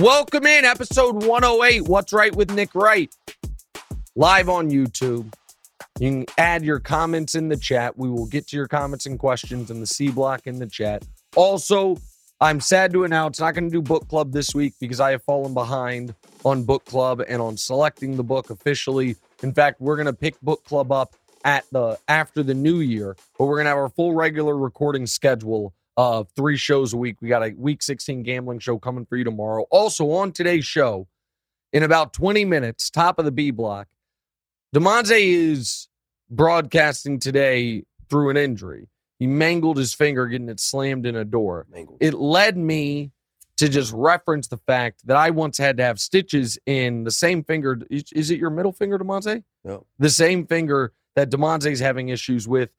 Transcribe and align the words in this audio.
Welcome 0.00 0.44
in 0.44 0.64
episode 0.64 1.22
108. 1.22 1.82
What's 1.82 2.12
right 2.12 2.34
with 2.34 2.50
Nick 2.50 2.74
Wright? 2.74 3.14
Live 4.16 4.48
on 4.48 4.68
YouTube. 4.68 5.32
You 6.00 6.10
can 6.10 6.26
add 6.36 6.64
your 6.64 6.80
comments 6.80 7.36
in 7.36 7.48
the 7.48 7.56
chat. 7.56 7.96
We 7.96 8.08
will 8.10 8.26
get 8.26 8.48
to 8.48 8.56
your 8.56 8.66
comments 8.66 9.06
and 9.06 9.20
questions 9.20 9.70
in 9.70 9.78
the 9.78 9.86
C 9.86 10.10
block 10.10 10.48
in 10.48 10.58
the 10.58 10.66
chat. 10.66 11.04
Also, 11.36 11.96
I'm 12.40 12.58
sad 12.58 12.92
to 12.92 13.04
announce 13.04 13.38
not 13.38 13.54
going 13.54 13.70
to 13.70 13.70
do 13.70 13.80
book 13.80 14.08
club 14.08 14.32
this 14.32 14.52
week 14.52 14.74
because 14.80 14.98
I 14.98 15.12
have 15.12 15.22
fallen 15.22 15.54
behind 15.54 16.12
on 16.44 16.64
book 16.64 16.84
club 16.86 17.22
and 17.28 17.40
on 17.40 17.56
selecting 17.56 18.16
the 18.16 18.24
book 18.24 18.50
officially. 18.50 19.14
In 19.44 19.52
fact, 19.52 19.80
we're 19.80 19.96
going 19.96 20.06
to 20.06 20.12
pick 20.12 20.40
book 20.40 20.64
club 20.64 20.90
up 20.90 21.14
at 21.44 21.66
the 21.70 22.00
after 22.08 22.42
the 22.42 22.54
new 22.54 22.80
year, 22.80 23.14
but 23.38 23.44
we're 23.44 23.58
going 23.58 23.66
to 23.66 23.70
have 23.70 23.78
our 23.78 23.90
full 23.90 24.12
regular 24.12 24.56
recording 24.56 25.06
schedule 25.06 25.72
of 25.96 26.28
three 26.34 26.56
shows 26.56 26.92
a 26.92 26.96
week. 26.96 27.16
We 27.20 27.28
got 27.28 27.42
a 27.42 27.54
week 27.56 27.82
16 27.82 28.22
gambling 28.22 28.58
show 28.58 28.78
coming 28.78 29.06
for 29.06 29.16
you 29.16 29.24
tomorrow. 29.24 29.64
Also, 29.70 30.10
on 30.10 30.32
today's 30.32 30.64
show, 30.64 31.06
in 31.72 31.82
about 31.82 32.12
20 32.12 32.44
minutes, 32.44 32.90
top 32.90 33.18
of 33.18 33.24
the 33.24 33.32
B 33.32 33.50
block, 33.50 33.88
Demonte 34.74 35.16
is 35.16 35.88
broadcasting 36.30 37.18
today 37.18 37.84
through 38.08 38.30
an 38.30 38.36
injury. 38.36 38.88
He 39.18 39.26
mangled 39.26 39.76
his 39.76 39.94
finger 39.94 40.26
getting 40.26 40.48
it 40.48 40.60
slammed 40.60 41.06
in 41.06 41.16
a 41.16 41.24
door. 41.24 41.66
Mangled. 41.70 41.98
It 42.00 42.14
led 42.14 42.56
me 42.56 43.12
to 43.56 43.68
just 43.68 43.92
reference 43.92 44.48
the 44.48 44.58
fact 44.58 45.06
that 45.06 45.16
I 45.16 45.30
once 45.30 45.58
had 45.58 45.76
to 45.76 45.84
have 45.84 46.00
stitches 46.00 46.58
in 46.66 47.04
the 47.04 47.12
same 47.12 47.44
finger. 47.44 47.80
Is 47.88 48.30
it 48.30 48.38
your 48.38 48.50
middle 48.50 48.72
finger, 48.72 48.98
Demonte? 48.98 49.44
No. 49.62 49.86
The 49.98 50.10
same 50.10 50.46
finger 50.46 50.92
that 51.14 51.30
Demonte's 51.30 51.78
having 51.78 52.08
issues 52.08 52.48
with 52.48 52.70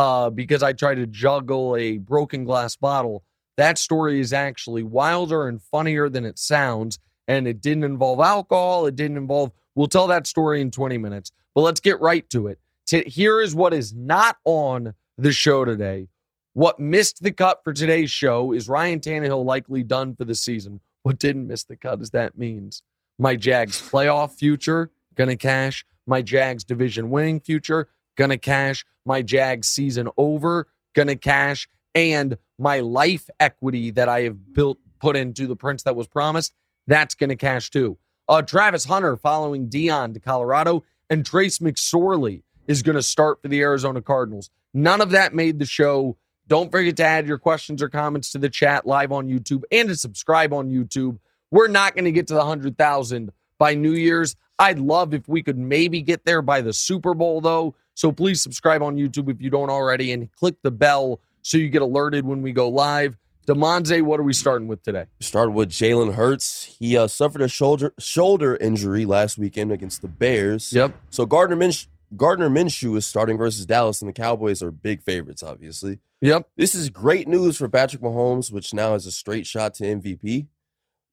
uh, 0.00 0.30
because 0.30 0.62
I 0.62 0.72
tried 0.72 0.94
to 0.94 1.06
juggle 1.06 1.76
a 1.76 1.98
broken 1.98 2.44
glass 2.44 2.74
bottle. 2.74 3.22
That 3.58 3.76
story 3.76 4.18
is 4.18 4.32
actually 4.32 4.82
wilder 4.82 5.46
and 5.46 5.60
funnier 5.60 6.08
than 6.08 6.24
it 6.24 6.38
sounds. 6.38 6.98
And 7.28 7.46
it 7.46 7.60
didn't 7.60 7.84
involve 7.84 8.18
alcohol. 8.18 8.86
It 8.86 8.96
didn't 8.96 9.18
involve, 9.18 9.52
we'll 9.74 9.88
tell 9.88 10.06
that 10.06 10.26
story 10.26 10.62
in 10.62 10.70
20 10.70 10.96
minutes. 10.96 11.32
But 11.54 11.60
let's 11.60 11.80
get 11.80 12.00
right 12.00 12.28
to 12.30 12.46
it. 12.46 12.58
T- 12.86 13.04
here 13.10 13.42
is 13.42 13.54
what 13.54 13.74
is 13.74 13.92
not 13.92 14.38
on 14.46 14.94
the 15.18 15.32
show 15.32 15.66
today. 15.66 16.08
What 16.54 16.80
missed 16.80 17.22
the 17.22 17.30
cut 17.30 17.60
for 17.62 17.74
today's 17.74 18.10
show 18.10 18.52
is 18.52 18.70
Ryan 18.70 19.00
Tannehill 19.00 19.44
likely 19.44 19.82
done 19.82 20.16
for 20.16 20.24
the 20.24 20.34
season. 20.34 20.80
What 21.02 21.18
didn't 21.18 21.46
miss 21.46 21.64
the 21.64 21.76
cut 21.76 22.00
is 22.00 22.08
that 22.10 22.38
means 22.38 22.82
my 23.18 23.36
Jags 23.36 23.82
playoff 23.82 24.32
future 24.32 24.90
gonna 25.14 25.36
cash. 25.36 25.84
My 26.06 26.22
Jags 26.22 26.64
division 26.64 27.10
winning 27.10 27.38
future 27.38 27.88
gonna 28.16 28.38
cash. 28.38 28.84
My 29.04 29.22
Jags 29.22 29.68
season 29.68 30.08
over 30.16 30.66
gonna 30.94 31.16
cash, 31.16 31.68
and 31.94 32.36
my 32.58 32.80
life 32.80 33.28
equity 33.38 33.90
that 33.92 34.08
I 34.08 34.22
have 34.22 34.52
built 34.52 34.78
put 35.00 35.16
into 35.16 35.46
the 35.46 35.56
Prince 35.56 35.82
that 35.84 35.96
was 35.96 36.06
promised 36.06 36.54
that's 36.86 37.14
gonna 37.14 37.36
cash 37.36 37.70
too. 37.70 37.96
Uh, 38.28 38.42
Travis 38.42 38.84
Hunter 38.84 39.16
following 39.16 39.68
Deion 39.68 40.14
to 40.14 40.20
Colorado, 40.20 40.84
and 41.08 41.24
Trace 41.24 41.58
McSorley 41.58 42.42
is 42.66 42.82
gonna 42.82 43.02
start 43.02 43.40
for 43.40 43.48
the 43.48 43.60
Arizona 43.60 44.02
Cardinals. 44.02 44.50
None 44.74 45.00
of 45.00 45.10
that 45.10 45.34
made 45.34 45.58
the 45.58 45.66
show. 45.66 46.16
Don't 46.46 46.70
forget 46.70 46.96
to 46.96 47.04
add 47.04 47.26
your 47.28 47.38
questions 47.38 47.80
or 47.82 47.88
comments 47.88 48.32
to 48.32 48.38
the 48.38 48.48
chat 48.48 48.86
live 48.86 49.12
on 49.12 49.28
YouTube 49.28 49.62
and 49.70 49.88
to 49.88 49.96
subscribe 49.96 50.52
on 50.52 50.68
YouTube. 50.68 51.18
We're 51.50 51.68
not 51.68 51.94
going 51.94 52.04
to 52.04 52.12
get 52.12 52.26
to 52.28 52.34
the 52.34 52.40
100,000 52.40 53.32
by 53.58 53.74
New 53.74 53.92
Year's. 53.92 54.36
I'd 54.58 54.78
love 54.78 55.14
if 55.14 55.28
we 55.28 55.42
could 55.42 55.58
maybe 55.58 56.02
get 56.02 56.24
there 56.24 56.42
by 56.42 56.60
the 56.60 56.72
Super 56.72 57.14
Bowl, 57.14 57.40
though. 57.40 57.74
So 58.00 58.10
please 58.10 58.42
subscribe 58.42 58.82
on 58.82 58.96
YouTube 58.96 59.30
if 59.30 59.42
you 59.42 59.50
don't 59.50 59.68
already 59.68 60.10
and 60.10 60.32
click 60.32 60.54
the 60.62 60.70
bell 60.70 61.20
so 61.42 61.58
you 61.58 61.68
get 61.68 61.82
alerted 61.82 62.24
when 62.24 62.40
we 62.40 62.50
go 62.50 62.66
live. 62.66 63.18
Demonze, 63.46 64.00
what 64.00 64.18
are 64.18 64.22
we 64.22 64.32
starting 64.32 64.68
with 64.68 64.82
today? 64.82 65.04
Started 65.20 65.50
with 65.50 65.68
Jalen 65.68 66.14
Hurts. 66.14 66.64
He 66.78 66.96
uh, 66.96 67.08
suffered 67.08 67.42
a 67.42 67.48
shoulder 67.48 67.92
shoulder 67.98 68.56
injury 68.56 69.04
last 69.04 69.36
weekend 69.36 69.70
against 69.70 70.00
the 70.00 70.08
Bears. 70.08 70.72
Yep. 70.72 70.94
So 71.10 71.26
Gardner 71.26 71.56
Minsh- 71.56 71.88
Gardner 72.16 72.48
Minshew 72.48 72.96
is 72.96 73.04
starting 73.04 73.36
versus 73.36 73.66
Dallas, 73.66 74.00
and 74.00 74.08
the 74.08 74.14
Cowboys 74.14 74.62
are 74.62 74.70
big 74.70 75.02
favorites, 75.02 75.42
obviously. 75.42 75.98
Yep. 76.22 76.48
This 76.56 76.74
is 76.74 76.88
great 76.88 77.28
news 77.28 77.58
for 77.58 77.68
Patrick 77.68 78.00
Mahomes, 78.00 78.50
which 78.50 78.72
now 78.72 78.94
is 78.94 79.04
a 79.04 79.12
straight 79.12 79.46
shot 79.46 79.74
to 79.74 79.84
MVP. 79.84 80.46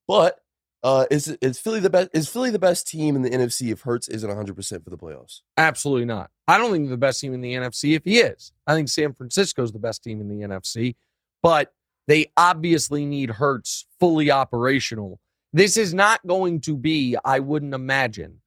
But 0.08 0.40
uh, 0.84 1.06
is 1.12 1.28
is 1.42 1.60
Philly 1.60 1.82
the 1.82 1.90
best? 1.90 2.12
Is 2.14 2.30
Philly 2.30 2.50
the 2.50 2.60
best 2.60 2.88
team 2.88 3.18
in 3.18 3.24
the 3.24 3.30
NFC 3.30 3.74
if 3.74 3.82
Hurts 3.82 4.08
isn't 4.08 4.30
100 4.30 4.56
percent 4.56 4.86
for 4.86 4.90
the 4.90 4.98
playoffs? 4.98 5.42
Absolutely 5.58 6.06
not. 6.06 6.32
I 6.48 6.58
don't 6.58 6.72
think 6.72 6.86
they're 6.86 6.92
the 6.92 6.98
best 6.98 7.20
team 7.20 7.34
in 7.34 7.42
the 7.42 7.54
NFC 7.54 7.96
if 7.96 8.06
he 8.06 8.20
is. 8.20 8.54
I 8.66 8.74
think 8.74 8.90
San 8.90 9.14
Francisco's 9.14 9.72
the 9.72 9.80
best 9.80 10.04
team 10.04 10.22
in 10.22 10.30
the 10.30 10.48
NFC, 10.48 10.96
but 11.44 11.74
they 12.08 12.32
obviously 12.38 13.06
need 13.06 13.32
Hurts 13.32 13.86
fully 14.00 14.32
operational. 14.32 15.20
This 15.52 15.76
is 15.76 15.94
not 15.94 16.26
going 16.26 16.62
to 16.62 16.78
be, 16.78 17.18
I 17.26 17.40
wouldn't 17.40 17.74
imagine, 17.74 18.42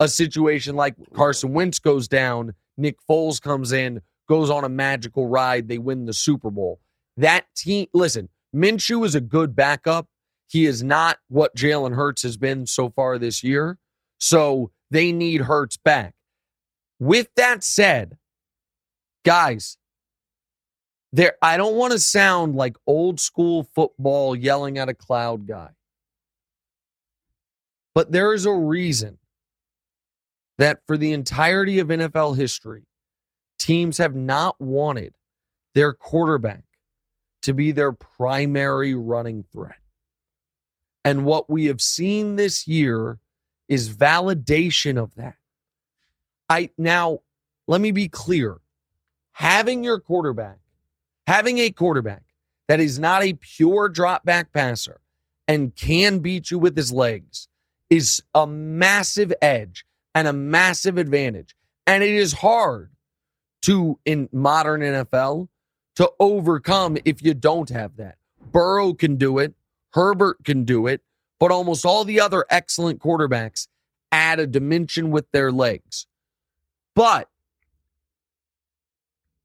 a 0.00 0.08
situation 0.08 0.76
like 0.76 0.96
Carson 1.14 1.52
Wentz 1.52 1.78
goes 1.78 2.08
down, 2.08 2.54
Nick 2.76 2.96
Foles 3.08 3.40
comes 3.40 3.72
in, 3.72 4.02
goes 4.28 4.50
on 4.50 4.64
a 4.64 4.68
magical 4.68 5.28
ride, 5.28 5.68
they 5.68 5.78
win 5.78 6.04
the 6.04 6.12
Super 6.12 6.50
Bowl. 6.50 6.80
That 7.16 7.46
team, 7.56 7.86
listen, 7.94 8.28
Minshew 8.54 9.04
is 9.06 9.14
a 9.14 9.20
good 9.20 9.54
backup. 9.54 10.08
He 10.48 10.66
is 10.66 10.82
not 10.82 11.18
what 11.28 11.56
Jalen 11.56 11.94
Hurts 11.94 12.22
has 12.22 12.36
been 12.36 12.66
so 12.66 12.90
far 12.90 13.18
this 13.18 13.42
year. 13.42 13.78
So 14.18 14.70
they 14.90 15.12
need 15.12 15.42
Hurts 15.42 15.76
back. 15.76 16.14
With 17.04 17.28
that 17.36 17.62
said, 17.62 18.16
guys, 19.26 19.76
there 21.12 21.34
I 21.42 21.58
don't 21.58 21.76
want 21.76 21.92
to 21.92 21.98
sound 21.98 22.54
like 22.54 22.78
old 22.86 23.20
school 23.20 23.68
football 23.74 24.34
yelling 24.34 24.78
at 24.78 24.88
a 24.88 24.94
cloud 24.94 25.46
guy. 25.46 25.68
But 27.94 28.10
there 28.10 28.32
is 28.32 28.46
a 28.46 28.54
reason 28.54 29.18
that 30.56 30.78
for 30.86 30.96
the 30.96 31.12
entirety 31.12 31.78
of 31.78 31.88
NFL 31.88 32.38
history, 32.38 32.84
teams 33.58 33.98
have 33.98 34.14
not 34.14 34.58
wanted 34.58 35.12
their 35.74 35.92
quarterback 35.92 36.64
to 37.42 37.52
be 37.52 37.70
their 37.70 37.92
primary 37.92 38.94
running 38.94 39.44
threat. 39.52 39.76
And 41.04 41.26
what 41.26 41.50
we 41.50 41.66
have 41.66 41.82
seen 41.82 42.36
this 42.36 42.66
year 42.66 43.18
is 43.68 43.94
validation 43.94 44.96
of 44.96 45.14
that. 45.16 45.36
I 46.48 46.70
now 46.78 47.20
let 47.66 47.80
me 47.80 47.90
be 47.90 48.08
clear. 48.08 48.58
Having 49.32 49.84
your 49.84 49.98
quarterback, 49.98 50.58
having 51.26 51.58
a 51.58 51.70
quarterback 51.70 52.22
that 52.68 52.80
is 52.80 52.98
not 52.98 53.22
a 53.22 53.34
pure 53.34 53.88
drop 53.88 54.24
back 54.24 54.52
passer 54.52 55.00
and 55.48 55.74
can 55.74 56.20
beat 56.20 56.50
you 56.50 56.58
with 56.58 56.76
his 56.76 56.92
legs 56.92 57.48
is 57.90 58.22
a 58.34 58.46
massive 58.46 59.32
edge 59.42 59.84
and 60.14 60.28
a 60.28 60.32
massive 60.32 60.98
advantage. 60.98 61.54
And 61.86 62.02
it 62.02 62.14
is 62.14 62.32
hard 62.32 62.90
to, 63.62 63.98
in 64.04 64.28
modern 64.32 64.80
NFL, 64.80 65.48
to 65.96 66.10
overcome 66.18 66.96
if 67.04 67.22
you 67.22 67.34
don't 67.34 67.70
have 67.70 67.96
that. 67.96 68.16
Burrow 68.52 68.94
can 68.94 69.16
do 69.16 69.38
it, 69.38 69.54
Herbert 69.92 70.38
can 70.44 70.64
do 70.64 70.86
it, 70.86 71.02
but 71.38 71.50
almost 71.50 71.84
all 71.84 72.04
the 72.04 72.20
other 72.20 72.44
excellent 72.50 73.00
quarterbacks 73.00 73.68
add 74.12 74.38
a 74.38 74.46
dimension 74.46 75.10
with 75.10 75.30
their 75.32 75.50
legs. 75.50 76.06
But 76.94 77.28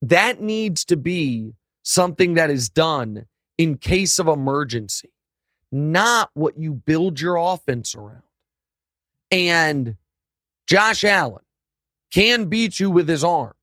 that 0.01 0.42
needs 0.42 0.86
to 0.86 0.98
be 0.98 1.54
something 1.84 2.36
that 2.36 2.50
is 2.50 2.69
done 2.69 3.25
in 3.57 3.78
case 3.78 4.19
of 4.19 4.28
emergency, 4.28 5.10
not 5.72 6.30
what 6.34 6.57
you 6.57 6.74
build 6.74 7.19
your 7.19 7.36
offense 7.36 7.96
around. 7.96 8.24
And 9.31 9.98
Josh 10.68 11.04
Allen 11.04 11.44
can 12.12 12.46
beat 12.46 12.80
you 12.80 12.90
with 12.90 13.10
his 13.10 13.24
arm, 13.24 13.54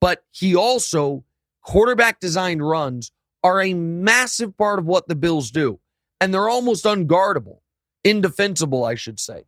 but 0.00 0.24
he 0.30 0.56
also, 0.56 1.24
quarterback 1.62 2.20
designed 2.20 2.66
runs 2.66 3.12
are 3.42 3.60
a 3.60 3.74
massive 3.74 4.56
part 4.56 4.78
of 4.78 4.86
what 4.86 5.08
the 5.08 5.14
Bills 5.14 5.50
do. 5.50 5.78
And 6.20 6.34
they're 6.34 6.48
almost 6.48 6.84
unguardable, 6.84 7.58
indefensible, 8.02 8.84
I 8.84 8.94
should 8.96 9.20
say. 9.20 9.44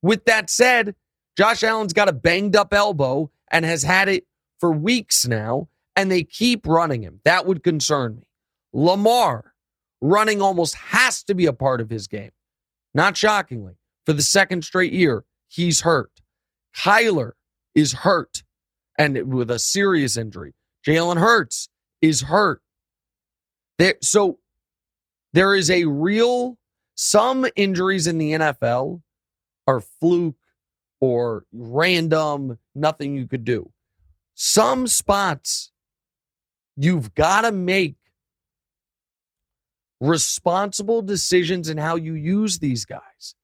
With 0.00 0.24
that 0.24 0.48
said, 0.48 0.94
Josh 1.36 1.62
Allen's 1.62 1.92
got 1.92 2.08
a 2.08 2.12
banged 2.12 2.56
up 2.56 2.72
elbow 2.72 3.30
and 3.50 3.64
has 3.64 3.82
had 3.82 4.08
it 4.08 4.26
for 4.60 4.70
weeks 4.70 5.26
now, 5.26 5.68
and 5.96 6.10
they 6.10 6.22
keep 6.22 6.66
running 6.66 7.02
him. 7.02 7.20
That 7.24 7.46
would 7.46 7.62
concern 7.62 8.16
me. 8.16 8.26
Lamar 8.72 9.54
running 10.00 10.42
almost 10.42 10.74
has 10.74 11.22
to 11.24 11.34
be 11.34 11.46
a 11.46 11.52
part 11.52 11.80
of 11.80 11.90
his 11.90 12.06
game. 12.06 12.30
Not 12.94 13.16
shockingly, 13.16 13.74
for 14.06 14.12
the 14.12 14.22
second 14.22 14.64
straight 14.64 14.92
year, 14.92 15.24
he's 15.48 15.80
hurt. 15.80 16.10
Kyler 16.76 17.32
is 17.74 17.92
hurt 17.92 18.42
and 18.98 19.32
with 19.32 19.50
a 19.50 19.58
serious 19.58 20.16
injury. 20.16 20.54
Jalen 20.86 21.18
Hurts 21.18 21.68
is 22.00 22.22
hurt. 22.22 22.60
There, 23.78 23.94
so 24.02 24.38
there 25.32 25.54
is 25.54 25.70
a 25.70 25.84
real, 25.86 26.58
some 26.94 27.46
injuries 27.56 28.06
in 28.06 28.18
the 28.18 28.32
NFL 28.32 29.02
are 29.66 29.80
fluke 29.80 30.36
or 31.04 31.44
random, 31.52 32.58
nothing 32.74 33.14
you 33.14 33.26
could 33.28 33.44
do. 33.44 33.70
Some 34.34 34.86
spots 34.86 35.70
you've 36.78 37.14
got 37.14 37.42
to 37.42 37.52
make 37.52 37.96
responsible 40.00 41.02
decisions 41.02 41.68
in 41.68 41.76
how 41.76 41.96
you 41.96 42.14
use 42.14 42.58
these 42.58 42.86
guys. 42.86 43.34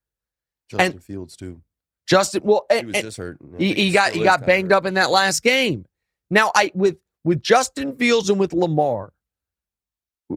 Justin 0.71 0.93
And- 0.93 1.05
Fields 1.05 1.37
too. 1.37 1.61
Justin, 2.09 2.43
well, 2.45 2.65
He 2.71 2.79
and- 2.79 2.87
was 2.89 2.97
eh, 2.97 3.03
just 3.03 3.17
hurt. 3.19 3.39
he, 3.59 3.75
he 3.75 3.91
got 3.93 4.13
he 4.13 4.25
got 4.25 4.45
banged 4.47 4.71
hurt. 4.73 4.79
up 4.79 4.87
in 4.87 4.95
that 4.95 5.11
last 5.11 5.43
game. 5.43 5.85
Now, 6.31 6.51
I 6.55 6.73
with 6.75 6.97
with 7.25 7.43
Justin 7.43 7.95
Fields 7.97 8.31
and 8.31 8.41
with 8.41 8.53
Lamar, 8.53 9.13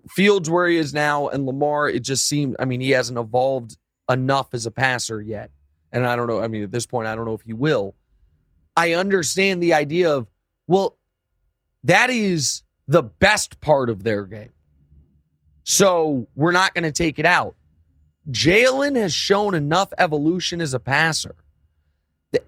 Fields 0.09 0.49
where 0.49 0.67
he 0.67 0.77
is 0.77 0.93
now, 0.93 1.29
and 1.29 1.45
Lamar, 1.47 1.87
it 1.89 2.01
just 2.03 2.27
seemed. 2.27 2.57
I 2.59 2.65
mean, 2.65 2.79
he 2.81 2.91
hasn't 2.91 3.17
evolved 3.17 3.77
enough 4.11 4.53
as 4.53 4.65
a 4.67 4.71
passer 4.71 5.19
yet, 5.21 5.49
and 5.93 6.05
I 6.05 6.17
don't 6.17 6.27
know. 6.27 6.41
I 6.41 6.47
mean, 6.49 6.63
at 6.63 6.71
this 6.71 6.85
point, 6.85 7.07
I 7.07 7.15
don't 7.15 7.25
know 7.25 7.33
if 7.35 7.41
he 7.43 7.53
will. 7.53 7.95
I 8.75 8.93
understand 8.93 9.63
the 9.63 9.73
idea 9.73 10.13
of 10.13 10.27
well, 10.67 10.97
that 11.83 12.09
is 12.09 12.63
the 12.87 13.03
best 13.03 13.61
part 13.61 13.89
of 13.89 14.03
their 14.03 14.25
game. 14.25 14.51
So 15.63 16.27
we're 16.35 16.51
not 16.51 16.73
going 16.73 16.83
to 16.83 16.91
take 16.91 17.19
it 17.19 17.25
out. 17.25 17.55
Jalen 18.29 18.95
has 18.95 19.13
shown 19.13 19.53
enough 19.53 19.93
evolution 19.97 20.61
as 20.61 20.73
a 20.73 20.79
passer, 20.79 21.35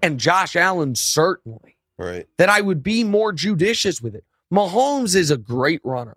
and 0.02 0.18
Josh 0.18 0.56
Allen 0.56 0.94
certainly, 0.94 1.76
Right. 1.98 2.26
that 2.38 2.48
I 2.48 2.60
would 2.60 2.82
be 2.82 3.04
more 3.04 3.32
judicious 3.32 4.00
with 4.02 4.14
it. 4.14 4.24
Mahomes 4.52 5.14
is 5.14 5.30
a 5.30 5.36
great 5.36 5.80
runner. 5.84 6.16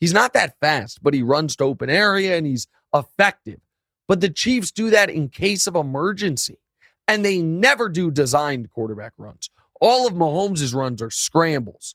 He's 0.00 0.12
not 0.12 0.32
that 0.34 0.58
fast, 0.60 1.02
but 1.02 1.14
he 1.14 1.22
runs 1.22 1.56
to 1.56 1.64
open 1.64 1.88
area 1.90 2.36
and 2.36 2.46
he's 2.46 2.66
effective. 2.94 3.60
But 4.10 4.20
the 4.20 4.28
Chiefs 4.28 4.72
do 4.72 4.90
that 4.90 5.08
in 5.08 5.28
case 5.28 5.68
of 5.68 5.76
emergency, 5.76 6.58
and 7.06 7.24
they 7.24 7.40
never 7.40 7.88
do 7.88 8.10
designed 8.10 8.68
quarterback 8.72 9.12
runs. 9.16 9.50
All 9.80 10.04
of 10.04 10.14
Mahomes' 10.14 10.74
runs 10.74 11.00
are 11.00 11.12
scrambles. 11.12 11.94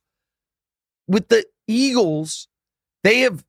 With 1.09 1.27
the 1.27 1.45
Eagles, 1.67 2.47
they 3.03 3.19
have 3.19 3.44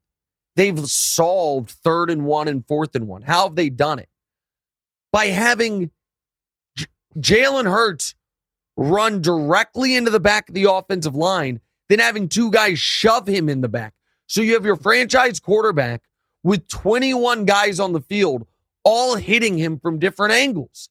they've 0.57 0.85
solved 0.85 1.71
third 1.71 2.11
and 2.11 2.25
one 2.25 2.49
and 2.49 2.67
fourth 2.67 2.97
and 2.97 3.07
one. 3.07 3.23
How 3.23 3.45
have 3.45 3.55
they 3.55 3.71
done 3.71 4.01
it? 4.01 4.09
By 5.13 5.27
having 5.27 5.93
J- 6.77 6.87
Jalen 7.17 7.71
Hurts 7.71 8.17
run 8.77 9.23
directly 9.23 9.95
into 9.95 10.11
the 10.11 10.19
back 10.19 10.49
of 10.49 10.57
the 10.57 10.73
offensive 10.73 11.15
line, 11.15 11.61
then 11.89 12.01
having 12.01 12.29
two 12.29 12.51
guys 12.51 12.81
shove 12.81 13.29
him 13.29 13.49
in 13.49 13.61
the 13.61 13.69
back. 13.69 13.95
So 14.27 14.41
you 14.41 14.55
have 14.55 14.65
your 14.65 14.75
franchise 14.75 15.39
quarterback 15.39 16.03
with 16.43 16.67
21 16.67 17.45
guys 17.45 17.79
on 17.79 17.93
the 17.93 18.01
field, 18.01 18.45
all 18.87 19.17
hitting 19.17 19.59
him 19.59 19.81
from 19.81 19.99
different 19.99 20.33
angles. 20.33 20.89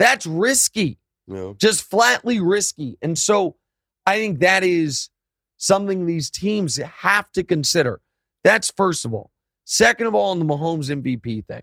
That's 0.00 0.26
risky 0.26 0.98
know, 1.26 1.54
just 1.54 1.88
flatly 1.88 2.40
risky. 2.40 2.98
And 3.02 3.18
so 3.18 3.56
I 4.06 4.18
think 4.18 4.40
that 4.40 4.64
is 4.64 5.08
something 5.56 6.06
these 6.06 6.30
teams 6.30 6.76
have 6.76 7.30
to 7.32 7.42
consider. 7.42 8.00
That's 8.42 8.70
first 8.70 9.04
of 9.04 9.14
all. 9.14 9.30
Second 9.64 10.06
of 10.06 10.14
all, 10.14 10.30
on 10.30 10.38
the 10.38 10.44
Mahomes 10.44 10.90
MVP 10.90 11.46
thing. 11.46 11.62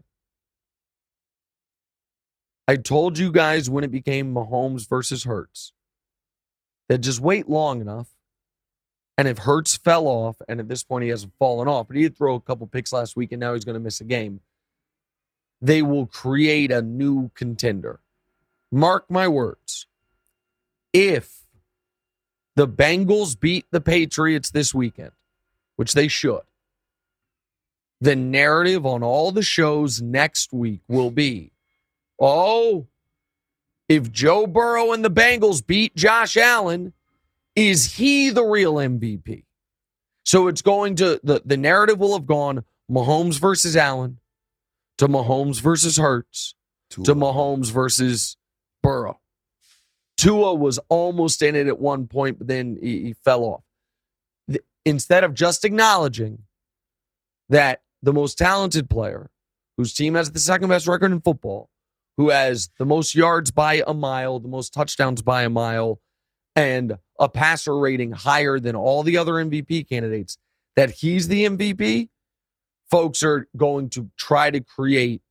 I 2.68 2.78
told 2.78 3.18
you 3.18 3.32
guys 3.32 3.70
when 3.70 3.84
it 3.84 3.92
became 3.92 4.34
Mahomes 4.34 4.90
versus 4.90 5.24
Hurts 5.24 5.74
that 6.90 7.00
just 7.00 7.20
wait 7.20 7.48
long 7.48 7.82
enough. 7.82 8.08
And 9.18 9.28
if 9.28 9.40
Hurts 9.40 9.78
fell 9.78 10.08
off, 10.08 10.38
and 10.48 10.60
at 10.60 10.68
this 10.68 10.84
point 10.84 11.04
he 11.04 11.10
hasn't 11.10 11.34
fallen 11.38 11.68
off, 11.68 11.88
but 11.88 11.96
he 11.96 12.04
did 12.04 12.18
throw 12.18 12.36
a 12.36 12.42
couple 12.42 12.66
picks 12.66 12.92
last 12.92 13.16
week 13.16 13.32
and 13.32 13.40
now 13.40 13.54
he's 13.54 13.66
going 13.66 13.76
to 13.76 13.80
miss 13.80 14.02
a 14.02 14.06
game, 14.06 14.40
they 15.62 15.82
will 15.82 16.08
create 16.08 16.72
a 16.72 16.82
new 16.82 17.30
contender. 17.36 18.00
Mark 18.72 19.10
my 19.10 19.28
words. 19.28 19.86
If 20.94 21.42
the 22.56 22.68
Bengals 22.68 23.40
beat 23.40 23.66
the 23.72 23.82
Patriots 23.82 24.52
this 24.52 24.74
weekend, 24.74 25.12
which 25.76 25.94
they 25.94 26.08
should, 26.08 26.42
the 28.02 28.16
narrative 28.16 28.86
on 28.86 29.04
all 29.04 29.32
the 29.32 29.44
shows 29.44 30.02
next 30.02 30.52
week 30.52 30.82
will 30.88 31.12
be 31.12 31.52
oh, 32.22 32.88
if 33.90 34.12
Joe 34.12 34.48
Burrow 34.48 34.94
and 34.94 35.04
the 35.04 35.12
Bengals 35.12 35.66
beat 35.66 35.96
Josh 35.96 36.38
Allen, 36.38 36.94
is 37.56 37.96
he 37.96 38.30
the 38.30 38.44
real 38.44 38.76
MVP? 38.76 39.44
So 40.24 40.48
it's 40.48 40.62
going 40.62 40.96
to, 40.98 41.20
the, 41.24 41.42
the 41.44 41.58
narrative 41.58 42.00
will 42.00 42.14
have 42.14 42.28
gone 42.28 42.64
Mahomes 42.90 43.40
versus 43.40 43.76
Allen 43.76 44.20
to 45.02 45.08
Mahomes 45.08 45.60
versus 45.60 45.98
Hurts 45.98 46.54
Tua. 46.92 47.06
to 47.06 47.16
Mahomes 47.16 47.72
versus 47.72 48.38
Burrow. 48.84 49.20
Tua 50.16 50.54
was 50.54 50.78
almost 50.90 51.42
in 51.42 51.56
it 51.56 51.66
at 51.66 51.80
one 51.80 52.06
point, 52.06 52.38
but 52.38 52.46
then 52.46 52.78
he, 52.80 53.02
he 53.02 53.14
fell 53.14 53.44
off. 53.44 53.64
Th- 54.48 54.62
instead 54.86 55.24
of 55.24 55.34
just 55.34 55.66
acknowledging 55.66 56.44
that 57.50 57.82
the 58.04 58.14
most 58.14 58.38
talented 58.38 58.92
player, 58.92 59.32
whose 59.76 59.92
team 59.92 60.14
has 60.14 60.30
the 60.30 60.40
second 60.40 60.70
best 60.70 60.86
record 60.86 61.12
in 61.12 61.20
football, 61.20 61.72
who 62.18 62.30
has 62.30 62.70
the 62.78 62.86
most 62.86 63.16
yards 63.16 63.50
by 63.50 63.82
a 63.88 63.96
mile, 63.96 64.40
the 64.40 64.48
most 64.48 64.72
touchdowns 64.72 65.24
by 65.24 65.42
a 65.42 65.50
mile, 65.50 66.00
and 66.56 66.96
a 67.20 67.28
passer 67.28 67.76
rating 67.76 68.12
higher 68.12 68.60
than 68.60 68.76
all 68.76 69.02
the 69.02 69.18
other 69.18 69.34
MVP 69.34 69.90
candidates, 69.90 70.38
that 70.76 70.92
he's 70.92 71.28
the 71.28 71.46
MVP, 71.46 72.10
folks 72.92 73.24
are 73.24 73.48
going 73.58 73.90
to 73.92 74.12
try 74.18 74.52
to 74.52 74.62
create 74.62 75.22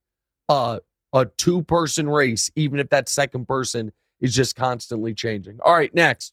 a 0.48 0.80
a 1.12 1.26
two 1.26 1.62
person 1.62 2.08
race, 2.08 2.50
even 2.56 2.80
if 2.80 2.88
that 2.90 3.08
second 3.08 3.46
person 3.46 3.92
is 4.20 4.34
just 4.34 4.56
constantly 4.56 5.14
changing. 5.14 5.58
All 5.62 5.74
right, 5.74 5.94
next. 5.94 6.32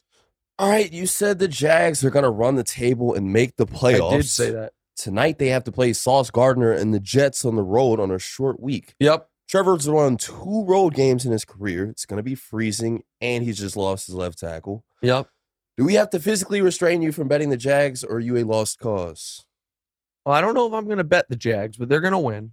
All 0.59 0.69
right, 0.69 0.91
you 0.91 1.05
said 1.05 1.37
the 1.37 1.47
Jags 1.47 2.03
are 2.03 2.09
going 2.09 2.23
to 2.23 2.31
run 2.31 2.55
the 2.55 2.63
table 2.63 3.13
and 3.13 3.31
make 3.31 3.57
the 3.57 3.67
playoffs. 3.67 4.13
I 4.13 4.17
did 4.17 4.25
say 4.25 4.51
that. 4.51 4.73
Tonight 4.95 5.37
they 5.37 5.49
have 5.49 5.63
to 5.65 5.71
play 5.71 5.93
Sauce 5.93 6.31
Gardner 6.31 6.71
and 6.71 6.93
the 6.93 6.99
Jets 6.99 7.45
on 7.45 7.55
the 7.55 7.61
road 7.61 7.99
on 7.99 8.09
a 8.09 8.17
short 8.17 8.59
week. 8.59 8.95
Yep. 8.99 9.29
Trevor's 9.47 9.87
won 9.87 10.17
two 10.17 10.65
road 10.65 10.95
games 10.95 11.25
in 11.25 11.31
his 11.31 11.45
career. 11.45 11.85
It's 11.85 12.05
going 12.05 12.17
to 12.17 12.23
be 12.23 12.35
freezing, 12.35 13.03
and 13.21 13.43
he's 13.43 13.59
just 13.59 13.77
lost 13.77 14.07
his 14.07 14.15
left 14.15 14.39
tackle. 14.39 14.83
Yep. 15.01 15.29
Do 15.77 15.85
we 15.85 15.93
have 15.93 16.09
to 16.09 16.19
physically 16.19 16.59
restrain 16.59 17.03
you 17.03 17.11
from 17.11 17.27
betting 17.27 17.49
the 17.49 17.57
Jags, 17.57 18.03
or 18.03 18.17
are 18.17 18.19
you 18.19 18.35
a 18.37 18.43
lost 18.43 18.79
cause? 18.79 19.45
Well, 20.27 20.35
I 20.35 20.41
don't 20.41 20.55
know 20.55 20.67
if 20.67 20.73
I'm 20.73 20.83
going 20.83 20.97
to 20.97 21.05
bet 21.05 21.29
the 21.29 21.37
Jags, 21.37 21.77
but 21.77 21.87
they're 21.87 22.01
going 22.01 22.11
to 22.11 22.19
win. 22.19 22.51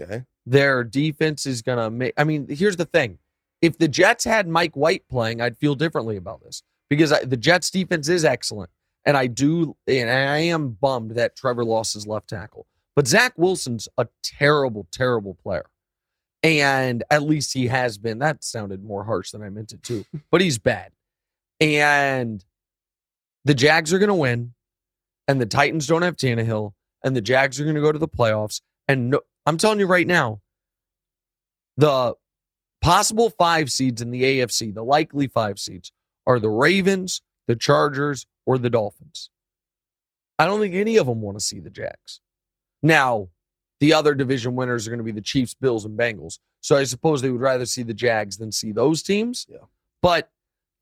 Okay. 0.00 0.24
Their 0.44 0.82
defense 0.82 1.46
is 1.46 1.62
going 1.62 1.78
to 1.78 1.88
make. 1.88 2.12
I 2.16 2.24
mean, 2.24 2.48
here's 2.50 2.74
the 2.74 2.84
thing: 2.84 3.18
if 3.62 3.78
the 3.78 3.86
Jets 3.86 4.24
had 4.24 4.48
Mike 4.48 4.76
White 4.76 5.06
playing, 5.08 5.40
I'd 5.40 5.56
feel 5.56 5.76
differently 5.76 6.16
about 6.16 6.42
this 6.42 6.64
because 6.90 7.12
I, 7.12 7.24
the 7.24 7.36
Jets' 7.36 7.70
defense 7.70 8.08
is 8.08 8.24
excellent, 8.24 8.70
and 9.04 9.16
I 9.16 9.28
do, 9.28 9.76
and 9.86 10.10
I 10.10 10.38
am 10.38 10.70
bummed 10.70 11.12
that 11.12 11.36
Trevor 11.36 11.64
lost 11.64 11.94
his 11.94 12.08
left 12.08 12.28
tackle. 12.28 12.66
But 12.96 13.06
Zach 13.06 13.34
Wilson's 13.36 13.88
a 13.96 14.08
terrible, 14.24 14.88
terrible 14.90 15.34
player, 15.34 15.66
and 16.42 17.04
at 17.08 17.22
least 17.22 17.52
he 17.52 17.68
has 17.68 17.98
been. 17.98 18.18
That 18.18 18.42
sounded 18.42 18.82
more 18.82 19.04
harsh 19.04 19.30
than 19.30 19.44
I 19.44 19.50
meant 19.50 19.70
it 19.70 19.84
to, 19.84 20.04
but 20.32 20.40
he's 20.40 20.58
bad, 20.58 20.90
and 21.60 22.44
the 23.44 23.54
Jags 23.54 23.92
are 23.92 24.00
going 24.00 24.08
to 24.08 24.14
win, 24.14 24.54
and 25.28 25.40
the 25.40 25.46
Titans 25.46 25.86
don't 25.86 26.02
have 26.02 26.16
Tannehill, 26.16 26.72
and 27.06 27.14
the 27.14 27.22
Jags 27.22 27.60
are 27.60 27.62
going 27.62 27.76
to 27.76 27.80
go 27.80 27.92
to 27.92 28.00
the 28.00 28.08
playoffs. 28.08 28.60
And 28.88 29.10
no, 29.10 29.20
I'm 29.46 29.56
telling 29.58 29.78
you 29.78 29.86
right 29.86 30.08
now, 30.08 30.40
the 31.76 32.14
possible 32.82 33.30
five 33.30 33.70
seeds 33.70 34.02
in 34.02 34.10
the 34.10 34.22
AFC, 34.22 34.74
the 34.74 34.82
likely 34.82 35.28
five 35.28 35.60
seeds, 35.60 35.92
are 36.26 36.40
the 36.40 36.50
Ravens, 36.50 37.22
the 37.46 37.54
Chargers, 37.54 38.26
or 38.44 38.58
the 38.58 38.68
Dolphins. 38.68 39.30
I 40.36 40.46
don't 40.46 40.60
think 40.60 40.74
any 40.74 40.96
of 40.96 41.06
them 41.06 41.20
want 41.20 41.38
to 41.38 41.44
see 41.44 41.60
the 41.60 41.70
Jags. 41.70 42.20
Now, 42.82 43.28
the 43.78 43.92
other 43.92 44.14
division 44.16 44.56
winners 44.56 44.86
are 44.86 44.90
going 44.90 44.98
to 44.98 45.04
be 45.04 45.12
the 45.12 45.20
Chiefs, 45.20 45.54
Bills, 45.54 45.84
and 45.84 45.96
Bengals. 45.96 46.40
So 46.60 46.76
I 46.76 46.82
suppose 46.82 47.22
they 47.22 47.30
would 47.30 47.40
rather 47.40 47.66
see 47.66 47.84
the 47.84 47.94
Jags 47.94 48.36
than 48.36 48.50
see 48.50 48.72
those 48.72 49.04
teams. 49.04 49.46
Yeah. 49.48 49.58
But 50.02 50.28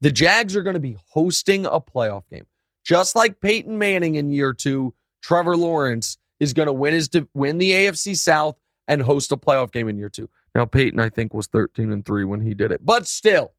the 0.01 0.11
Jags 0.11 0.57
are 0.57 0.63
going 0.63 0.75
to 0.75 0.81
be 0.81 0.97
hosting 1.11 1.67
a 1.67 1.81
playoff 1.81 2.23
game. 2.31 2.47
Just 2.83 3.15
like 3.15 3.41
Peyton 3.41 3.77
Manning 3.77 4.15
in 4.15 4.31
year 4.31 4.55
two, 4.55 4.95
Trevor 5.25 5.57
Lawrence 5.57 6.19
is 6.39 6.53
going 6.53 6.67
to 6.67 6.73
win 6.73 6.93
his 6.93 7.09
win 7.33 7.57
the 7.57 7.71
AFC 7.71 8.15
South 8.15 8.57
and 8.87 9.01
host 9.01 9.33
a 9.33 9.39
playoff 9.39 9.73
game 9.73 9.89
in 9.89 9.97
year 9.97 10.11
two. 10.11 10.29
Now 10.55 10.67
Peyton, 10.67 11.01
I 11.01 11.09
think, 11.09 11.33
was 11.33 11.47
13 11.47 11.91
and 11.91 12.05
3 12.05 12.25
when 12.25 12.43
he 12.43 12.53
did 12.53 12.71
it. 12.71 12.85
But 12.85 13.07
still, 13.07 13.53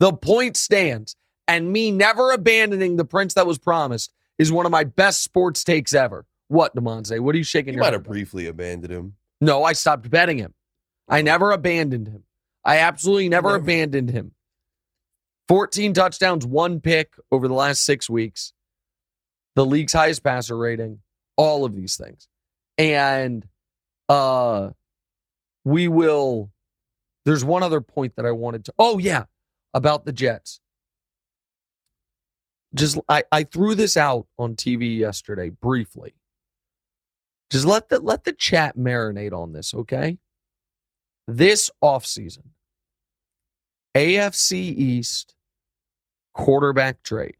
the 0.00 0.12
point 0.12 0.56
stands. 0.56 1.14
And 1.46 1.72
me 1.72 1.90
never 1.90 2.32
abandoning 2.32 2.96
the 2.96 3.04
prince 3.04 3.34
that 3.34 3.46
was 3.46 3.58
promised 3.58 4.12
is 4.38 4.50
one 4.50 4.66
of 4.66 4.72
my 4.72 4.84
best 4.84 5.22
sports 5.22 5.62
takes 5.64 5.92
ever. 5.92 6.24
What, 6.48 6.74
Demonte? 6.74 7.18
What 7.20 7.34
are 7.34 7.38
you 7.38 7.44
shaking 7.44 7.74
You 7.74 7.80
might 7.80 7.92
have 7.92 8.04
briefly 8.04 8.46
abandoned 8.46 8.92
him. 8.92 9.14
No, 9.40 9.62
I 9.62 9.72
stopped 9.72 10.10
betting 10.10 10.38
him. 10.38 10.54
I 11.08 11.20
oh. 11.20 11.22
never 11.22 11.52
abandoned 11.52 12.08
him. 12.08 12.24
I 12.64 12.78
absolutely 12.78 13.28
never 13.28 13.50
Never. 13.50 13.62
abandoned 13.62 14.10
him. 14.10 14.32
14 15.48 15.94
touchdowns, 15.94 16.46
one 16.46 16.80
pick 16.80 17.14
over 17.30 17.48
the 17.48 17.54
last 17.54 17.84
six 17.84 18.08
weeks, 18.08 18.52
the 19.54 19.66
league's 19.66 19.92
highest 19.92 20.22
passer 20.22 20.56
rating, 20.56 21.00
all 21.36 21.64
of 21.64 21.74
these 21.74 21.96
things. 21.96 22.28
And 22.78 23.46
uh 24.08 24.70
we 25.64 25.88
will 25.88 26.50
there's 27.24 27.44
one 27.44 27.62
other 27.62 27.80
point 27.80 28.16
that 28.16 28.26
I 28.26 28.32
wanted 28.32 28.64
to 28.66 28.74
oh 28.78 28.98
yeah, 28.98 29.24
about 29.74 30.04
the 30.04 30.12
Jets. 30.12 30.60
Just 32.74 32.98
I, 33.08 33.24
I 33.30 33.44
threw 33.44 33.74
this 33.74 33.96
out 33.96 34.26
on 34.38 34.56
TV 34.56 34.96
yesterday 34.96 35.50
briefly. 35.50 36.14
Just 37.50 37.66
let 37.66 37.90
the 37.90 38.00
let 38.00 38.24
the 38.24 38.32
chat 38.32 38.78
marinate 38.78 39.32
on 39.32 39.52
this, 39.52 39.74
okay? 39.74 40.18
This 41.28 41.70
offseason, 41.84 42.44
AFC 43.94 44.54
East 44.54 45.34
quarterback 46.32 47.02
trade. 47.02 47.36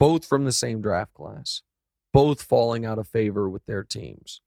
Both 0.00 0.24
from 0.26 0.44
the 0.46 0.52
same 0.52 0.80
draft 0.80 1.14
class, 1.14 1.62
both 2.12 2.42
falling 2.42 2.84
out 2.84 2.98
of 2.98 3.06
favor 3.06 3.48
with 3.48 3.64
their 3.66 3.84
teams. 3.84 4.40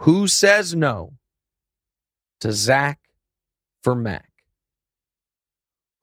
Who 0.00 0.26
says 0.26 0.74
no 0.74 1.12
to 2.40 2.50
Zach 2.52 2.98
for 3.84 3.94
Mac? 3.94 4.30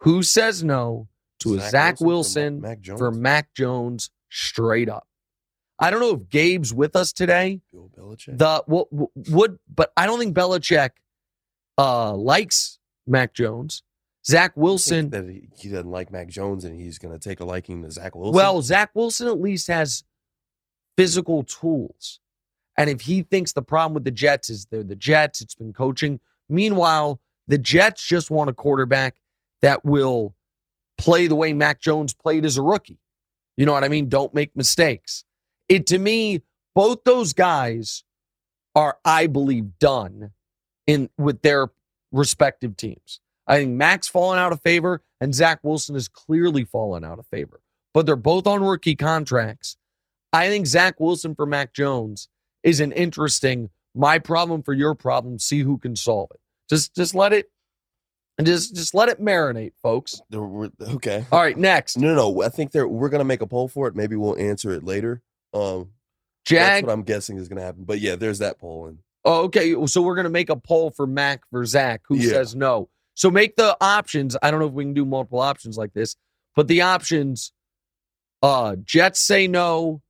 Who 0.02 0.22
says 0.22 0.64
no 0.64 1.08
to 1.40 1.56
a 1.56 1.60
Zach 1.60 1.98
for 1.98 2.06
Wilson 2.06 2.62
Ma- 2.62 2.68
Mac 2.70 2.86
for 2.98 3.12
Mac 3.12 3.54
Jones 3.56 4.12
straight 4.30 4.88
up? 4.88 5.08
I 5.80 5.90
don't 5.90 6.00
know 6.00 6.14
if 6.14 6.30
Gabe's 6.30 6.74
with 6.74 6.96
us 6.96 7.12
today. 7.12 7.62
Bill 7.72 7.90
Belichick. 7.98 8.38
The 8.38 8.64
what 8.68 8.88
would, 8.92 9.58
but 9.74 9.92
I 9.98 10.06
don't 10.06 10.20
think 10.20 10.36
Belichick 10.36 10.92
uh, 11.78 12.14
likes 12.14 12.78
Mac 13.08 13.34
Jones. 13.34 13.82
Zach 14.28 14.52
Wilson. 14.56 15.10
that 15.12 15.26
he, 15.56 15.70
doesn't 15.70 15.90
like 15.90 16.12
Mac 16.12 16.28
Jones 16.28 16.66
and 16.66 16.80
he's 16.80 17.00
going 17.00 17.18
to 17.18 17.20
take 17.20 17.40
a 17.40 17.46
liking 17.46 17.82
to 17.84 17.92
Zach 17.92 18.14
Wilson. 18.14 18.36
Well, 18.36 18.62
Zach 18.62 18.92
Wilson 18.94 19.28
at 19.28 19.40
least 19.40 19.68
has 19.68 20.04
physical 20.98 21.44
tools. 21.44 22.20
And 22.78 22.90
if 22.90 23.02
he 23.02 23.24
thinks 23.24 23.54
the 23.54 23.62
problem 23.62 23.94
with 23.94 24.04
the 24.04 24.12
Jets 24.12 24.50
is 24.50 24.66
they're 24.66 24.84
the 24.84 24.96
Jets, 24.96 25.42
it's 25.42 25.56
been 25.56 25.74
coaching. 25.74 26.20
Meanwhile, 26.50 27.20
the 27.48 27.58
Jets 27.58 28.06
just 28.06 28.30
want 28.30 28.50
a 28.50 28.54
quarterback 28.54 29.16
that 29.62 29.86
will 29.86 30.36
play 30.98 31.28
the 31.28 31.36
way 31.36 31.54
Mac 31.54 31.80
Jones 31.80 32.14
played 32.14 32.46
as 32.46 32.58
a 32.58 32.62
rookie. 32.62 33.00
You 33.56 33.66
know 33.66 33.74
what 33.74 33.84
I 33.84 33.88
mean? 33.88 34.10
Don't 34.10 34.34
make 34.34 34.56
mistakes. 34.56 35.24
It 35.70 35.88
to 35.88 35.98
me, 35.98 36.44
both 36.76 37.04
those 37.06 37.34
guys 37.34 38.04
are, 38.76 38.98
I 39.04 39.28
believe, 39.28 39.80
done 39.80 40.32
in 40.86 41.10
with 41.18 41.42
their 41.42 41.70
respective 42.12 42.78
teams. 42.78 43.20
I 43.48 43.58
think 43.58 43.72
Mac's 43.72 44.08
fallen 44.08 44.38
out 44.40 44.52
of 44.52 44.62
favor 44.62 45.02
and 45.22 45.34
Zach 45.34 45.60
Wilson 45.64 45.96
has 45.96 46.08
clearly 46.08 46.66
fallen 46.66 47.04
out 47.04 47.20
of 47.20 47.26
favor. 47.28 47.62
But 47.94 48.06
they're 48.06 48.16
both 48.16 48.46
on 48.46 48.64
rookie 48.64 48.96
contracts. 48.96 49.78
I 50.34 50.50
think 50.50 50.68
Zach 50.68 51.00
Wilson 51.00 51.34
for 51.36 51.46
Mac 51.46 51.74
Jones 51.74 52.28
is 52.64 52.80
an 52.80 52.92
interesting 52.92 53.70
my 53.96 54.20
problem 54.20 54.62
for 54.62 54.74
your 54.74 54.94
problem. 54.94 55.40
See 55.40 55.60
who 55.62 55.78
can 55.78 55.96
solve 55.96 56.30
it. 56.34 56.40
Just 56.70 56.94
just 56.96 57.16
let 57.16 57.34
it 57.34 57.50
and 58.38 58.46
just 58.46 58.76
just 58.76 58.94
let 58.94 59.10
it 59.10 59.20
marinate, 59.22 59.72
folks. 59.82 60.22
Okay. 60.82 61.26
All 61.32 61.40
right, 61.40 61.58
next. 61.58 61.98
No, 61.98 62.10
no, 62.10 62.30
no. 62.32 62.42
I 62.44 62.50
think 62.50 62.72
there 62.72 62.88
we're 62.88 63.10
going 63.10 63.20
to 63.20 63.26
make 63.26 63.42
a 63.42 63.48
poll 63.48 63.68
for 63.68 63.88
it. 63.88 63.96
Maybe 63.96 64.16
we'll 64.16 64.38
answer 64.38 64.72
it 64.72 64.84
later. 64.84 65.22
Um, 65.54 65.92
that's 66.50 66.84
what 66.86 66.92
I'm 66.92 67.04
guessing 67.04 67.38
is 67.38 67.48
going 67.48 67.58
to 67.58 67.64
happen. 67.66 67.86
But 67.86 68.00
yeah, 68.00 68.16
there's 68.16 68.40
that 68.40 68.60
poll. 68.60 68.88
And 68.88 69.00
Oh, 69.26 69.44
okay. 69.46 69.74
So 69.88 70.02
we're 70.02 70.16
gonna 70.16 70.30
make 70.30 70.50
a 70.50 70.56
poll 70.56 70.90
for 70.92 71.06
Mac 71.08 71.42
for 71.50 71.66
Zach. 71.66 72.02
Who 72.08 72.16
Yeah. 72.18 72.30
says 72.30 72.56
no? 72.56 72.90
So 73.18 73.32
make 73.32 73.56
the 73.56 73.76
options. 73.82 74.38
I 74.44 74.52
don't 74.52 74.60
know 74.60 74.68
if 74.68 74.74
we 74.74 74.84
can 74.84 74.94
do 74.94 75.04
multiple 75.04 75.40
options 75.40 75.76
like 75.76 75.92
this, 75.94 76.16
but 76.56 76.68
the 76.68 76.84
options: 76.84 77.52
uh, 78.44 78.76
Jets 78.76 79.20
say 79.20 79.48
no, 79.48 80.04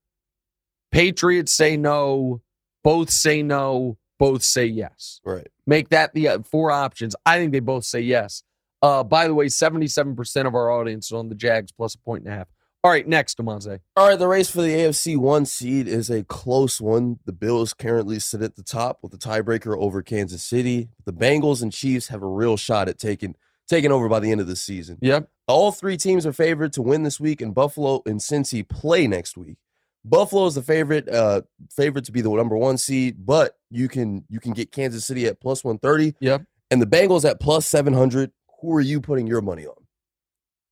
Patriots 0.91 1.53
say 1.53 1.77
no, 1.77 2.41
both 2.83 3.09
say 3.09 3.41
no, 3.41 3.97
both 4.19 4.43
say 4.43 4.65
yes. 4.65 5.21
right. 5.23 5.47
Make 5.65 5.87
that 5.89 6.13
the 6.13 6.27
uh, 6.27 6.39
four 6.39 6.69
options. 6.69 7.15
I 7.25 7.37
think 7.37 7.53
they 7.53 7.61
both 7.61 7.85
say 7.85 8.01
yes. 8.01 8.43
Uh, 8.81 9.05
by 9.05 9.29
the 9.29 9.33
way, 9.33 9.47
seventy-seven 9.47 10.13
percent 10.17 10.45
of 10.45 10.53
our 10.53 10.69
audience 10.69 11.05
is 11.05 11.13
on 11.13 11.29
the 11.29 11.35
Jags 11.35 11.71
plus 11.71 11.95
a 11.95 11.99
point 11.99 12.25
and 12.25 12.33
a 12.33 12.37
half. 12.37 12.47
All 12.83 12.91
right, 12.91 13.07
next, 13.07 13.37
Demonte. 13.37 13.79
All 13.95 14.07
right, 14.07 14.19
the 14.19 14.27
race 14.27 14.49
for 14.49 14.61
the 14.61 14.69
AFC 14.69 15.17
one 15.17 15.45
seed 15.45 15.87
is 15.87 16.09
a 16.09 16.23
close 16.23 16.79
one. 16.79 17.19
The 17.25 17.33
Bills 17.33 17.73
currently 17.73 18.19
sit 18.19 18.41
at 18.41 18.55
the 18.55 18.63
top 18.63 18.99
with 19.01 19.11
the 19.11 19.17
tiebreaker 19.17 19.75
over 19.77 20.01
Kansas 20.01 20.43
City. 20.43 20.89
The 21.05 21.13
Bengals 21.13 21.61
and 21.61 21.73
Chiefs 21.73 22.07
have 22.09 22.21
a 22.21 22.27
real 22.27 22.55
shot 22.55 22.87
at 22.87 22.99
taking 22.99 23.35
taking 23.67 23.91
over 23.91 24.07
by 24.07 24.19
the 24.19 24.31
end 24.31 24.39
of 24.39 24.47
the 24.47 24.55
season. 24.55 24.97
Yep. 25.01 25.29
All 25.47 25.71
three 25.71 25.97
teams 25.97 26.25
are 26.25 26.33
favored 26.33 26.71
to 26.73 26.81
win 26.81 27.03
this 27.03 27.19
week, 27.19 27.41
and 27.41 27.53
Buffalo 27.53 28.01
and 28.05 28.19
Cincy 28.19 28.67
play 28.67 29.07
next 29.07 29.37
week. 29.37 29.57
Buffalo 30.05 30.45
is 30.45 30.55
the 30.55 30.61
favorite, 30.61 31.09
uh, 31.09 31.41
favorite 31.69 32.05
to 32.05 32.11
be 32.11 32.21
the 32.21 32.29
number 32.29 32.55
one 32.55 32.77
seed, 32.77 33.25
but 33.25 33.57
you 33.69 33.87
can 33.89 34.23
you 34.29 34.39
can 34.39 34.53
get 34.53 34.71
Kansas 34.71 35.05
City 35.05 35.25
at 35.25 35.41
plus 35.41 35.63
one 35.63 35.79
thirty. 35.79 36.15
Yep. 36.19 36.43
And 36.69 36.81
the 36.81 36.85
Bengals 36.85 37.29
at 37.29 37.39
plus 37.39 37.65
seven 37.65 37.93
hundred. 37.93 38.31
Who 38.61 38.73
are 38.75 38.81
you 38.81 39.01
putting 39.01 39.27
your 39.27 39.41
money 39.41 39.65
on? 39.65 39.75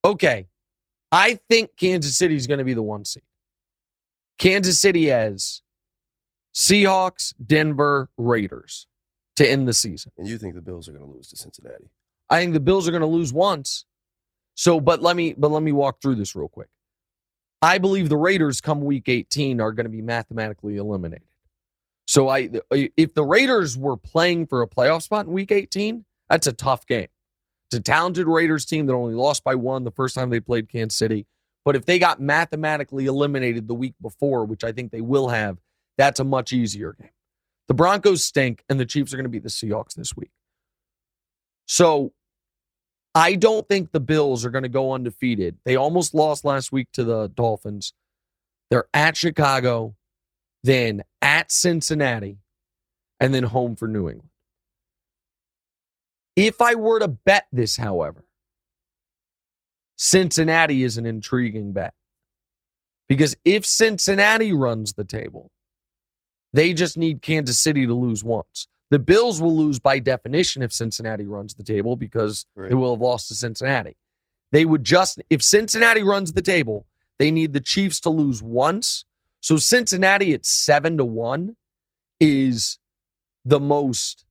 Okay. 0.03 0.47
I 1.11 1.39
think 1.49 1.71
Kansas 1.77 2.17
City 2.17 2.35
is 2.35 2.47
going 2.47 2.57
to 2.57 2.63
be 2.63 2.73
the 2.73 2.83
one 2.83 3.05
seed. 3.05 3.23
Kansas 4.37 4.79
City 4.79 5.05
has 5.07 5.61
Seahawks, 6.53 7.33
Denver, 7.45 8.09
Raiders 8.17 8.87
to 9.35 9.49
end 9.49 9.67
the 9.67 9.73
season. 9.73 10.11
And 10.17 10.27
you 10.27 10.37
think 10.37 10.55
the 10.55 10.61
Bills 10.61 10.87
are 10.87 10.91
going 10.91 11.05
to 11.05 11.11
lose 11.11 11.27
to 11.29 11.37
Cincinnati? 11.37 11.89
I 12.29 12.39
think 12.39 12.53
the 12.53 12.59
Bills 12.59 12.87
are 12.87 12.91
going 12.91 13.01
to 13.01 13.07
lose 13.07 13.31
once. 13.31 13.85
So, 14.55 14.79
but 14.79 15.01
let 15.01 15.15
me 15.15 15.33
but 15.37 15.51
let 15.51 15.63
me 15.63 15.71
walk 15.71 16.01
through 16.01 16.15
this 16.15 16.35
real 16.35 16.47
quick. 16.47 16.69
I 17.61 17.77
believe 17.77 18.09
the 18.09 18.17
Raiders 18.17 18.61
come 18.61 18.81
week 18.81 19.09
18 19.09 19.59
are 19.59 19.71
going 19.71 19.85
to 19.85 19.89
be 19.89 20.01
mathematically 20.01 20.77
eliminated. 20.77 21.27
So 22.07 22.29
I 22.29 22.49
if 22.71 23.13
the 23.13 23.23
Raiders 23.23 23.77
were 23.77 23.97
playing 23.97 24.47
for 24.47 24.61
a 24.61 24.67
playoff 24.67 25.01
spot 25.01 25.25
in 25.25 25.33
week 25.33 25.51
18, 25.51 26.05
that's 26.29 26.47
a 26.47 26.53
tough 26.53 26.85
game. 26.85 27.07
It's 27.67 27.79
a 27.79 27.81
talented 27.81 28.27
Raiders 28.27 28.65
team 28.65 28.85
that 28.85 28.93
only 28.93 29.15
lost 29.15 29.43
by 29.43 29.55
one 29.55 29.83
the 29.83 29.91
first 29.91 30.15
time 30.15 30.29
they 30.29 30.39
played 30.39 30.69
Kansas 30.69 30.97
City. 30.97 31.25
But 31.63 31.75
if 31.75 31.85
they 31.85 31.97
got 31.97 32.21
mathematically 32.21 33.07
eliminated 33.07 33.67
the 33.67 33.73
week 33.73 33.95
before, 34.01 34.45
which 34.45 34.63
I 34.63 34.71
think 34.71 34.91
they 34.91 35.01
will 35.01 35.29
have, 35.29 35.57
that's 35.97 36.19
a 36.19 36.23
much 36.23 36.53
easier 36.53 36.93
game. 36.93 37.09
The 37.67 37.73
Broncos 37.73 38.23
stink, 38.23 38.63
and 38.69 38.79
the 38.79 38.85
Chiefs 38.85 39.13
are 39.13 39.17
going 39.17 39.25
to 39.25 39.29
beat 39.29 39.41
the 39.41 39.49
Seahawks 39.49 39.95
this 39.95 40.15
week. 40.15 40.29
So 41.65 42.13
I 43.15 43.33
don't 43.33 43.67
think 43.67 43.91
the 43.91 43.99
Bills 43.99 44.45
are 44.45 44.51
going 44.51 44.63
to 44.63 44.69
go 44.69 44.91
undefeated. 44.93 45.57
They 45.65 45.75
almost 45.75 46.13
lost 46.13 46.45
last 46.45 46.71
week 46.71 46.89
to 46.93 47.03
the 47.03 47.29
Dolphins. 47.29 47.93
They're 48.69 48.87
at 48.93 49.17
Chicago, 49.17 49.95
then 50.63 51.03
at 51.21 51.51
Cincinnati, 51.51 52.37
and 53.19 53.33
then 53.33 53.43
home 53.43 53.75
for 53.75 53.87
New 53.87 54.09
England. 54.09 54.29
If 56.35 56.61
I 56.61 56.75
were 56.75 56.99
to 56.99 57.07
bet 57.07 57.47
this, 57.51 57.77
however, 57.77 58.25
Cincinnati 59.97 60.83
is 60.83 60.97
an 60.97 61.05
intriguing 61.05 61.71
bet. 61.71 61.93
Because 63.07 63.35
if 63.45 63.65
Cincinnati 63.65 64.51
runs 64.51 64.93
the 64.93 65.03
table, 65.05 65.51
they 66.53 66.73
just 66.73 66.97
need 66.97 67.21
Kansas 67.21 67.59
City 67.59 67.85
to 67.85 67.93
lose 67.93 68.23
once. 68.23 68.67
The 68.89 68.99
Bills 68.99 69.41
will 69.41 69.55
lose 69.55 69.79
by 69.79 69.99
definition 69.99 70.61
if 70.61 70.71
Cincinnati 70.73 71.25
runs 71.25 71.53
the 71.55 71.63
table 71.63 71.95
because 71.95 72.45
Right. 72.55 72.69
they 72.69 72.75
will 72.75 72.93
have 72.95 73.01
lost 73.01 73.27
to 73.29 73.35
Cincinnati. 73.35 73.95
They 74.51 74.65
would 74.65 74.83
just, 74.83 75.21
if 75.29 75.41
Cincinnati 75.43 76.03
runs 76.03 76.33
the 76.33 76.41
table, 76.41 76.85
they 77.17 77.31
need 77.31 77.53
the 77.53 77.59
Chiefs 77.61 77.99
to 78.01 78.09
lose 78.09 78.41
once. 78.43 79.05
So 79.41 79.57
Cincinnati 79.57 80.33
at 80.33 80.45
seven 80.45 80.97
to 80.97 81.05
one 81.05 81.55
is 82.19 82.79
the 83.43 83.59
most 83.59 84.24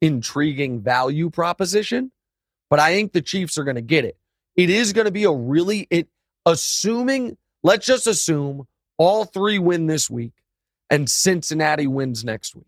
intriguing 0.00 0.80
value 0.80 1.30
proposition. 1.30 2.12
But 2.70 2.80
I 2.80 2.92
think 2.92 3.12
the 3.12 3.22
Chiefs 3.22 3.58
are 3.58 3.64
going 3.64 3.76
to 3.76 3.82
get 3.82 4.04
it. 4.04 4.16
It 4.56 4.70
is 4.70 4.92
going 4.92 5.06
to 5.06 5.10
be 5.10 5.24
a 5.24 5.32
really, 5.32 5.86
it, 5.90 6.08
assuming, 6.44 7.36
let's 7.62 7.86
just 7.86 8.06
assume 8.06 8.66
all 8.98 9.24
three 9.24 9.58
win 9.58 9.86
this 9.86 10.10
week 10.10 10.32
and 10.90 11.08
Cincinnati 11.08 11.86
wins 11.86 12.24
next 12.24 12.54
week. 12.54 12.66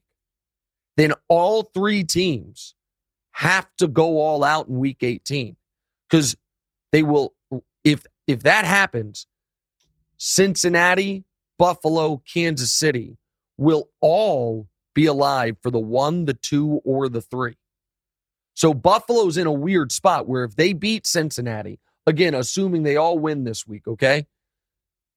Then 0.96 1.14
all 1.28 1.62
three 1.62 2.04
teams 2.04 2.74
have 3.32 3.68
to 3.78 3.88
go 3.88 4.18
all 4.18 4.44
out 4.44 4.68
in 4.68 4.78
week 4.78 5.02
18 5.02 5.56
because 6.08 6.36
they 6.92 7.02
will 7.02 7.32
if 7.84 8.04
if 8.26 8.42
that 8.42 8.64
happens 8.64 9.26
Cincinnati, 10.22 11.24
Buffalo, 11.58 12.22
Kansas 12.30 12.72
City 12.72 13.16
will 13.56 13.88
all 14.02 14.68
be 14.94 15.06
alive 15.06 15.56
for 15.62 15.70
the 15.70 15.78
one, 15.78 16.24
the 16.24 16.34
two, 16.34 16.80
or 16.84 17.08
the 17.08 17.20
three. 17.20 17.56
So 18.54 18.74
Buffalo's 18.74 19.36
in 19.36 19.46
a 19.46 19.52
weird 19.52 19.92
spot 19.92 20.28
where 20.28 20.44
if 20.44 20.56
they 20.56 20.72
beat 20.72 21.06
Cincinnati, 21.06 21.78
again, 22.06 22.34
assuming 22.34 22.82
they 22.82 22.96
all 22.96 23.18
win 23.18 23.44
this 23.44 23.66
week, 23.66 23.86
okay? 23.86 24.26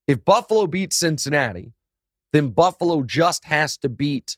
If 0.06 0.24
Buffalo 0.24 0.66
beats 0.66 0.96
Cincinnati, 0.96 1.72
then 2.32 2.48
Buffalo 2.48 3.02
just 3.02 3.44
has 3.44 3.76
to 3.78 3.88
beat 3.88 4.36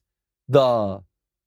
the 0.49 1.01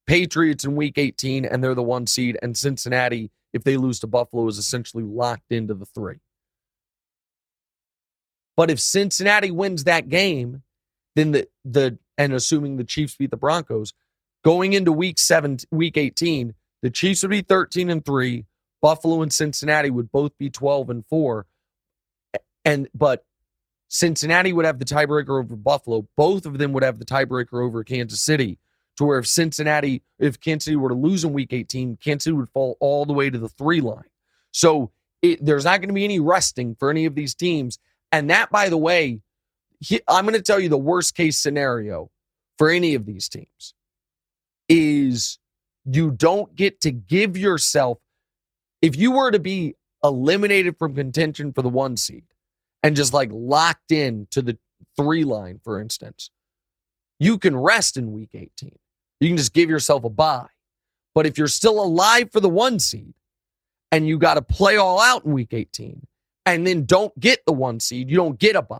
Patriots 0.08 0.64
in 0.64 0.76
week 0.76 0.98
18 0.98 1.46
and 1.46 1.64
they're 1.64 1.76
the 1.76 1.84
one 1.84 2.08
seed. 2.08 2.38
And 2.42 2.58
Cincinnati, 2.58 3.32
if 3.54 3.64
they 3.64 3.78
lose 3.78 4.00
to 4.00 4.08
Buffalo, 4.08 4.48
is 4.48 4.58
essentially 4.58 5.04
locked 5.04 5.52
into 5.52 5.74
the 5.74 5.86
three. 5.86 6.18
But 8.58 8.70
if 8.70 8.80
Cincinnati 8.80 9.52
wins 9.52 9.86
that 9.86 10.10
game, 10.10 10.64
then 11.16 11.32
the 11.32 11.48
the 11.66 11.98
and 12.18 12.34
assuming 12.34 12.78
the 12.78 12.84
Chiefs 12.84 13.16
beat 13.16 13.32
the 13.32 13.38
Broncos, 13.38 13.94
going 14.44 14.74
into 14.74 14.92
week 14.92 15.18
seven, 15.18 15.58
week 15.72 15.98
18, 15.98 16.54
the 16.82 16.90
Chiefs 16.90 17.24
would 17.24 17.32
be 17.32 17.42
13 17.42 17.90
and 17.90 18.06
3. 18.06 18.46
Buffalo 18.82 19.22
and 19.22 19.32
Cincinnati 19.32 19.90
would 19.90 20.12
both 20.12 20.38
be 20.38 20.50
12 20.50 20.90
and 20.90 21.06
4. 21.08 21.46
And 22.66 22.88
but 22.94 23.26
Cincinnati 23.90 24.54
would 24.54 24.66
have 24.66 24.80
the 24.80 24.86
tiebreaker 24.86 25.40
over 25.40 25.56
Buffalo. 25.56 26.08
Both 26.16 26.46
of 26.46 26.58
them 26.58 26.72
would 26.74 26.84
have 26.84 27.00
the 27.00 27.06
tiebreaker 27.06 27.64
over 27.66 27.84
Kansas 27.84 28.22
City. 28.22 28.60
To 28.98 29.06
where 29.06 29.20
if 29.20 29.28
Cincinnati, 29.28 30.04
if 30.20 30.42
Kansas 30.42 30.66
City 30.66 30.76
were 30.76 30.90
to 30.90 30.96
lose 30.96 31.24
in 31.24 31.32
week 31.32 31.54
18, 31.54 31.98
Kansas 32.04 32.26
City 32.26 32.36
would 32.36 32.50
fall 32.50 32.76
all 32.82 33.06
the 33.06 33.14
way 33.14 33.30
to 33.30 33.38
the 33.38 33.48
three 33.48 33.80
line. 33.80 34.04
So 34.52 34.92
it, 35.22 35.44
there's 35.44 35.64
not 35.64 35.80
going 35.80 35.88
to 35.88 35.94
be 35.94 36.04
any 36.04 36.20
resting 36.20 36.76
for 36.76 36.90
any 36.90 37.06
of 37.06 37.16
these 37.16 37.34
teams. 37.34 37.80
And 38.12 38.30
that, 38.30 38.50
by 38.50 38.68
the 38.68 38.78
way, 38.78 39.22
he, 39.80 40.02
I'm 40.08 40.26
going 40.26 40.36
to 40.36 40.42
tell 40.42 40.60
you 40.60 40.70
the 40.70 40.78
worst 40.78 41.16
case 41.16 41.40
scenario 41.40 42.10
for 42.58 42.70
any 42.70 42.96
of 42.96 43.06
these 43.06 43.30
teams 43.30 43.74
is 44.68 45.40
you 45.86 46.12
don't 46.12 46.56
get 46.56 46.82
to 46.82 46.92
give 46.92 47.38
yourself, 47.38 47.98
if 48.82 48.96
you 48.96 49.12
were 49.12 49.32
to 49.32 49.40
be 49.40 49.76
eliminated 50.04 50.78
from 50.78 50.96
contention 50.96 51.54
for 51.54 51.62
the 51.62 51.70
one 51.70 51.98
seed 51.98 52.26
and 52.84 52.96
just 52.96 53.14
like 53.14 53.30
locked 53.32 53.92
in 53.92 54.28
to 54.32 54.42
the 54.42 54.58
three 54.96 55.24
line, 55.24 55.60
for 55.64 55.80
instance, 55.80 56.30
you 57.20 57.38
can 57.38 57.56
rest 57.56 57.98
in 57.98 58.12
week 58.12 58.32
18. 58.34 58.78
You 59.20 59.30
can 59.30 59.38
just 59.38 59.54
give 59.54 59.70
yourself 59.70 60.04
a 60.04 60.10
bye. 60.10 60.48
But 61.16 61.26
if 61.26 61.38
you're 61.38 61.48
still 61.48 61.82
alive 61.84 62.32
for 62.32 62.40
the 62.40 62.50
one 62.50 62.80
seed 62.80 63.14
and 63.92 64.08
you 64.08 64.18
got 64.18 64.36
to 64.36 64.42
play 64.42 64.78
all 64.78 65.02
out 65.02 65.26
in 65.26 65.34
week 65.34 65.54
18 65.54 66.06
and 66.46 66.66
then 66.66 66.86
don't 66.86 67.18
get 67.20 67.46
the 67.46 67.54
one 67.54 67.80
seed, 67.80 68.10
you 68.10 68.16
don't 68.16 68.40
get 68.40 68.56
a 68.56 68.62
bye. 68.62 68.80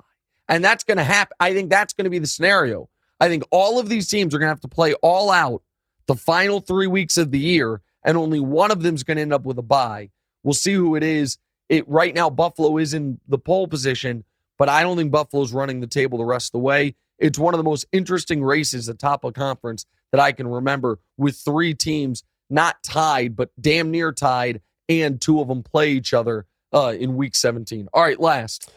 And 0.50 0.66
that's 0.66 0.84
going 0.84 0.98
to 0.98 1.04
happen. 1.04 1.36
I 1.40 1.54
think 1.54 1.70
that's 1.70 1.94
going 1.94 2.06
to 2.06 2.10
be 2.10 2.20
the 2.20 2.28
scenario. 2.28 2.90
I 3.20 3.28
think 3.30 3.44
all 3.52 3.80
of 3.80 3.88
these 3.88 4.10
teams 4.10 4.34
are 4.34 4.40
going 4.40 4.48
to 4.48 4.52
have 4.54 4.62
to 4.62 4.68
play 4.68 4.94
all 4.96 5.30
out 5.30 5.62
the 6.08 6.16
final 6.16 6.60
three 6.60 6.88
weeks 6.88 7.18
of 7.18 7.32
the 7.32 7.40
year, 7.40 7.82
and 8.04 8.18
only 8.18 8.40
one 8.40 8.72
of 8.72 8.82
them 8.82 8.96
is 8.96 9.04
going 9.04 9.18
to 9.18 9.22
end 9.22 9.34
up 9.34 9.44
with 9.44 9.60
a 9.60 9.64
bye. 9.64 10.10
We'll 10.44 10.54
see 10.54 10.74
who 10.74 10.96
it 10.96 11.04
is. 11.04 11.38
It 11.70 11.88
right 11.88 12.16
now, 12.16 12.30
Buffalo 12.32 12.78
is 12.78 12.96
in 12.96 13.20
the 13.28 13.38
pole 13.38 13.68
position, 13.68 14.24
but 14.58 14.70
I 14.70 14.82
don't 14.82 14.98
think 14.98 15.12
Buffalo's 15.12 15.54
running 15.54 15.82
the 15.82 15.88
table 15.88 16.18
the 16.18 16.26
rest 16.26 16.48
of 16.50 16.54
the 16.54 16.60
way. 16.60 16.96
It's 17.20 17.38
one 17.38 17.54
of 17.54 17.60
the 17.60 17.64
most 17.64 17.86
interesting 17.92 18.44
races 18.44 18.90
at 18.90 18.98
top 18.98 19.24
of 19.24 19.34
conference 19.36 19.86
that 20.12 20.20
I 20.20 20.32
can 20.32 20.48
remember 20.48 21.00
with 21.18 21.38
three 21.38 21.76
teams 21.76 22.24
not 22.50 22.82
tied, 22.82 23.36
but 23.36 23.52
damn 23.60 23.92
near 23.92 24.12
tied, 24.12 24.62
and 24.88 25.22
two 25.22 25.40
of 25.42 25.48
them 25.48 25.62
play 25.62 25.92
each 25.92 26.14
other 26.14 26.48
uh, 26.74 26.96
in 26.98 27.16
week 27.16 27.36
17. 27.36 27.88
All 27.94 28.02
right, 28.02 28.20
last. 28.20 28.72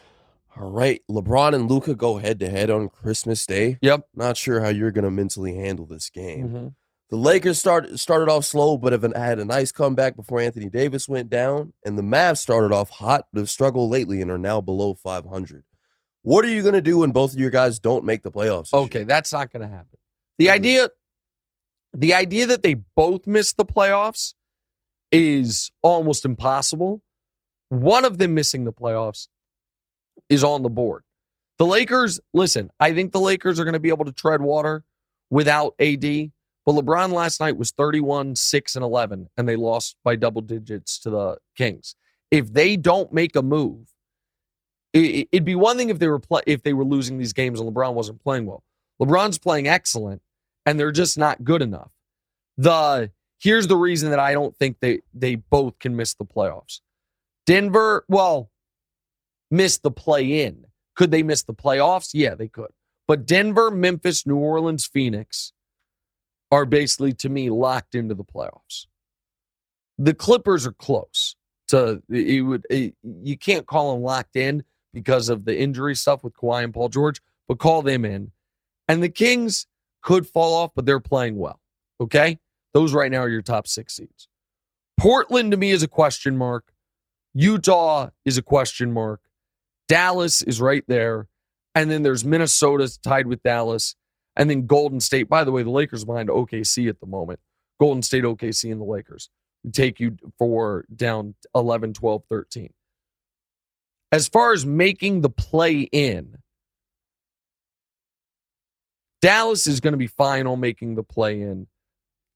All 0.55 0.69
right, 0.69 1.01
LeBron 1.09 1.55
and 1.55 1.69
Luka 1.69 1.95
go 1.95 2.17
head 2.17 2.39
to 2.41 2.49
head 2.49 2.69
on 2.69 2.89
Christmas 2.89 3.45
Day. 3.45 3.79
Yep. 3.81 4.07
Not 4.15 4.37
sure 4.37 4.61
how 4.61 4.69
you're 4.69 4.91
going 4.91 5.03
to 5.05 5.11
mentally 5.11 5.55
handle 5.55 5.85
this 5.85 6.09
game. 6.09 6.47
Mm-hmm. 6.49 6.67
The 7.09 7.17
Lakers 7.17 7.59
started 7.59 7.99
started 7.99 8.29
off 8.31 8.45
slow, 8.45 8.77
but 8.77 8.91
have 8.91 9.03
had 9.03 9.39
a 9.39 9.45
nice 9.45 9.71
comeback 9.71 10.15
before 10.15 10.39
Anthony 10.39 10.69
Davis 10.69 11.07
went 11.09 11.29
down, 11.29 11.73
and 11.85 11.97
the 11.97 12.01
Mavs 12.03 12.37
started 12.37 12.71
off 12.73 12.89
hot, 12.89 13.25
but 13.33 13.39
have 13.39 13.49
struggled 13.49 13.91
lately 13.91 14.21
and 14.21 14.31
are 14.31 14.37
now 14.37 14.61
below 14.61 14.93
500. 14.95 15.63
What 16.23 16.45
are 16.45 16.49
you 16.49 16.61
going 16.61 16.73
to 16.73 16.81
do 16.81 16.99
when 16.99 17.11
both 17.11 17.33
of 17.33 17.39
your 17.39 17.49
guys 17.51 17.79
don't 17.79 18.05
make 18.05 18.23
the 18.23 18.31
playoffs? 18.31 18.73
Okay, 18.73 18.99
year? 18.99 19.05
that's 19.05 19.33
not 19.33 19.51
going 19.51 19.61
to 19.61 19.67
happen. 19.67 19.97
The 20.37 20.47
Mhm. 20.47 20.51
idea, 20.51 20.89
the 21.93 22.13
idea 22.13 22.47
that 22.47 22.63
they 22.63 22.75
both 22.95 23.27
miss 23.27 23.53
the 23.53 23.65
playoffs 23.65 24.33
is 25.11 25.71
almost 25.83 26.25
impossible. 26.25 27.01
One 27.69 28.05
of 28.05 28.17
them 28.17 28.33
missing 28.33 28.63
the 28.63 28.73
playoffs 28.73 29.27
is 30.29 30.43
on 30.43 30.63
the 30.63 30.69
board. 30.69 31.03
The 31.59 31.65
Lakers, 31.65 32.19
listen, 32.33 32.71
I 32.79 32.93
think 32.93 33.11
the 33.11 33.19
Lakers 33.19 33.59
are 33.59 33.63
going 33.63 33.73
to 33.73 33.79
be 33.79 33.89
able 33.89 34.05
to 34.05 34.11
tread 34.11 34.41
water 34.41 34.83
without 35.29 35.75
AD. 35.79 36.31
But 36.65 36.75
LeBron 36.75 37.11
last 37.11 37.39
night 37.39 37.57
was 37.57 37.71
31, 37.71 38.35
6, 38.35 38.75
and 38.75 38.83
11, 38.83 39.29
and 39.37 39.49
they 39.49 39.55
lost 39.55 39.97
by 40.03 40.15
double 40.15 40.41
digits 40.41 40.97
to 40.99 41.09
the 41.09 41.37
Kings. 41.57 41.95
If 42.31 42.53
they 42.53 42.77
don't 42.77 43.11
make 43.11 43.35
a 43.35 43.41
move, 43.41 43.93
it, 44.93 45.27
it'd 45.31 45.45
be 45.45 45.55
one 45.55 45.77
thing 45.77 45.89
if 45.89 45.99
they 45.99 46.07
were 46.07 46.19
play, 46.19 46.41
if 46.47 46.63
they 46.63 46.73
were 46.73 46.85
losing 46.85 47.17
these 47.17 47.33
games 47.33 47.59
and 47.59 47.69
LeBron 47.69 47.93
wasn't 47.93 48.23
playing 48.23 48.45
well. 48.45 48.63
LeBron's 49.01 49.37
playing 49.37 49.67
excellent, 49.67 50.21
and 50.65 50.79
they're 50.79 50.91
just 50.91 51.17
not 51.17 51.43
good 51.43 51.61
enough. 51.61 51.91
The 52.57 53.11
here's 53.39 53.67
the 53.67 53.75
reason 53.75 54.11
that 54.11 54.19
I 54.19 54.33
don't 54.33 54.55
think 54.55 54.77
they 54.79 55.01
they 55.13 55.35
both 55.35 55.79
can 55.79 55.95
miss 55.95 56.13
the 56.13 56.25
playoffs. 56.25 56.79
Denver, 57.45 58.05
well, 58.07 58.49
missed 59.53 59.83
the 59.83 59.91
play 59.91 60.41
in. 60.43 60.65
Could 60.95 61.11
they 61.11 61.23
miss 61.23 61.43
the 61.43 61.53
playoffs? 61.53 62.09
Yeah, 62.13 62.35
they 62.35 62.47
could. 62.47 62.71
But 63.07 63.25
Denver, 63.25 63.69
Memphis, 63.69 64.25
New 64.25 64.37
Orleans, 64.37 64.85
Phoenix 64.85 65.53
are 66.51 66.65
basically 66.65 67.13
to 67.13 67.29
me 67.29 67.49
locked 67.49 67.95
into 67.95 68.15
the 68.15 68.23
playoffs. 68.23 68.87
The 69.97 70.13
Clippers 70.13 70.65
are 70.65 70.73
close. 70.73 71.35
To 71.69 72.01
it 72.09 72.41
would 72.41 72.65
it, 72.69 72.95
you 73.03 73.37
can't 73.37 73.65
call 73.65 73.93
them 73.93 74.03
locked 74.03 74.35
in 74.35 74.63
because 74.93 75.29
of 75.29 75.45
the 75.45 75.57
injury 75.57 75.95
stuff 75.95 76.23
with 76.23 76.33
Kawhi 76.33 76.63
and 76.63 76.73
Paul 76.73 76.89
George, 76.89 77.21
but 77.47 77.57
call 77.57 77.81
them 77.81 78.03
in. 78.03 78.31
And 78.87 79.01
the 79.01 79.09
Kings 79.09 79.65
could 80.01 80.27
fall 80.27 80.55
off, 80.55 80.71
but 80.75 80.85
they're 80.85 80.99
playing 80.99 81.37
well. 81.37 81.59
Okay, 82.01 82.39
those 82.73 82.93
right 82.93 83.11
now 83.11 83.19
are 83.19 83.29
your 83.29 83.41
top 83.41 83.67
six 83.67 83.95
seeds. 83.95 84.27
Portland 84.97 85.51
to 85.51 85.57
me 85.57 85.71
is 85.71 85.83
a 85.83 85.87
question 85.87 86.37
mark. 86.37 86.73
Utah 87.33 88.09
is 88.25 88.37
a 88.37 88.41
question 88.41 88.91
mark. 88.91 89.21
Dallas 89.93 90.41
is 90.41 90.59
right 90.59 90.83
there. 90.87 91.27
And 91.75 91.91
then 91.91 92.01
there's 92.01 92.25
Minnesota 92.25 92.91
tied 93.03 93.27
with 93.27 93.43
Dallas. 93.43 93.93
And 94.35 94.49
then 94.49 94.65
Golden 94.65 94.99
State. 94.99 95.29
By 95.29 95.43
the 95.43 95.51
way, 95.51 95.61
the 95.61 95.69
Lakers 95.69 96.03
behind 96.03 96.29
OKC 96.29 96.89
at 96.89 96.99
the 96.99 97.05
moment. 97.05 97.39
Golden 97.79 98.01
State, 98.01 98.23
OKC, 98.23 98.71
and 98.71 98.81
the 98.81 98.85
Lakers 98.85 99.29
take 99.71 99.99
you 99.99 100.17
for 100.39 100.85
down 100.95 101.35
11, 101.53 101.93
12, 101.93 102.23
13. 102.27 102.73
As 104.11 104.27
far 104.27 104.51
as 104.51 104.65
making 104.65 105.21
the 105.21 105.29
play 105.29 105.81
in, 105.81 106.37
Dallas 109.21 109.67
is 109.67 109.79
going 109.79 109.93
to 109.93 109.97
be 109.99 110.07
fine 110.07 110.47
on 110.47 110.59
making 110.59 110.95
the 110.95 111.03
play 111.03 111.39
in. 111.39 111.67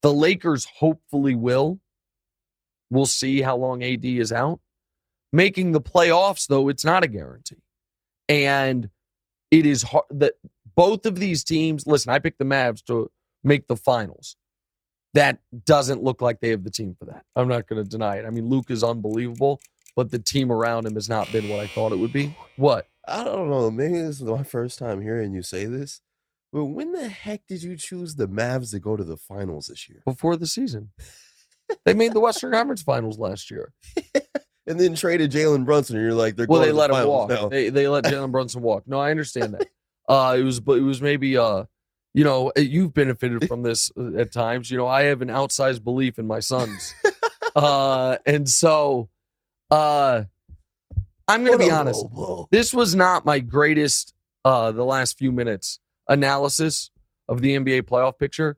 The 0.02 0.14
Lakers 0.14 0.64
hopefully 0.78 1.34
will. 1.34 1.80
We'll 2.88 3.06
see 3.06 3.42
how 3.42 3.56
long 3.56 3.82
AD 3.82 4.04
is 4.04 4.30
out. 4.30 4.60
Making 5.32 5.72
the 5.72 5.80
playoffs, 5.80 6.46
though, 6.46 6.68
it's 6.68 6.84
not 6.84 7.04
a 7.04 7.08
guarantee. 7.08 7.62
And 8.28 8.90
it 9.50 9.66
is 9.66 9.82
hard 9.82 10.04
that 10.10 10.34
both 10.74 11.06
of 11.06 11.18
these 11.18 11.44
teams, 11.44 11.86
listen, 11.86 12.12
I 12.12 12.18
picked 12.18 12.38
the 12.38 12.44
Mavs 12.44 12.84
to 12.86 13.10
make 13.42 13.66
the 13.66 13.76
finals. 13.76 14.36
That 15.14 15.40
doesn't 15.64 16.02
look 16.02 16.20
like 16.20 16.40
they 16.40 16.50
have 16.50 16.64
the 16.64 16.70
team 16.70 16.94
for 16.98 17.06
that. 17.06 17.24
I'm 17.34 17.48
not 17.48 17.66
going 17.66 17.82
to 17.82 17.88
deny 17.88 18.16
it. 18.16 18.26
I 18.26 18.30
mean, 18.30 18.48
Luke 18.48 18.70
is 18.70 18.84
unbelievable, 18.84 19.60
but 19.96 20.10
the 20.10 20.18
team 20.18 20.52
around 20.52 20.86
him 20.86 20.94
has 20.94 21.08
not 21.08 21.32
been 21.32 21.48
what 21.48 21.60
I 21.60 21.66
thought 21.66 21.92
it 21.92 21.98
would 21.98 22.12
be. 22.12 22.36
What? 22.56 22.86
I 23.06 23.24
don't 23.24 23.48
know. 23.50 23.70
Maybe 23.70 23.94
this 23.94 24.20
is 24.20 24.22
my 24.22 24.42
first 24.42 24.78
time 24.78 25.00
hearing 25.00 25.32
you 25.32 25.42
say 25.42 25.64
this, 25.64 26.02
but 26.52 26.66
when 26.66 26.92
the 26.92 27.08
heck 27.08 27.46
did 27.46 27.62
you 27.62 27.76
choose 27.76 28.14
the 28.14 28.28
Mavs 28.28 28.70
to 28.72 28.78
go 28.78 28.96
to 28.96 29.04
the 29.04 29.16
finals 29.16 29.66
this 29.66 29.88
year? 29.88 30.02
Before 30.04 30.36
the 30.36 30.46
season. 30.46 30.90
they 31.84 31.94
made 31.94 32.12
the 32.12 32.20
Western 32.20 32.52
Conference 32.52 32.82
finals 32.82 33.18
last 33.18 33.50
year. 33.50 33.72
And 34.68 34.78
then 34.78 34.94
traded 34.94 35.32
Jalen 35.32 35.64
Brunson, 35.64 35.96
and 35.96 36.04
you're 36.04 36.14
like, 36.14 36.36
they're 36.36 36.46
Well, 36.46 36.58
going 36.60 36.68
they 36.68 36.72
to 36.72 36.78
let 36.78 36.90
him 36.90 37.08
walk. 37.08 37.30
now. 37.30 37.48
They 37.48 37.70
they 37.70 37.88
let 37.88 38.04
Jalen 38.04 38.30
Brunson 38.30 38.60
walk. 38.62 38.84
No, 38.86 39.00
I 39.00 39.10
understand 39.10 39.54
that. 39.54 39.66
Uh, 40.08 40.36
it 40.38 40.42
was, 40.42 40.58
but 40.58 40.78
it 40.78 40.80
was 40.80 41.02
maybe, 41.02 41.36
uh, 41.36 41.64
you 42.14 42.24
know, 42.24 42.50
you've 42.56 42.94
benefited 42.94 43.46
from 43.46 43.62
this 43.62 43.92
uh, 43.94 44.16
at 44.16 44.32
times. 44.32 44.70
You 44.70 44.78
know, 44.78 44.86
I 44.86 45.02
have 45.02 45.20
an 45.20 45.28
outsized 45.28 45.84
belief 45.84 46.18
in 46.18 46.26
my 46.26 46.40
sons, 46.40 46.94
uh, 47.54 48.16
and 48.24 48.48
so, 48.48 49.10
uh, 49.70 50.22
I'm 51.28 51.44
going 51.44 51.58
to 51.58 51.62
be 51.62 51.70
honest. 51.70 52.06
This 52.50 52.72
was 52.72 52.94
not 52.94 53.26
my 53.26 53.38
greatest, 53.38 54.14
uh, 54.46 54.72
the 54.72 54.82
last 54.82 55.18
few 55.18 55.30
minutes 55.30 55.78
analysis 56.08 56.90
of 57.28 57.42
the 57.42 57.54
NBA 57.58 57.82
playoff 57.82 58.18
picture. 58.18 58.56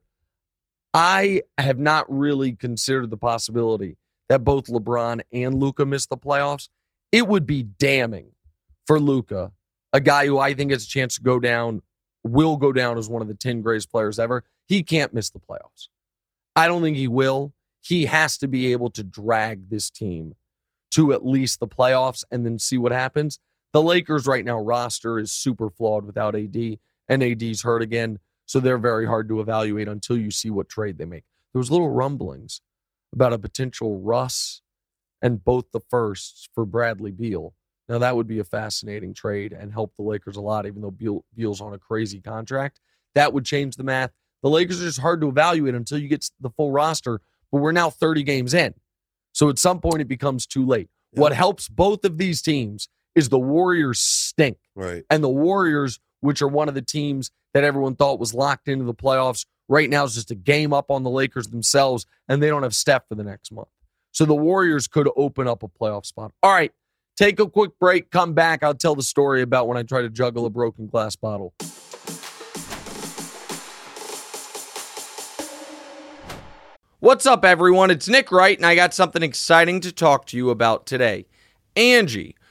I 0.93 1.41
have 1.57 1.79
not 1.79 2.05
really 2.09 2.53
considered 2.53 3.09
the 3.09 3.17
possibility 3.17 3.97
that 4.31 4.45
both 4.45 4.67
LeBron 4.67 5.19
and 5.33 5.59
Luka 5.59 5.85
miss 5.85 6.05
the 6.05 6.15
playoffs. 6.15 6.69
It 7.11 7.27
would 7.27 7.45
be 7.45 7.63
damning 7.63 8.31
for 8.87 8.97
Luka, 8.97 9.51
a 9.91 9.99
guy 9.99 10.25
who 10.25 10.39
I 10.39 10.53
think 10.53 10.71
has 10.71 10.85
a 10.85 10.87
chance 10.87 11.15
to 11.15 11.21
go 11.21 11.37
down 11.37 11.81
will 12.23 12.55
go 12.55 12.71
down 12.71 12.97
as 12.97 13.09
one 13.09 13.21
of 13.21 13.27
the 13.27 13.33
10 13.33 13.61
greatest 13.61 13.91
players 13.91 14.19
ever. 14.19 14.45
He 14.69 14.83
can't 14.83 15.13
miss 15.13 15.29
the 15.29 15.39
playoffs. 15.39 15.89
I 16.55 16.69
don't 16.69 16.81
think 16.81 16.95
he 16.95 17.09
will. 17.09 17.51
He 17.81 18.05
has 18.05 18.37
to 18.37 18.47
be 18.47 18.71
able 18.71 18.89
to 18.91 19.03
drag 19.03 19.69
this 19.69 19.89
team 19.89 20.35
to 20.91 21.11
at 21.11 21.25
least 21.25 21.59
the 21.59 21.67
playoffs 21.67 22.23
and 22.31 22.45
then 22.45 22.57
see 22.57 22.77
what 22.77 22.93
happens. 22.93 23.37
The 23.73 23.81
Lakers 23.81 24.27
right 24.27 24.45
now 24.45 24.61
roster 24.61 25.19
is 25.19 25.33
super 25.33 25.69
flawed 25.69 26.05
without 26.05 26.37
AD, 26.37 26.77
and 27.09 27.21
AD's 27.21 27.63
hurt 27.63 27.81
again, 27.81 28.19
so 28.45 28.61
they're 28.61 28.77
very 28.77 29.07
hard 29.07 29.27
to 29.27 29.41
evaluate 29.41 29.89
until 29.89 30.15
you 30.15 30.31
see 30.31 30.49
what 30.49 30.69
trade 30.69 30.97
they 30.97 31.03
make. 31.03 31.25
There 31.51 31.59
was 31.59 31.69
little 31.69 31.89
rumblings 31.89 32.61
about 33.13 33.33
a 33.33 33.39
potential 33.39 33.99
Russ 33.99 34.61
and 35.21 35.43
both 35.43 35.65
the 35.71 35.79
firsts 35.79 36.49
for 36.53 36.65
Bradley 36.65 37.11
Beal. 37.11 37.53
Now 37.87 37.97
that 37.99 38.15
would 38.15 38.27
be 38.27 38.39
a 38.39 38.43
fascinating 38.43 39.13
trade 39.13 39.53
and 39.53 39.71
help 39.71 39.93
the 39.97 40.03
Lakers 40.03 40.37
a 40.37 40.41
lot, 40.41 40.65
even 40.65 40.81
though 40.81 40.91
Beal, 40.91 41.25
Beal's 41.35 41.61
on 41.61 41.73
a 41.73 41.77
crazy 41.77 42.21
contract. 42.21 42.79
That 43.15 43.33
would 43.33 43.45
change 43.45 43.75
the 43.75 43.83
math. 43.83 44.11
The 44.43 44.49
Lakers 44.49 44.81
are 44.81 44.85
just 44.85 44.99
hard 44.99 45.21
to 45.21 45.27
evaluate 45.27 45.75
until 45.75 45.97
you 45.97 46.07
get 46.07 46.29
the 46.39 46.49
full 46.49 46.71
roster, 46.71 47.21
but 47.51 47.61
we're 47.61 47.73
now 47.73 47.89
30 47.89 48.23
games 48.23 48.53
in. 48.53 48.73
So 49.33 49.49
at 49.49 49.59
some 49.59 49.79
point 49.79 50.01
it 50.01 50.07
becomes 50.07 50.47
too 50.47 50.65
late. 50.65 50.89
What 51.13 51.33
helps 51.33 51.67
both 51.67 52.05
of 52.05 52.17
these 52.17 52.41
teams 52.41 52.87
is 53.15 53.29
the 53.29 53.39
Warriors 53.39 53.99
stink. 53.99 54.57
Right. 54.75 55.03
And 55.09 55.23
the 55.23 55.29
Warriors, 55.29 55.99
which 56.21 56.41
are 56.41 56.47
one 56.47 56.69
of 56.69 56.75
the 56.75 56.81
teams 56.81 57.31
that 57.53 57.65
everyone 57.65 57.95
thought 57.95 58.19
was 58.19 58.33
locked 58.33 58.69
into 58.69 58.85
the 58.85 58.93
playoffs, 58.93 59.45
right 59.71 59.89
now 59.89 60.03
is 60.03 60.13
just 60.13 60.29
a 60.31 60.35
game 60.35 60.73
up 60.73 60.91
on 60.91 61.03
the 61.03 61.09
Lakers 61.09 61.47
themselves, 61.47 62.05
and 62.27 62.43
they 62.43 62.49
don't 62.49 62.63
have 62.63 62.75
Steph 62.75 63.07
for 63.07 63.15
the 63.15 63.23
next 63.23 63.53
month. 63.53 63.69
So 64.11 64.25
the 64.25 64.35
Warriors 64.35 64.85
could 64.87 65.09
open 65.15 65.47
up 65.47 65.63
a 65.63 65.69
playoff 65.69 66.05
spot. 66.05 66.33
All 66.43 66.51
right, 66.51 66.73
take 67.15 67.39
a 67.39 67.49
quick 67.49 67.79
break, 67.79 68.11
come 68.11 68.33
back. 68.33 68.63
I'll 68.63 68.75
tell 68.75 68.95
the 68.95 69.01
story 69.01 69.41
about 69.41 69.69
when 69.69 69.77
I 69.77 69.83
try 69.83 70.01
to 70.01 70.09
juggle 70.09 70.45
a 70.45 70.49
broken 70.49 70.87
glass 70.87 71.15
bottle. 71.15 71.53
What's 76.99 77.25
up, 77.25 77.45
everyone? 77.45 77.91
It's 77.91 78.09
Nick 78.09 78.29
Wright, 78.29 78.57
and 78.57 78.65
I 78.65 78.75
got 78.75 78.93
something 78.93 79.23
exciting 79.23 79.79
to 79.81 79.91
talk 79.93 80.27
to 80.27 80.37
you 80.37 80.49
about 80.49 80.85
today. 80.85 81.25
Angie, 81.77 82.35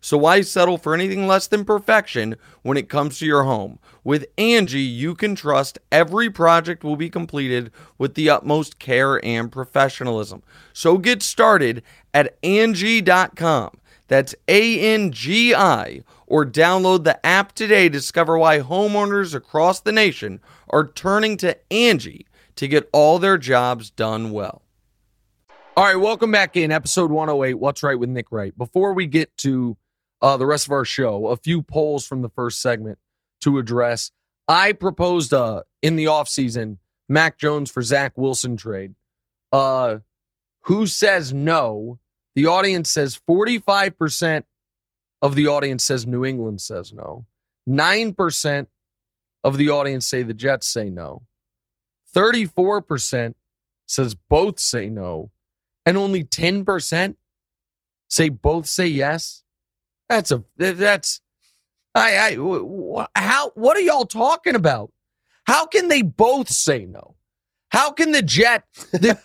So 0.00 0.16
why 0.16 0.42
settle 0.42 0.78
for 0.78 0.94
anything 0.94 1.26
less 1.26 1.46
than 1.46 1.64
perfection 1.64 2.36
when 2.62 2.76
it 2.76 2.88
comes 2.88 3.18
to 3.18 3.26
your 3.26 3.44
home? 3.44 3.78
With 4.04 4.26
Angie, 4.38 4.80
you 4.80 5.14
can 5.14 5.34
trust 5.34 5.78
every 5.90 6.30
project 6.30 6.84
will 6.84 6.96
be 6.96 7.10
completed 7.10 7.72
with 7.98 8.14
the 8.14 8.30
utmost 8.30 8.78
care 8.78 9.24
and 9.24 9.50
professionalism. 9.50 10.42
So 10.72 10.98
get 10.98 11.22
started 11.22 11.82
at 12.14 12.38
Angie.com. 12.42 13.78
That's 14.08 14.34
A 14.48 14.80
N 14.80 15.12
G 15.12 15.54
I, 15.54 16.02
or 16.26 16.46
download 16.46 17.04
the 17.04 17.24
app 17.26 17.52
today 17.52 17.84
to 17.84 17.90
discover 17.90 18.38
why 18.38 18.60
homeowners 18.60 19.34
across 19.34 19.80
the 19.80 19.92
nation 19.92 20.40
are 20.70 20.86
turning 20.88 21.36
to 21.38 21.56
Angie 21.70 22.26
to 22.56 22.66
get 22.66 22.88
all 22.92 23.18
their 23.18 23.36
jobs 23.36 23.90
done 23.90 24.30
well. 24.30 24.62
All 25.76 25.84
right, 25.84 25.94
welcome 25.94 26.32
back 26.32 26.56
in 26.56 26.72
episode 26.72 27.12
108. 27.12 27.54
What's 27.54 27.82
right 27.82 27.98
with 27.98 28.08
Nick 28.08 28.32
Wright? 28.32 28.56
Before 28.56 28.94
we 28.94 29.06
get 29.06 29.36
to 29.38 29.76
uh, 30.20 30.36
the 30.36 30.46
rest 30.46 30.66
of 30.66 30.72
our 30.72 30.84
show, 30.84 31.28
a 31.28 31.36
few 31.36 31.62
polls 31.62 32.06
from 32.06 32.22
the 32.22 32.28
first 32.28 32.60
segment 32.60 32.98
to 33.40 33.58
address. 33.58 34.10
I 34.46 34.72
proposed 34.72 35.32
uh, 35.32 35.62
in 35.82 35.96
the 35.96 36.06
offseason 36.06 36.78
Mac 37.08 37.38
Jones 37.38 37.70
for 37.70 37.82
Zach 37.82 38.16
Wilson 38.16 38.56
trade. 38.56 38.94
Uh, 39.52 39.98
who 40.62 40.86
says 40.86 41.32
no? 41.32 41.98
The 42.34 42.46
audience 42.46 42.90
says 42.90 43.18
45% 43.28 44.44
of 45.22 45.34
the 45.34 45.46
audience 45.46 45.84
says 45.84 46.06
New 46.06 46.24
England 46.24 46.60
says 46.60 46.92
no. 46.92 47.26
9% 47.68 48.66
of 49.44 49.56
the 49.56 49.70
audience 49.70 50.06
say 50.06 50.22
the 50.22 50.34
Jets 50.34 50.66
say 50.66 50.90
no. 50.90 51.22
34% 52.14 53.34
says 53.86 54.14
both 54.14 54.58
say 54.58 54.88
no. 54.88 55.30
And 55.84 55.96
only 55.96 56.24
10% 56.24 57.16
say 58.08 58.28
both 58.28 58.66
say 58.66 58.86
yes. 58.86 59.42
That's 60.08 60.30
a 60.30 60.44
that's 60.56 61.20
I 61.94 62.18
I 62.18 63.20
how 63.20 63.50
what 63.54 63.76
are 63.76 63.80
y'all 63.80 64.06
talking 64.06 64.54
about? 64.54 64.92
How 65.44 65.66
can 65.66 65.88
they 65.88 66.02
both 66.02 66.48
say 66.50 66.84
no? 66.84 67.16
How 67.70 67.90
can 67.90 68.12
the 68.12 68.22
Jet 68.22 68.64
the, 68.92 69.18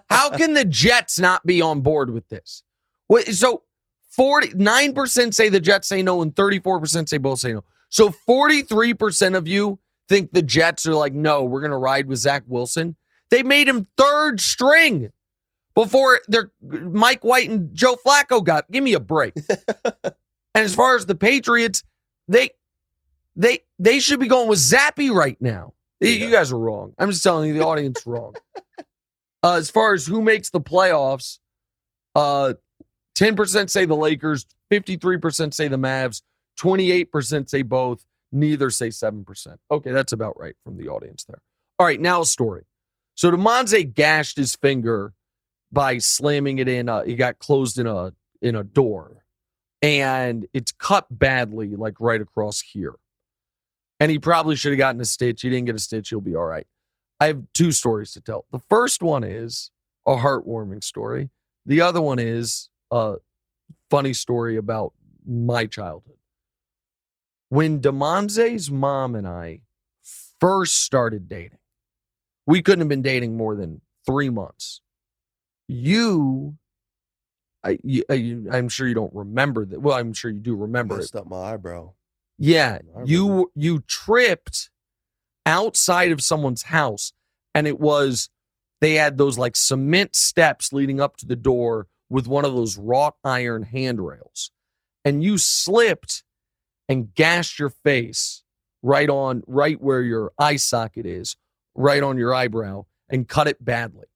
how 0.10 0.30
can 0.30 0.54
the 0.54 0.64
Jets 0.64 1.18
not 1.18 1.44
be 1.44 1.60
on 1.60 1.80
board 1.80 2.10
with 2.10 2.28
this? 2.28 2.62
What, 3.06 3.26
so 3.26 3.62
49% 4.18 5.34
say 5.34 5.48
the 5.48 5.60
Jets 5.60 5.88
say 5.88 6.02
no 6.02 6.22
and 6.22 6.34
34% 6.34 7.08
say 7.08 7.18
both 7.18 7.40
say 7.40 7.52
no. 7.52 7.64
So 7.88 8.10
43% 8.28 9.36
of 9.36 9.48
you 9.48 9.78
think 10.08 10.32
the 10.32 10.42
Jets 10.42 10.86
are 10.86 10.94
like, 10.94 11.12
no, 11.12 11.44
we're 11.44 11.60
going 11.60 11.70
to 11.70 11.76
ride 11.76 12.06
with 12.06 12.18
Zach 12.18 12.44
Wilson. 12.46 12.96
They 13.30 13.42
made 13.42 13.68
him 13.68 13.86
third 13.96 14.40
string 14.40 15.10
before 15.74 16.20
their 16.28 16.50
Mike 16.62 17.24
White 17.24 17.50
and 17.50 17.74
Joe 17.74 17.96
Flacco 18.06 18.42
got. 18.44 18.70
Give 18.70 18.82
me 18.84 18.94
a 18.94 19.00
break. 19.00 19.34
and 19.84 20.14
as 20.54 20.74
far 20.74 20.96
as 20.96 21.06
the 21.06 21.14
Patriots, 21.14 21.82
they 22.28 22.50
they 23.36 23.60
they 23.78 23.98
should 23.98 24.20
be 24.20 24.28
going 24.28 24.48
with 24.48 24.58
Zappe 24.60 25.10
right 25.12 25.40
now. 25.40 25.72
You- 26.00 26.10
You 26.10 26.30
guys 26.30 26.52
are 26.52 26.58
wrong. 26.58 26.94
I'm 26.98 27.10
just 27.10 27.22
telling 27.22 27.48
you, 27.48 27.54
the 27.54 27.64
audience 27.64 28.06
wrong. 28.06 28.34
Uh, 29.42 29.56
as 29.56 29.68
far 29.68 29.92
as 29.92 30.06
who 30.06 30.22
makes 30.22 30.48
the 30.48 30.58
playoffs, 30.60 31.38
uh, 32.14 32.54
10% 33.14 33.68
say 33.68 33.84
the 33.84 33.94
Lakers, 33.94 34.46
53% 34.72 35.52
say 35.52 35.68
the 35.68 35.76
Mavs, 35.76 36.22
28% 36.58 37.50
say 37.50 37.60
both, 37.60 38.06
neither 38.32 38.70
say 38.70 38.88
7%. 38.88 39.56
Okay, 39.70 39.90
that's 39.92 40.14
about 40.14 40.40
right 40.40 40.56
from 40.64 40.78
the 40.78 40.88
audience 40.88 41.24
there. 41.24 41.42
All 41.78 41.84
right, 41.84 42.00
now 42.00 42.22
a 42.22 42.24
story. 42.24 42.62
So 43.16 43.30
DeMonze 43.30 43.92
gashed 43.92 44.38
his 44.38 44.56
finger 44.56 45.12
by 45.74 45.98
slamming 45.98 46.58
it 46.58 46.68
in. 46.68 46.88
He 47.04 47.16
got 47.16 47.38
closed 47.38 47.78
in 47.78 47.86
a 47.86 48.12
in 48.40 48.54
a 48.54 48.64
door, 48.64 49.24
and 49.82 50.46
it's 50.54 50.72
cut 50.72 51.06
badly, 51.10 51.76
like 51.76 52.00
right 52.00 52.20
across 52.20 52.60
here. 52.60 52.94
And 54.00 54.10
he 54.10 54.18
probably 54.18 54.56
should 54.56 54.72
have 54.72 54.78
gotten 54.78 55.00
a 55.00 55.04
stitch. 55.04 55.42
He 55.42 55.50
didn't 55.50 55.66
get 55.66 55.74
a 55.74 55.80
stitch. 55.80 56.08
He'll 56.08 56.20
be 56.20 56.34
all 56.34 56.44
right. 56.44 56.66
I 57.20 57.26
have 57.26 57.42
two 57.52 57.72
stories 57.72 58.12
to 58.12 58.20
tell. 58.20 58.46
The 58.50 58.58
first 58.58 59.02
one 59.02 59.24
is 59.24 59.70
a 60.06 60.16
heartwarming 60.16 60.82
story. 60.82 61.30
The 61.66 61.80
other 61.80 62.00
one 62.00 62.18
is 62.18 62.68
a 62.90 63.16
funny 63.90 64.12
story 64.12 64.56
about 64.56 64.92
my 65.26 65.66
childhood. 65.66 66.16
When 67.48 67.80
DeMonze's 67.80 68.70
mom 68.70 69.14
and 69.14 69.26
I 69.26 69.60
first 70.40 70.82
started 70.82 71.28
dating, 71.28 71.58
we 72.46 72.62
couldn't 72.62 72.80
have 72.80 72.88
been 72.88 73.02
dating 73.02 73.36
more 73.36 73.54
than 73.54 73.80
three 74.04 74.28
months. 74.28 74.80
You, 75.68 76.56
I, 77.62 77.78
you, 77.82 78.04
uh, 78.08 78.12
I, 78.12 78.56
I'm 78.56 78.68
sure 78.68 78.86
you 78.86 78.94
don't 78.94 79.14
remember 79.14 79.64
that. 79.66 79.80
Well, 79.80 79.96
I'm 79.96 80.12
sure 80.12 80.30
you 80.30 80.40
do 80.40 80.54
remember 80.54 81.00
it. 81.00 81.14
Up 81.14 81.28
my 81.28 81.54
eyebrow. 81.54 81.92
Yeah, 82.38 82.78
you 83.04 83.52
you 83.54 83.84
tripped 83.86 84.70
outside 85.46 86.10
of 86.10 86.20
someone's 86.20 86.64
house, 86.64 87.12
and 87.54 87.66
it 87.66 87.78
was 87.78 88.28
they 88.80 88.94
had 88.94 89.18
those 89.18 89.38
like 89.38 89.56
cement 89.56 90.16
steps 90.16 90.72
leading 90.72 91.00
up 91.00 91.16
to 91.18 91.26
the 91.26 91.36
door 91.36 91.86
with 92.10 92.26
one 92.26 92.44
of 92.44 92.54
those 92.54 92.76
wrought 92.76 93.14
iron 93.24 93.62
handrails, 93.62 94.50
and 95.04 95.22
you 95.22 95.38
slipped 95.38 96.24
and 96.88 97.14
gashed 97.14 97.58
your 97.58 97.70
face 97.70 98.42
right 98.82 99.08
on 99.08 99.42
right 99.46 99.80
where 99.80 100.02
your 100.02 100.32
eye 100.38 100.56
socket 100.56 101.06
is, 101.06 101.36
right 101.74 102.02
on 102.02 102.18
your 102.18 102.34
eyebrow, 102.34 102.84
and 103.08 103.28
cut 103.28 103.46
it 103.46 103.64
badly. 103.64 104.06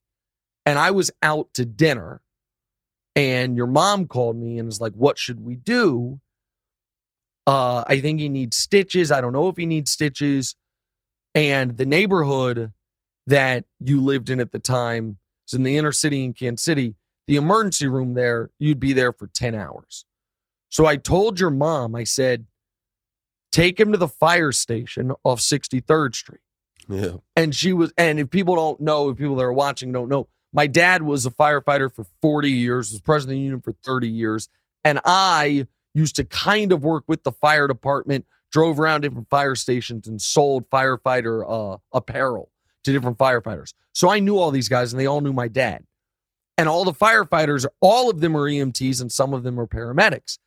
And 0.68 0.78
I 0.78 0.90
was 0.90 1.10
out 1.22 1.48
to 1.54 1.64
dinner, 1.64 2.20
And 3.16 3.56
your 3.56 3.66
mom 3.66 4.06
called 4.06 4.36
me 4.36 4.58
and 4.58 4.66
was 4.66 4.82
like, 4.82 4.92
What 4.92 5.18
should 5.18 5.40
we 5.40 5.56
do? 5.56 6.20
Uh, 7.46 7.84
I 7.86 8.02
think 8.02 8.20
he 8.20 8.28
needs 8.28 8.58
stitches. 8.58 9.10
I 9.10 9.22
don't 9.22 9.32
know 9.32 9.48
if 9.48 9.56
he 9.56 9.64
needs 9.64 9.90
stitches. 9.90 10.56
And 11.34 11.78
the 11.78 11.86
neighborhood 11.86 12.74
that 13.26 13.64
you 13.80 14.02
lived 14.02 14.28
in 14.28 14.40
at 14.40 14.52
the 14.52 14.58
time 14.58 15.16
was 15.46 15.54
in 15.54 15.62
the 15.62 15.78
inner 15.78 15.90
city 15.90 16.22
in 16.22 16.34
Kansas 16.34 16.66
City. 16.66 16.96
The 17.28 17.36
emergency 17.36 17.88
room 17.88 18.12
there, 18.12 18.50
you'd 18.58 18.78
be 18.78 18.92
there 18.92 19.14
for 19.14 19.26
10 19.26 19.54
hours. 19.54 20.04
So 20.68 20.84
I 20.84 20.96
told 20.96 21.40
your 21.40 21.48
mom, 21.48 21.94
I 21.94 22.04
said, 22.04 22.44
take 23.52 23.80
him 23.80 23.92
to 23.92 23.98
the 23.98 24.08
fire 24.08 24.52
station 24.52 25.12
off 25.24 25.40
63rd 25.40 26.14
Street. 26.14 26.40
Yeah. 26.90 27.16
And 27.36 27.54
she 27.54 27.72
was, 27.72 27.90
and 27.96 28.20
if 28.20 28.28
people 28.28 28.54
don't 28.54 28.80
know, 28.80 29.08
if 29.08 29.16
people 29.16 29.36
that 29.36 29.44
are 29.44 29.52
watching 29.52 29.92
don't 29.92 30.10
know, 30.10 30.28
my 30.52 30.66
dad 30.66 31.02
was 31.02 31.26
a 31.26 31.30
firefighter 31.30 31.92
for 31.92 32.06
40 32.22 32.50
years, 32.50 32.90
was 32.92 33.00
president 33.00 33.34
of 33.34 33.38
the 33.38 33.42
union 33.42 33.60
for 33.60 33.72
30 33.84 34.08
years. 34.08 34.48
And 34.84 35.00
I 35.04 35.66
used 35.94 36.16
to 36.16 36.24
kind 36.24 36.72
of 36.72 36.82
work 36.82 37.04
with 37.06 37.22
the 37.24 37.32
fire 37.32 37.66
department, 37.66 38.26
drove 38.50 38.80
around 38.80 39.02
different 39.02 39.28
fire 39.28 39.54
stations 39.54 40.06
and 40.06 40.20
sold 40.20 40.68
firefighter 40.70 41.44
uh, 41.46 41.78
apparel 41.92 42.50
to 42.84 42.92
different 42.92 43.18
firefighters. 43.18 43.74
So 43.92 44.08
I 44.10 44.20
knew 44.20 44.38
all 44.38 44.50
these 44.50 44.68
guys 44.68 44.92
and 44.92 45.00
they 45.00 45.06
all 45.06 45.20
knew 45.20 45.32
my 45.32 45.48
dad. 45.48 45.84
And 46.56 46.68
all 46.68 46.84
the 46.84 46.92
firefighters, 46.92 47.66
all 47.80 48.10
of 48.10 48.20
them 48.20 48.36
are 48.36 48.48
EMTs 48.48 49.00
and 49.00 49.12
some 49.12 49.34
of 49.34 49.42
them 49.42 49.60
are 49.60 49.66
paramedics. 49.66 50.38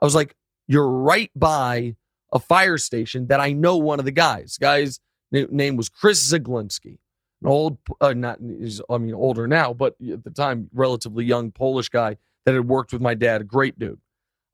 I 0.00 0.04
was 0.04 0.14
like, 0.14 0.34
you're 0.66 0.88
right 0.88 1.30
by 1.34 1.96
a 2.32 2.38
fire 2.38 2.78
station 2.78 3.26
that 3.28 3.40
I 3.40 3.52
know 3.52 3.76
one 3.76 3.98
of 3.98 4.04
the 4.04 4.12
guys. 4.12 4.58
Guy's 4.58 5.00
name 5.30 5.76
was 5.76 5.88
Chris 5.88 6.32
Ziglinski, 6.32 6.98
an 7.42 7.48
old, 7.48 7.78
uh, 8.00 8.12
not, 8.12 8.38
he's, 8.40 8.80
I 8.90 8.98
mean, 8.98 9.14
older 9.14 9.46
now, 9.46 9.72
but 9.72 9.94
at 10.12 10.24
the 10.24 10.30
time, 10.30 10.68
relatively 10.72 11.24
young 11.24 11.50
Polish 11.50 11.88
guy 11.88 12.16
that 12.44 12.54
had 12.54 12.66
worked 12.66 12.92
with 12.92 13.02
my 13.02 13.14
dad, 13.14 13.40
a 13.40 13.44
great 13.44 13.78
dude. 13.78 14.00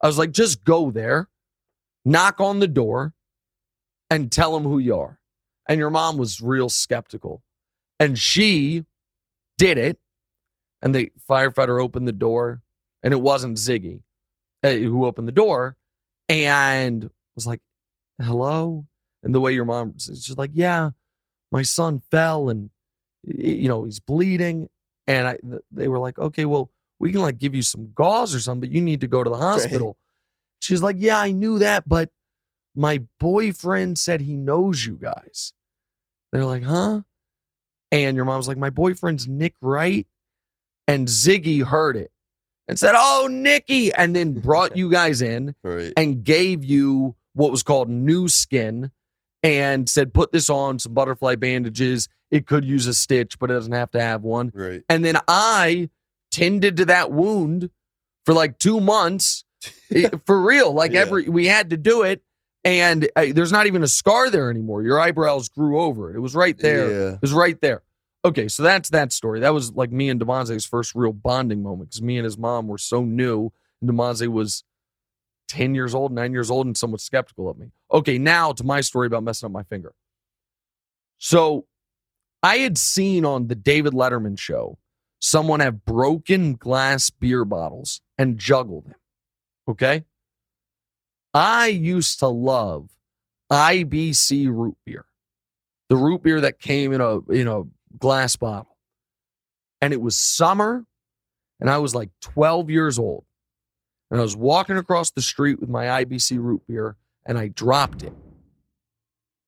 I 0.03 0.07
was 0.07 0.19
like, 0.19 0.33
just 0.33 0.65
go 0.65 0.91
there, 0.91 1.29
knock 2.05 2.41
on 2.41 2.61
the 2.61 2.69
door, 2.69 3.15
and 4.11 4.31
tell 4.31 4.57
him 4.57 4.65
who 4.65 4.79
you 4.79 4.97
are. 4.97 5.19
And 5.69 5.79
your 5.79 5.91
mom 5.91 6.19
was 6.19 6.41
real 6.43 6.69
skeptical. 6.69 7.43
And 7.99 8.19
she 8.19 8.85
did 9.57 9.79
it. 9.79 9.99
And 10.83 10.95
the 10.95 11.11
firefighter 11.29 11.83
opened 11.83 12.07
the 12.07 12.13
door, 12.13 12.61
and 13.03 13.15
it 13.15 13.21
wasn't 13.21 13.57
Ziggy 13.57 14.03
uh, 14.63 14.73
who 14.73 15.07
opened 15.07 15.27
the 15.27 15.33
door 15.33 15.77
and 16.29 17.09
was 17.35 17.47
like, 17.47 17.61
hello. 18.21 18.87
And 19.23 19.35
the 19.35 19.41
way 19.41 19.55
your 19.55 19.65
mom, 19.65 19.95
was, 19.95 20.05
she's 20.23 20.37
like, 20.37 20.51
yeah, 20.53 20.91
my 21.51 21.63
son 21.63 22.03
fell 22.11 22.51
and, 22.51 22.69
you 23.27 23.69
know, 23.69 23.85
he's 23.85 24.01
bleeding. 24.01 24.69
And 25.07 25.29
I, 25.29 25.39
they 25.71 25.89
were 25.89 25.99
like, 25.99 26.19
okay, 26.19 26.45
well, 26.45 26.71
we 26.99 27.13
can 27.13 27.21
like 27.21 27.39
give 27.39 27.55
you 27.55 27.63
some 27.63 27.93
gauze 27.95 28.35
or 28.35 28.41
something, 28.41 28.69
but 28.69 28.75
you 28.75 28.81
need 28.81 29.01
to 29.03 29.07
go 29.07 29.23
to 29.23 29.31
the 29.31 29.37
hospital. 29.51 29.89
Right. 29.89 29.97
She's 30.61 30.83
like, 30.83 30.97
yeah, 30.99 31.21
I 31.21 31.33
knew 31.33 31.59
that, 31.59 31.89
but 31.89 32.11
my 32.75 33.03
boyfriend 33.21 33.99
said 33.99 34.23
he 34.23 34.37
knows 34.37 34.85
you 34.85 34.95
guys. 34.95 35.53
They're 36.33 36.45
like, 36.45 36.65
huh? 36.65 37.03
And 37.93 38.17
your 38.17 38.25
mom's 38.25 38.49
like, 38.49 38.57
my 38.57 38.71
boyfriend's 38.71 39.29
Nick 39.29 39.55
Wright. 39.61 40.07
And 40.89 41.09
Ziggy 41.09 41.63
heard 41.63 41.97
it 41.97 42.11
and 42.69 42.79
said, 42.79 42.95
oh, 42.97 43.29
Nikki, 43.31 43.93
and 43.93 44.15
then 44.15 44.35
brought 44.35 44.77
you 44.77 44.91
guys 44.91 45.23
in 45.23 45.55
right. 45.63 45.93
and 45.97 46.25
gave 46.25 46.65
you 46.65 47.15
what 47.35 47.51
was 47.51 47.63
called 47.63 47.89
new 47.89 48.29
skin 48.29 48.91
and 49.45 49.89
said, 49.91 50.15
put 50.15 50.33
this 50.33 50.49
on 50.49 50.79
some 50.79 50.95
butterfly 50.95 51.37
bandages. 51.37 52.09
It 52.31 52.47
could 52.47 52.65
use 52.65 52.87
a 52.87 52.95
stitch, 52.95 53.39
but 53.39 53.51
it 53.51 53.55
doesn't 53.55 53.75
have 53.75 53.91
to 53.91 54.01
have 54.01 54.23
one. 54.23 54.51
Right. 54.55 54.83
And 54.89 55.05
then 55.05 55.19
I 55.29 55.91
tended 56.33 56.79
to 56.79 56.87
that 56.87 57.13
wound 57.13 57.69
for 58.25 58.33
like 58.33 58.59
two 58.59 58.81
months 58.81 59.45
eh, 59.95 60.09
for 60.27 60.41
real. 60.41 60.73
Like 60.73 60.93
yeah. 60.93 61.01
every, 61.01 61.29
we 61.29 61.47
had 61.47 61.71
to 61.71 61.77
do 61.77 62.03
it. 62.03 62.23
And 62.65 63.07
uh, 63.15 63.27
there's 63.33 63.53
not 63.53 63.67
even 63.67 63.83
a 63.83 63.89
scar 63.89 64.31
there 64.31 64.51
anymore. 64.51 64.83
Your 64.83 64.99
eyebrows 64.99 65.51
grew 65.51 65.79
over 65.79 66.11
it. 66.11 66.17
It 66.17 66.21
was 66.21 66.35
right 66.35 66.59
there. 66.59 66.91
Yeah. 66.91 67.13
It 67.13 67.23
was 67.23 67.35
right 67.35 67.61
there. 67.61 67.83
Okay, 68.25 68.49
so 68.49 68.63
that's 68.63 68.89
that 68.89 69.13
story. 69.13 69.41
That 69.41 69.53
was 69.53 69.75
like 69.75 69.93
me 69.93 70.09
and 70.09 70.19
Demonze's 70.19 70.65
first 70.65 70.95
real 70.95 71.13
bonding 71.13 71.63
moment 71.63 71.91
because 71.91 72.01
me 72.01 72.17
and 72.17 72.25
his 72.25 72.39
mom 72.39 72.67
were 72.69 72.79
so 72.79 73.05
new. 73.05 73.53
And 73.83 73.91
Demonze 73.91 74.27
was 74.29 74.65
10 75.49 75.75
years 75.75 75.95
old, 75.95 76.13
nine 76.13 76.33
years 76.33 76.51
old, 76.51 76.67
and 76.67 76.77
somewhat 76.77 77.01
skeptical 77.01 77.49
of 77.49 77.59
me. 77.59 77.71
Okay, 77.93 78.19
now 78.19 78.53
to 78.53 78.65
my 78.65 78.81
story 78.81 79.07
about 79.07 79.23
messing 79.23 79.47
up 79.47 79.53
my 79.53 79.63
finger. 79.65 79.95
So 81.19 81.67
I 82.43 82.59
had 82.59 82.77
seen 82.77 83.25
on 83.25 83.49
the 83.49 83.55
David 83.55 83.93
Letterman 83.93 84.39
show 84.39 84.79
someone 85.21 85.61
have 85.61 85.85
broken 85.85 86.55
glass 86.55 87.09
beer 87.09 87.45
bottles 87.45 88.03
and 88.19 88.39
juggled 88.39 88.85
them. 88.87 88.95
Okay. 89.69 90.05
I 91.33 91.69
used 91.69 92.19
to 92.21 92.29
love 92.29 92.91
IBC 93.51 94.47
root 94.49 94.77
beer, 94.85 95.07
the 95.89 95.97
root 95.97 96.23
beer 96.23 96.41
that 96.43 96.61
came 96.61 96.93
in 96.93 97.01
a 97.01 97.19
in 97.31 97.49
a 97.49 97.63
glass 97.99 98.37
bottle. 98.37 98.77
And 99.81 99.93
it 99.93 100.01
was 100.01 100.17
summer, 100.17 100.85
and 101.61 101.69
I 101.69 101.79
was 101.79 101.95
like 101.95 102.11
12 102.21 102.71
years 102.71 102.99
old. 102.99 103.25
And 104.11 104.21
I 104.21 104.23
was 104.23 104.37
walking 104.37 104.77
across 104.77 105.11
the 105.11 105.23
street 105.23 105.61
with 105.61 105.69
my 105.69 106.05
IBC 106.05 106.39
root 106.39 106.63
beer, 106.69 106.97
and 107.27 107.39
I 107.39 107.49
dropped 107.49 108.03
it. 108.03 108.13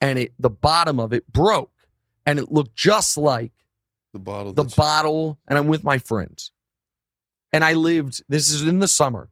And 0.01 0.19
it 0.19 0.33
the 0.39 0.51
bottom 0.51 0.99
of 1.01 1.13
it 1.13 1.31
broke, 1.33 1.73
and 2.25 2.39
it 2.39 2.51
looked 2.51 2.75
just 2.75 3.17
like 3.17 3.53
the 4.13 4.19
bottle. 4.19 4.53
The 4.53 4.65
bottle, 4.65 5.39
and 5.47 5.59
I'm 5.59 5.69
with 5.69 5.85
my 5.85 5.99
friends. 5.99 6.53
And 7.53 7.65
I 7.65 7.75
lived, 7.75 8.23
this 8.29 8.51
is 8.51 8.63
in 8.63 8.81
the 8.81 8.89
summer, 8.89 9.31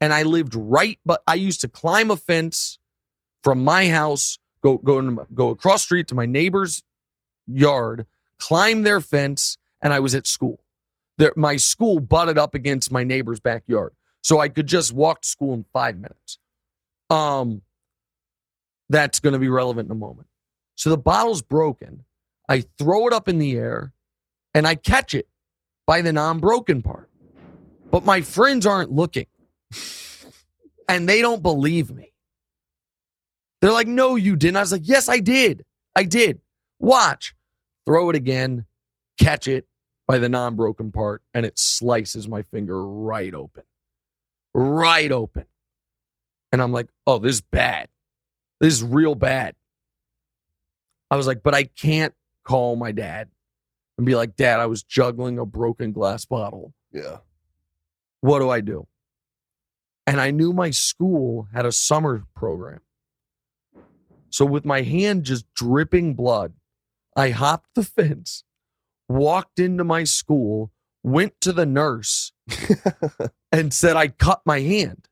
and 0.00 0.12
I 0.12 0.22
lived 0.22 0.54
right, 0.54 0.98
but 1.04 1.22
I 1.26 1.34
used 1.34 1.60
to 1.62 1.68
climb 1.68 2.10
a 2.10 2.16
fence 2.16 2.78
from 3.42 3.64
my 3.64 3.88
house, 3.88 4.38
go 4.62 4.78
go 4.78 5.00
go 5.34 5.50
across 5.50 5.82
street 5.82 6.08
to 6.08 6.14
my 6.14 6.26
neighbor's 6.26 6.82
yard, 7.46 8.06
climb 8.38 8.82
their 8.82 9.00
fence, 9.00 9.56
and 9.80 9.92
I 9.92 10.00
was 10.00 10.14
at 10.14 10.26
school. 10.26 10.60
There, 11.18 11.32
my 11.36 11.56
school 11.56 12.00
butted 12.00 12.38
up 12.38 12.54
against 12.54 12.92
my 12.92 13.04
neighbor's 13.04 13.40
backyard. 13.40 13.92
So 14.26 14.40
I 14.40 14.48
could 14.48 14.66
just 14.66 14.92
walk 14.92 15.20
to 15.20 15.28
school 15.28 15.54
in 15.54 15.64
five 15.72 15.94
minutes. 15.94 16.38
Um, 17.10 17.62
that's 18.88 19.20
going 19.20 19.34
to 19.34 19.38
be 19.38 19.48
relevant 19.48 19.86
in 19.86 19.92
a 19.92 19.94
moment. 19.94 20.26
So 20.74 20.90
the 20.90 20.98
bottle's 20.98 21.42
broken. 21.42 22.04
I 22.48 22.64
throw 22.76 23.06
it 23.06 23.12
up 23.12 23.28
in 23.28 23.38
the 23.38 23.56
air 23.56 23.92
and 24.52 24.66
I 24.66 24.74
catch 24.74 25.14
it 25.14 25.28
by 25.86 26.02
the 26.02 26.12
non 26.12 26.40
broken 26.40 26.82
part. 26.82 27.08
But 27.92 28.04
my 28.04 28.20
friends 28.20 28.66
aren't 28.66 28.90
looking 28.90 29.28
and 30.88 31.08
they 31.08 31.22
don't 31.22 31.40
believe 31.40 31.92
me. 31.92 32.12
They're 33.60 33.70
like, 33.70 33.86
no, 33.86 34.16
you 34.16 34.34
didn't. 34.34 34.56
I 34.56 34.60
was 34.60 34.72
like, 34.72 34.88
yes, 34.88 35.08
I 35.08 35.20
did. 35.20 35.64
I 35.94 36.02
did. 36.02 36.40
Watch 36.80 37.36
throw 37.86 38.10
it 38.10 38.16
again, 38.16 38.66
catch 39.20 39.46
it 39.46 39.68
by 40.08 40.18
the 40.18 40.28
non 40.28 40.56
broken 40.56 40.90
part, 40.90 41.22
and 41.32 41.46
it 41.46 41.60
slices 41.60 42.26
my 42.26 42.42
finger 42.42 42.84
right 42.84 43.32
open. 43.32 43.62
Right 44.58 45.12
open. 45.12 45.44
And 46.50 46.62
I'm 46.62 46.72
like, 46.72 46.88
oh, 47.06 47.18
this 47.18 47.34
is 47.36 47.40
bad. 47.42 47.88
This 48.58 48.72
is 48.72 48.82
real 48.82 49.14
bad. 49.14 49.54
I 51.10 51.16
was 51.16 51.26
like, 51.26 51.42
but 51.42 51.54
I 51.54 51.64
can't 51.64 52.14
call 52.42 52.76
my 52.76 52.90
dad 52.90 53.28
and 53.98 54.06
be 54.06 54.14
like, 54.14 54.34
Dad, 54.34 54.58
I 54.58 54.66
was 54.66 54.82
juggling 54.82 55.38
a 55.38 55.44
broken 55.44 55.92
glass 55.92 56.24
bottle. 56.24 56.72
Yeah. 56.90 57.18
What 58.22 58.38
do 58.38 58.48
I 58.48 58.60
do? 58.60 58.86
And 60.06 60.20
I 60.20 60.30
knew 60.30 60.54
my 60.54 60.70
school 60.70 61.48
had 61.52 61.66
a 61.66 61.72
summer 61.72 62.24
program. 62.34 62.80
So, 64.30 64.46
with 64.46 64.64
my 64.64 64.82
hand 64.82 65.24
just 65.24 65.44
dripping 65.54 66.14
blood, 66.14 66.54
I 67.14 67.30
hopped 67.30 67.74
the 67.74 67.82
fence, 67.84 68.44
walked 69.06 69.58
into 69.58 69.84
my 69.84 70.04
school, 70.04 70.70
went 71.06 71.40
to 71.40 71.52
the 71.52 71.64
nurse, 71.64 72.32
and 73.52 73.72
said, 73.72 73.96
I 73.96 74.08
cut 74.08 74.42
my 74.44 74.60
hand. 74.60 75.08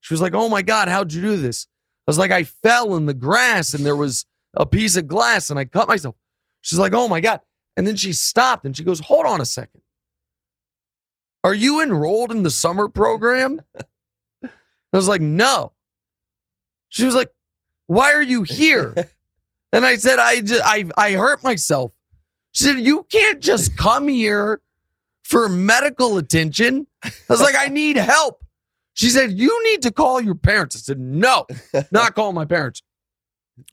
She 0.00 0.12
was 0.12 0.20
like, 0.20 0.34
Oh 0.34 0.48
my 0.48 0.62
God, 0.62 0.88
how'd 0.88 1.12
you 1.12 1.22
do 1.22 1.36
this? 1.36 1.66
I 2.06 2.10
was 2.10 2.18
like, 2.18 2.30
I 2.30 2.44
fell 2.44 2.96
in 2.96 3.06
the 3.06 3.14
grass 3.14 3.72
and 3.72 3.86
there 3.86 3.96
was 3.96 4.26
a 4.54 4.66
piece 4.66 4.96
of 4.96 5.06
glass 5.06 5.50
and 5.50 5.58
I 5.58 5.64
cut 5.64 5.88
myself. 5.88 6.16
She's 6.60 6.78
like, 6.78 6.92
Oh 6.92 7.08
my 7.08 7.20
God. 7.20 7.40
And 7.76 7.86
then 7.86 7.96
she 7.96 8.12
stopped 8.12 8.64
and 8.64 8.76
she 8.76 8.84
goes, 8.84 9.00
Hold 9.00 9.26
on 9.26 9.40
a 9.40 9.46
second. 9.46 9.82
Are 11.44 11.54
you 11.54 11.82
enrolled 11.82 12.32
in 12.32 12.42
the 12.42 12.50
summer 12.50 12.88
program? 12.88 13.60
I 14.42 14.48
was 14.92 15.08
like, 15.08 15.20
No. 15.20 15.72
She 16.88 17.04
was 17.04 17.14
like, 17.14 17.32
Why 17.86 18.12
are 18.12 18.22
you 18.22 18.42
here? 18.42 18.94
And 19.70 19.84
I 19.84 19.96
said, 19.96 20.18
I 20.18 20.40
just, 20.40 20.62
I, 20.64 20.86
I 20.96 21.12
hurt 21.12 21.44
myself. 21.44 21.92
She 22.52 22.64
said, 22.64 22.80
you 22.80 23.06
can't 23.10 23.40
just 23.40 23.76
come 23.76 24.08
here 24.08 24.62
for 25.28 25.46
medical 25.46 26.16
attention. 26.16 26.86
I 27.04 27.10
was 27.28 27.42
like, 27.42 27.54
I 27.56 27.68
need 27.68 27.98
help. 27.98 28.42
She 28.94 29.10
said, 29.10 29.32
you 29.32 29.62
need 29.64 29.82
to 29.82 29.92
call 29.92 30.22
your 30.22 30.34
parents. 30.34 30.74
I 30.74 30.78
said, 30.78 30.98
no, 30.98 31.46
not 31.90 32.14
call 32.14 32.32
my 32.32 32.46
parents. 32.46 32.82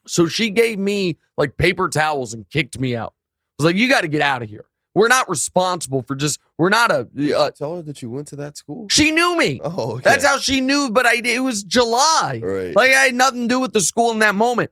So 0.05 0.27
she 0.27 0.49
gave 0.49 0.77
me 0.77 1.17
like 1.37 1.55
paper 1.55 1.87
towels 1.87 2.33
and 2.33 2.47
kicked 2.49 2.77
me 2.77 2.95
out. 2.95 3.13
I 3.57 3.63
was 3.63 3.65
like, 3.67 3.77
you 3.77 3.87
got 3.87 4.01
to 4.01 4.09
get 4.09 4.21
out 4.21 4.43
of 4.43 4.49
here. 4.49 4.65
We're 4.93 5.07
not 5.07 5.29
responsible 5.29 6.03
for 6.03 6.15
just. 6.15 6.39
We're 6.57 6.69
not 6.69 6.89
a. 6.91 7.07
Uh, 7.37 7.51
Tell 7.51 7.75
her 7.75 7.81
that 7.81 8.01
you 8.01 8.09
went 8.09 8.27
to 8.29 8.37
that 8.37 8.55
school. 8.55 8.87
she 8.89 9.11
knew 9.11 9.37
me. 9.37 9.59
Oh, 9.61 9.93
okay. 9.95 10.01
That's 10.03 10.25
how 10.25 10.37
she 10.37 10.61
knew. 10.61 10.89
But 10.89 11.05
I. 11.05 11.15
It 11.15 11.43
was 11.43 11.63
July. 11.63 12.39
Right. 12.41 12.73
Like 12.73 12.91
I 12.91 13.05
had 13.05 13.15
nothing 13.15 13.41
to 13.41 13.47
do 13.47 13.59
with 13.59 13.73
the 13.73 13.81
school 13.81 14.11
in 14.11 14.19
that 14.19 14.35
moment. 14.35 14.71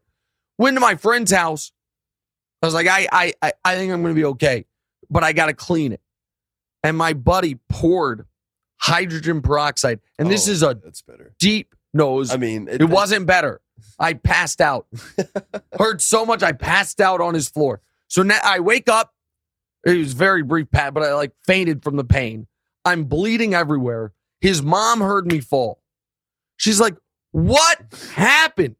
Went 0.58 0.78
to 0.78 0.80
my 0.80 0.96
friend's 0.96 1.32
house. 1.32 1.74
I 2.62 2.67
was 2.67 2.74
like, 2.74 2.88
I, 2.88 3.06
I, 3.12 3.34
I, 3.41 3.54
I 3.65 3.76
think 3.76 3.91
I'm 3.91 4.02
going 4.02 4.15
to 4.15 4.19
be 4.19 4.26
okay, 4.26 4.65
but 5.10 5.24
I 5.26 5.34
got 5.34 5.48
to 5.48 5.54
clean 5.54 5.91
it. 5.91 6.00
And 6.84 6.98
my 6.98 7.13
buddy 7.13 7.60
poured 7.69 8.26
hydrogen 8.78 9.41
peroxide, 9.41 10.00
and 10.19 10.30
this 10.30 10.48
Oh, 10.48 10.52
is 10.52 10.63
a 10.63 10.78
That's 10.84 11.02
better. 11.02 11.34
deep 11.39 11.74
nose. 11.93 12.32
I 12.32 12.38
mean, 12.38 12.67
it 12.67 12.84
wasn't 12.89 13.26
better. 13.26 13.62
I 14.00 14.13
passed 14.13 14.60
out. 14.60 14.88
Hurt 15.80 16.02
so 16.02 16.26
much, 16.26 16.43
I 16.43 16.52
passed 16.52 17.00
out 17.00 17.22
on 17.22 17.34
his 17.34 17.48
floor. 17.48 17.82
So 18.08 18.22
now 18.24 18.39
I 18.43 18.60
wake 18.60 18.89
up. 18.89 19.13
It 19.86 19.98
was 19.98 20.13
very 20.13 20.43
brief, 20.43 20.69
Pat, 20.72 20.93
but 20.93 21.04
I 21.04 21.13
like 21.13 21.32
fainted 21.46 21.84
from 21.84 21.96
the 21.96 22.04
pain. 22.04 22.48
I'm 22.86 23.06
bleeding 23.06 23.54
everywhere. 23.54 24.12
His 24.41 24.62
mom 24.62 25.00
heard 25.02 25.26
me 25.26 25.39
fall. 25.39 25.82
She's 26.58 26.80
like, 26.82 26.96
"What 27.32 27.82
happened?" 28.13 28.76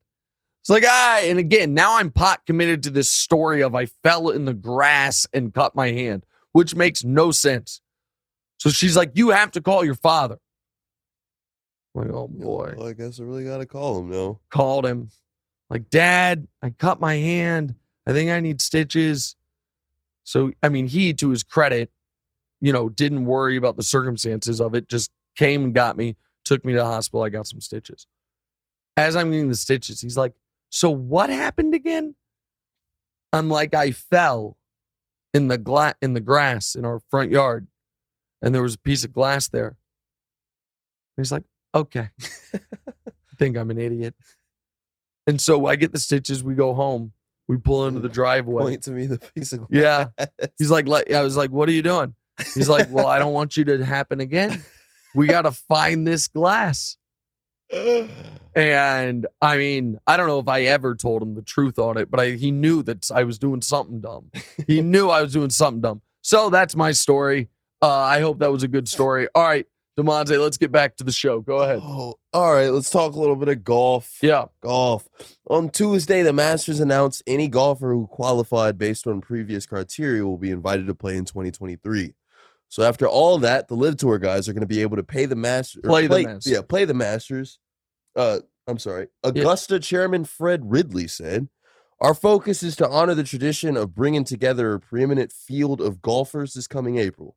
It's 0.61 0.69
like, 0.69 0.83
ah, 0.87 1.19
and 1.23 1.39
again, 1.39 1.73
now 1.73 1.97
I'm 1.97 2.09
pot 2.11 2.45
committed 2.45 2.83
to 2.83 2.89
this 2.89 3.09
story 3.09 3.61
of 3.61 3.75
I 3.75 3.85
fell 3.85 4.29
in 4.29 4.45
the 4.45 4.53
grass 4.53 5.27
and 5.33 5.53
cut 5.53 5.75
my 5.75 5.91
hand, 5.91 6.25
which 6.53 6.73
makes 6.75 7.03
no 7.03 7.31
sense. 7.31 7.81
So 8.57 8.69
she's 8.69 8.95
like, 8.95 9.11
"You 9.15 9.29
have 9.29 9.51
to 9.51 9.61
call 9.61 9.83
your 9.83 9.95
father." 9.95 10.37
I'm 11.95 12.01
like, 12.07 12.13
oh 12.13 12.27
boy. 12.27 12.73
Well, 12.77 12.87
I 12.87 12.93
guess 12.93 13.19
I 13.19 13.23
really 13.23 13.43
got 13.43 13.57
to 13.59 13.65
call 13.65 13.99
him 13.99 14.09
now. 14.09 14.39
called 14.49 14.85
him. 14.85 15.09
Like 15.69 15.89
dad 15.89 16.47
i 16.61 16.69
cut 16.69 16.99
my 16.99 17.15
hand. 17.15 17.75
I 18.05 18.13
think 18.13 18.29
i 18.29 18.39
need 18.39 18.61
stitches. 18.61 19.35
So 20.23 20.51
i 20.61 20.69
mean 20.69 20.87
he 20.87 21.13
to 21.15 21.29
his 21.29 21.43
credit 21.43 21.91
you 22.61 22.71
know 22.71 22.89
didn't 22.89 23.25
worry 23.25 23.57
about 23.57 23.75
the 23.75 23.83
circumstances 23.83 24.61
of 24.61 24.73
it 24.73 24.87
just 24.87 25.11
came 25.35 25.63
and 25.65 25.73
got 25.73 25.97
me 25.97 26.15
took 26.45 26.63
me 26.63 26.73
to 26.73 26.79
the 26.79 26.85
hospital 26.85 27.23
i 27.23 27.29
got 27.29 27.47
some 27.47 27.61
stitches. 27.61 28.07
As 28.97 29.15
i'm 29.15 29.31
getting 29.31 29.49
the 29.49 29.55
stitches 29.55 30.01
he's 30.01 30.17
like 30.17 30.33
so 30.69 30.89
what 30.89 31.29
happened 31.29 31.73
again? 31.75 32.15
I'm 33.31 33.49
like 33.49 33.73
i 33.73 33.91
fell 33.91 34.57
in 35.33 35.47
the 35.47 35.57
gla- 35.57 35.95
in 36.01 36.13
the 36.13 36.21
grass 36.21 36.75
in 36.75 36.85
our 36.85 36.99
front 37.09 37.31
yard 37.31 37.67
and 38.43 38.53
there 38.53 38.62
was 38.62 38.75
a 38.75 38.79
piece 38.79 39.03
of 39.03 39.12
glass 39.12 39.47
there 39.47 39.75
he's 41.17 41.32
like 41.32 41.43
okay 41.73 42.10
I 42.53 42.60
think 43.39 43.58
i'm 43.58 43.71
an 43.71 43.79
idiot 43.79 44.13
and 45.27 45.39
so 45.39 45.65
I 45.65 45.75
get 45.75 45.91
the 45.91 45.99
stitches. 45.99 46.43
We 46.43 46.56
go 46.56 46.73
home. 46.73 47.13
We 47.47 47.58
pull 47.58 47.88
into 47.88 47.99
the 47.99 48.10
driveway. 48.10 48.63
Point 48.63 48.84
to 48.84 48.91
me 48.91 49.06
the 49.06 49.19
piece 49.19 49.53
of 49.53 49.65
Yeah. 49.69 50.08
He's 50.58 50.71
like, 50.71 50.88
like, 50.88 51.12
I 51.12 51.21
was 51.21 51.38
like, 51.38 51.51
what 51.51 51.67
are 51.69 51.73
you 51.73 51.82
doing? 51.82 52.15
He's 52.53 52.69
like, 52.69 52.88
well, 52.89 53.08
I 53.08 53.19
don't 53.19 53.34
want 53.34 53.58
you 53.58 53.63
to 53.65 53.86
happen 53.86 54.19
again. 54.19 54.63
We 55.13 55.27
got 55.27 55.43
to 55.43 55.51
find 55.51 56.08
this 56.08 56.27
glass. 56.27 56.97
And 58.56 59.27
I 59.41 59.58
mean, 59.58 59.99
I 60.08 60.17
don't 60.17 60.27
know 60.27 60.39
if 60.39 60.47
I 60.47 60.63
ever 60.63 60.95
told 60.95 61.21
him 61.21 61.36
the 61.36 61.41
truth 61.41 61.77
on 61.77 61.97
it, 61.97 62.10
but 62.10 62.19
I, 62.19 62.32
he 62.32 62.51
knew 62.51 62.82
that 62.84 63.10
I 63.13 63.23
was 63.23 63.38
doing 63.38 63.62
something 63.62 64.01
dumb. 64.01 64.32
He 64.67 64.82
knew 64.82 65.10
I 65.10 65.21
was 65.21 65.34
doing 65.34 65.49
something 65.49 65.82
dumb. 65.82 66.01
So 66.21 66.49
that's 66.49 66.75
my 66.75 66.91
story. 66.91 67.49
Uh, 67.83 67.89
I 67.89 68.21
hope 68.21 68.39
that 68.39 68.49
was 68.51 68.63
a 68.63 68.69
good 68.69 68.87
story. 68.87 69.27
All 69.35 69.43
right, 69.43 69.65
Demonte, 69.99 70.39
let's 70.39 70.57
get 70.57 70.71
back 70.71 70.95
to 70.97 71.03
the 71.03 71.11
show. 71.11 71.41
Go 71.41 71.57
ahead. 71.57 71.81
Oh, 71.83 72.15
all 72.31 72.53
right. 72.53 72.69
Let's 72.69 72.89
talk 72.89 73.13
a 73.13 73.19
little 73.19 73.35
bit 73.35 73.49
of 73.49 73.63
golf. 73.63 74.17
Yeah. 74.21 74.45
Golf. 74.61 75.07
On 75.49 75.69
Tuesday, 75.69 76.23
the 76.23 76.31
Masters 76.31 76.79
announced 76.79 77.21
any 77.27 77.49
golfer 77.49 77.93
who 77.93 78.07
qualified 78.07 78.77
based 78.77 79.05
on 79.05 79.19
previous 79.19 79.65
criteria 79.65 80.25
will 80.25 80.37
be 80.37 80.49
invited 80.49 80.87
to 80.87 80.95
play 80.95 81.17
in 81.17 81.25
2023. 81.25 82.15
So 82.69 82.83
after 82.83 83.05
all 83.05 83.37
that, 83.39 83.67
the 83.67 83.75
LIV 83.75 83.97
Tour 83.97 84.17
guys 84.17 84.49
are 84.49 84.53
going 84.53 84.61
to 84.61 84.67
be 84.67 84.81
able 84.81 84.97
to 84.97 85.03
pay 85.03 85.25
the 85.25 85.35
Masters. 85.35 85.83
Play 85.83 86.07
the 86.07 86.23
Masters. 86.23 86.51
Yeah, 86.51 86.61
play 86.61 86.85
the 86.85 86.93
Masters. 86.95 87.59
Uh, 88.15 88.39
I'm 88.65 88.79
sorry. 88.79 89.07
Augusta 89.23 89.79
Chairman 89.79 90.23
Fred 90.23 90.71
Ridley 90.71 91.07
said, 91.07 91.49
"Our 91.99 92.13
focus 92.13 92.63
is 92.63 92.75
to 92.77 92.89
honor 92.89 93.13
the 93.13 93.23
tradition 93.23 93.75
of 93.75 93.93
bringing 93.93 94.23
together 94.23 94.73
a 94.73 94.79
preeminent 94.79 95.33
field 95.33 95.81
of 95.81 96.01
golfers 96.01 96.53
this 96.53 96.65
coming 96.65 96.97
April." 96.97 97.35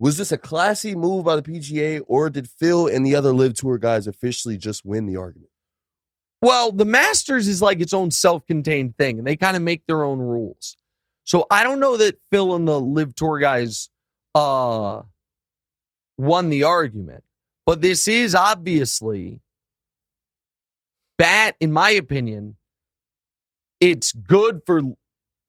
Was 0.00 0.16
this 0.16 0.30
a 0.30 0.38
classy 0.38 0.94
move 0.94 1.24
by 1.24 1.36
the 1.36 1.42
PGA, 1.42 2.02
or 2.06 2.30
did 2.30 2.48
Phil 2.48 2.86
and 2.86 3.04
the 3.04 3.16
other 3.16 3.32
LIV 3.32 3.54
Tour 3.54 3.78
guys 3.78 4.06
officially 4.06 4.56
just 4.56 4.84
win 4.84 5.06
the 5.06 5.16
argument? 5.16 5.50
Well, 6.40 6.70
the 6.70 6.84
Masters 6.84 7.48
is 7.48 7.60
like 7.60 7.80
its 7.80 7.92
own 7.92 8.12
self-contained 8.12 8.96
thing, 8.96 9.18
and 9.18 9.26
they 9.26 9.36
kind 9.36 9.56
of 9.56 9.62
make 9.62 9.84
their 9.86 10.04
own 10.04 10.20
rules. 10.20 10.76
So 11.24 11.46
I 11.50 11.64
don't 11.64 11.80
know 11.80 11.96
that 11.96 12.18
Phil 12.30 12.54
and 12.54 12.66
the 12.66 12.80
LIV 12.80 13.14
Tour 13.14 13.38
guys 13.38 13.90
uh 14.34 15.02
won 16.16 16.48
the 16.50 16.62
argument, 16.62 17.24
but 17.66 17.80
this 17.80 18.06
is 18.06 18.34
obviously 18.34 19.40
bad, 21.16 21.56
in 21.58 21.72
my 21.72 21.90
opinion. 21.90 22.56
It's 23.80 24.12
good 24.12 24.62
for 24.64 24.82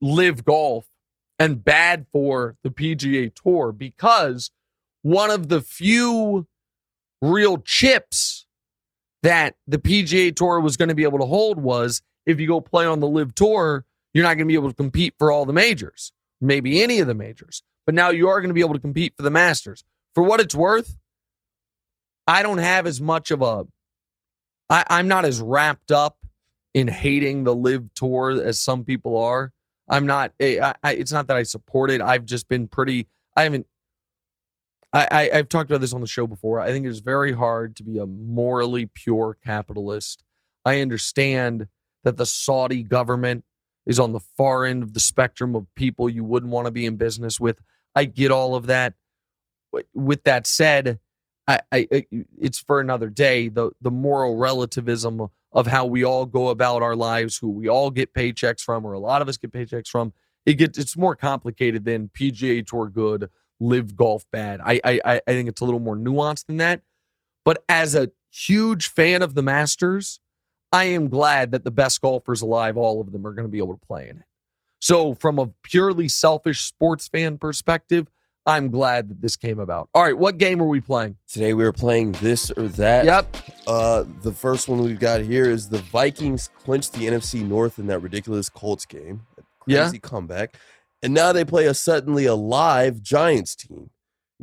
LIV 0.02 0.44
Golf 0.44 0.86
and 1.40 1.64
bad 1.64 2.06
for 2.12 2.58
the 2.64 2.70
PGA 2.70 3.34
Tour 3.34 3.72
because 3.72 4.52
one 5.02 5.32
of 5.32 5.48
the 5.48 5.62
few 5.62 6.48
real 7.22 7.58
chips 7.58 8.46
that 9.24 9.56
the 9.68 9.78
PGA 9.78 10.36
Tour 10.36 10.60
was 10.60 10.78
going 10.78 10.90
to 10.90 10.96
be 10.96 11.04
able 11.04 11.20
to 11.20 11.26
hold 11.26 11.60
was 11.60 12.02
if 12.26 12.40
you 12.40 12.48
go 12.48 12.62
play 12.62 12.86
on 12.86 13.00
the 13.00 13.08
LIV 13.08 13.34
Tour, 13.36 13.86
you're 14.14 14.24
not 14.24 14.36
going 14.36 14.48
to 14.48 14.52
be 14.52 14.54
able 14.56 14.70
to 14.70 14.76
compete 14.76 15.16
for 15.18 15.32
all 15.32 15.46
the 15.46 15.54
majors, 15.54 16.12
maybe 16.42 16.84
any 16.84 17.00
of 17.00 17.08
the 17.08 17.14
majors. 17.14 17.64
But 17.86 17.96
now 17.96 18.10
you 18.10 18.30
are 18.30 18.40
going 18.40 18.50
to 18.50 18.54
be 18.54 18.62
able 18.62 18.76
to 18.76 18.80
compete 18.80 19.14
for 19.16 19.24
the 19.24 19.32
Masters. 19.32 19.84
For 20.14 20.24
what 20.24 20.40
it's 20.40 20.56
worth, 20.56 20.98
I 22.28 22.44
don't 22.44 22.60
have 22.60 22.86
as 22.86 23.02
much 23.02 23.32
of 23.32 23.42
a. 23.42 23.66
I, 24.70 24.86
I'm 24.90 25.08
not 25.08 25.26
as 25.26 25.42
wrapped 25.42 25.92
up 25.92 26.18
in 26.74 26.88
hating 26.88 27.44
the 27.44 27.56
LIV 27.56 27.94
Tour 27.96 28.42
as 28.44 28.60
some 28.60 28.84
people 28.84 29.18
are. 29.18 29.52
I'm 29.90 30.06
not. 30.06 30.34
eh, 30.40 30.60
I, 30.62 30.74
I, 30.84 30.94
it's 30.94 31.12
not 31.12 31.28
that 31.28 31.38
I 31.38 31.44
support 31.44 31.92
it. 31.92 32.02
I've 32.02 32.26
just 32.26 32.48
been 32.48 32.68
pretty. 32.68 33.08
I 33.36 33.44
haven't. 33.44 33.68
I, 34.94 35.08
I 35.12 35.38
I've 35.38 35.50
talked 35.50 35.70
about 35.70 35.82
this 35.82 35.94
on 35.94 36.02
the 36.02 36.08
show 36.08 36.28
before. 36.28 36.60
I 36.60 36.72
think 36.72 36.86
it's 36.86 37.00
very 37.00 37.34
hard 37.34 37.76
to 37.78 37.84
be 37.84 37.98
a 37.98 38.06
morally 38.06 38.88
pure 38.88 39.38
capitalist. 39.46 40.24
I 40.66 40.82
understand 40.82 41.68
that 42.04 42.18
the 42.18 42.26
Saudi 42.26 42.84
government 42.84 43.44
is 43.86 44.00
on 44.00 44.14
the 44.14 44.20
far 44.38 44.66
end 44.66 44.84
of 44.84 44.94
the 44.94 45.00
spectrum 45.00 45.56
of 45.56 45.68
people 45.76 46.10
you 46.10 46.24
wouldn't 46.24 46.52
want 46.52 46.66
to 46.66 46.72
be 46.72 46.86
in 46.86 46.96
business 46.96 47.40
with. 47.40 47.60
I 47.96 48.06
get 48.06 48.32
all 48.32 48.56
of 48.56 48.68
that. 48.68 48.94
With 49.94 50.24
that 50.24 50.48
said, 50.48 51.00
I, 51.48 51.62
I 51.72 51.88
it's 52.40 52.60
for 52.60 52.80
another 52.80 53.10
day. 53.10 53.50
The 53.50 53.72
the 53.82 53.92
moral 53.92 54.38
relativism 54.38 55.30
of 55.52 55.68
how 55.68 55.86
we 55.86 56.04
all 56.04 56.26
go 56.26 56.50
about 56.50 56.84
our 56.84 56.96
lives, 56.96 57.38
who 57.38 57.50
we 57.50 57.68
all 57.68 57.90
get 57.90 58.14
paychecks 58.14 58.62
from, 58.62 58.86
or 58.86 58.94
a 58.94 59.00
lot 59.00 59.22
of 59.22 59.28
us 59.28 59.38
get 59.38 59.52
paychecks 59.52 59.88
from. 59.88 60.14
It 60.46 60.54
gets 60.56 60.78
it's 60.78 60.98
more 60.98 61.16
complicated 61.16 61.86
than 61.86 62.10
PGA 62.10 62.66
Tour 62.66 62.90
good, 62.90 63.30
LIV 63.60 63.96
golf 63.96 64.26
bad. 64.32 64.62
I 64.64 64.80
I 64.84 65.02
I 65.06 65.22
think 65.26 65.50
it's 65.50 65.62
a 65.62 65.66
little 65.66 65.80
more 65.80 65.98
nuanced 65.98 66.46
than 66.46 66.58
that. 66.58 66.82
But 67.46 67.64
as 67.68 67.96
a 67.96 68.12
huge 68.32 68.90
fan 68.90 69.22
of 69.22 69.34
the 69.34 69.42
Masters, 69.42 70.20
I 70.72 70.86
am 70.86 71.10
glad 71.10 71.52
that 71.52 71.64
the 71.64 71.72
best 71.72 72.00
golfers 72.02 72.42
alive, 72.42 72.78
all 72.78 73.02
of 73.02 73.12
them, 73.12 73.26
are 73.26 73.34
going 73.34 73.48
to 73.48 73.52
be 73.52 73.58
able 73.58 73.76
to 73.76 73.86
play 73.86 74.10
in 74.10 74.18
it. 74.18 74.26
So, 74.80 75.14
from 75.16 75.40
a 75.40 75.48
purely 75.64 76.08
selfish 76.08 76.62
sports 76.62 77.08
fan 77.08 77.38
perspective, 77.38 78.08
I'm 78.50 78.72
glad 78.72 79.10
that 79.10 79.22
this 79.22 79.36
came 79.36 79.60
about. 79.60 79.90
All 79.94 80.02
right, 80.02 80.18
what 80.18 80.40
game 80.40 80.60
are 80.60 80.68
we 80.68 80.82
playing? 80.82 81.18
Today 81.32 81.54
we 81.54 81.64
are 81.64 81.72
playing 81.72 82.14
this 82.14 82.50
or 82.52 82.68
that. 82.70 83.06
Yep. 83.06 83.38
Uh, 83.68 84.06
the 84.24 84.32
first 84.32 84.68
one 84.68 84.84
we've 84.84 85.00
got 85.00 85.22
here 85.22 85.46
is 85.46 85.70
the 85.70 85.78
Vikings 85.78 86.50
clinched 86.64 86.94
the 86.94 87.06
NFC 87.06 87.48
North 87.48 87.78
in 87.78 87.86
that 87.88 88.00
ridiculous 88.00 88.50
Colts 88.50 88.88
game. 88.88 89.22
A 89.38 89.44
Yeah. 89.68 89.84
Crazy 89.84 90.00
comeback. 90.00 90.56
And 91.04 91.14
now 91.14 91.32
they 91.32 91.46
play 91.46 91.68
a 91.68 91.76
suddenly 91.76 92.26
alive 92.26 93.04
Giants 93.04 93.56
team. 93.56 93.92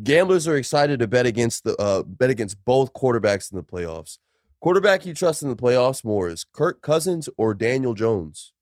Gamblers 0.02 0.46
are 0.46 0.56
excited 0.56 1.00
to 1.00 1.08
bet 1.08 1.26
against 1.26 1.64
the 1.64 1.74
uh, 1.76 2.04
bet 2.04 2.30
against 2.30 2.64
both 2.64 2.92
quarterbacks 2.92 3.50
in 3.50 3.56
the 3.56 3.64
playoffs. 3.64 4.18
Quarterback 4.60 5.04
you 5.04 5.14
trust 5.14 5.42
in 5.42 5.48
the 5.48 5.56
playoffs 5.56 6.04
more 6.04 6.28
is 6.28 6.44
Kirk 6.44 6.80
Cousins 6.80 7.28
or 7.36 7.54
Daniel 7.54 7.94
Jones. 7.94 8.52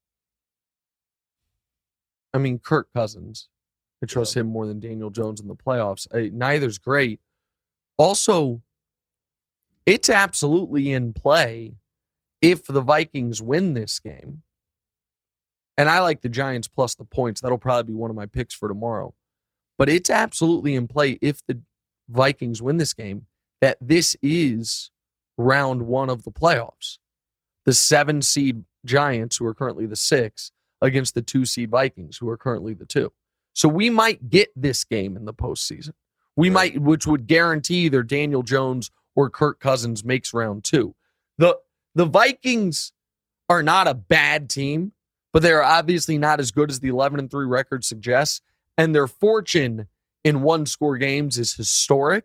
I 2.33 2.39
mean, 2.39 2.59
Kirk 2.59 2.89
Cousins. 2.95 3.49
I 4.05 4.07
trust 4.07 4.37
him 4.37 4.49
more 4.49 4.67
than 4.67 4.81
Daniel 4.81 5.09
Jones 5.09 5.41
in 5.41 5.49
the 5.49 5.57
playoffs. 5.57 6.07
I, 6.15 6.31
neither's 6.31 6.77
great. 6.77 7.21
Also, 7.97 8.61
it's 9.87 10.11
absolutely 10.11 10.93
in 10.93 11.15
play 11.15 11.77
if 12.43 12.67
the 12.67 12.83
Vikings 12.83 13.41
win 13.41 13.73
this 13.73 13.99
game. 13.99 14.43
And 15.79 15.89
I 15.89 16.01
like 16.01 16.21
the 16.21 16.29
Giants 16.29 16.69
plus 16.69 16.95
the 16.95 17.07
points. 17.07 17.41
That'll 17.41 17.57
probably 17.57 17.95
be 17.95 17.99
one 17.99 18.11
of 18.11 18.17
my 18.17 18.27
picks 18.27 18.53
for 18.53 18.69
tomorrow. 18.69 19.15
But 19.79 19.89
it's 19.89 20.11
absolutely 20.11 20.75
in 20.75 20.87
play 20.87 21.19
if 21.23 21.41
the 21.47 21.63
Vikings 22.11 22.61
win 22.61 22.77
this 22.77 22.93
game 22.93 23.25
that 23.63 23.79
this 23.81 24.15
is 24.23 24.91
round 25.39 25.87
one 25.87 26.11
of 26.11 26.25
the 26.25 26.31
playoffs. 26.31 26.99
The 27.65 27.73
seven 27.73 28.21
seed 28.21 28.65
Giants, 28.85 29.39
who 29.39 29.47
are 29.47 29.55
currently 29.55 29.87
the 29.87 29.97
six, 29.97 30.53
against 30.83 31.15
the 31.15 31.23
two 31.23 31.47
seed 31.47 31.71
Vikings, 31.71 32.19
who 32.19 32.29
are 32.29 32.37
currently 32.37 32.75
the 32.75 32.85
two. 32.85 33.11
So 33.55 33.69
we 33.69 33.89
might 33.89 34.29
get 34.29 34.51
this 34.55 34.85
game 34.85 35.17
in 35.17 35.25
the 35.25 35.33
postseason. 35.33 35.93
We 36.37 36.49
Right. 36.51 36.75
might, 36.75 36.83
which 36.83 37.07
would 37.07 37.27
guarantee 37.27 37.87
either 37.87 38.03
Daniel 38.03 38.43
Jones 38.43 38.91
or 39.15 39.31
Kirk 39.31 39.61
Cousins 39.61 40.05
makes 40.05 40.35
round 40.35 40.65
two. 40.65 40.95
The 41.39 41.59
the 41.95 42.05
Vikings 42.05 42.93
are 43.49 43.63
not 43.63 43.87
a 43.87 43.95
bad 43.95 44.51
team, 44.51 44.93
but 45.33 45.43
they 45.43 45.53
are 45.53 45.63
obviously 45.63 46.19
not 46.19 46.41
as 46.41 46.51
good 46.51 46.71
as 46.71 46.81
the 46.81 46.89
11 46.89 47.21
and 47.21 47.31
3 47.31 47.47
record 47.47 47.85
suggests. 47.85 48.41
And 48.77 48.93
their 48.95 49.07
fortune 49.07 49.87
in 50.25 50.43
one 50.43 50.67
score 50.67 50.97
games 50.97 51.39
is 51.39 51.55
historic. 51.55 52.25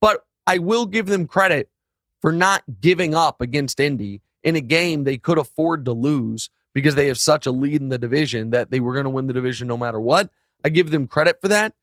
But 0.00 0.24
I 0.46 0.58
will 0.58 0.86
give 0.86 1.06
them 1.06 1.26
credit 1.26 1.68
for 2.22 2.32
not 2.32 2.62
giving 2.80 3.14
up 3.14 3.42
against 3.42 3.78
Indy 3.80 4.22
in 4.42 4.56
a 4.56 4.60
game 4.62 5.04
they 5.04 5.18
could 5.18 5.36
afford 5.36 5.84
to 5.84 5.92
lose 5.92 6.48
because 6.72 6.94
they 6.94 7.08
have 7.08 7.18
such 7.18 7.44
a 7.46 7.50
lead 7.50 7.82
in 7.82 7.90
the 7.90 7.98
division 7.98 8.50
that 8.50 8.70
they 8.70 8.80
were 8.80 8.94
going 8.94 9.04
to 9.04 9.10
win 9.10 9.26
the 9.26 9.32
division 9.34 9.68
no 9.68 9.76
matter 9.76 10.00
what. 10.00 10.30
I 10.64 10.70
give 10.70 10.90
them 10.90 11.06
credit 11.06 11.40
for 11.40 11.48
that. 11.48 11.74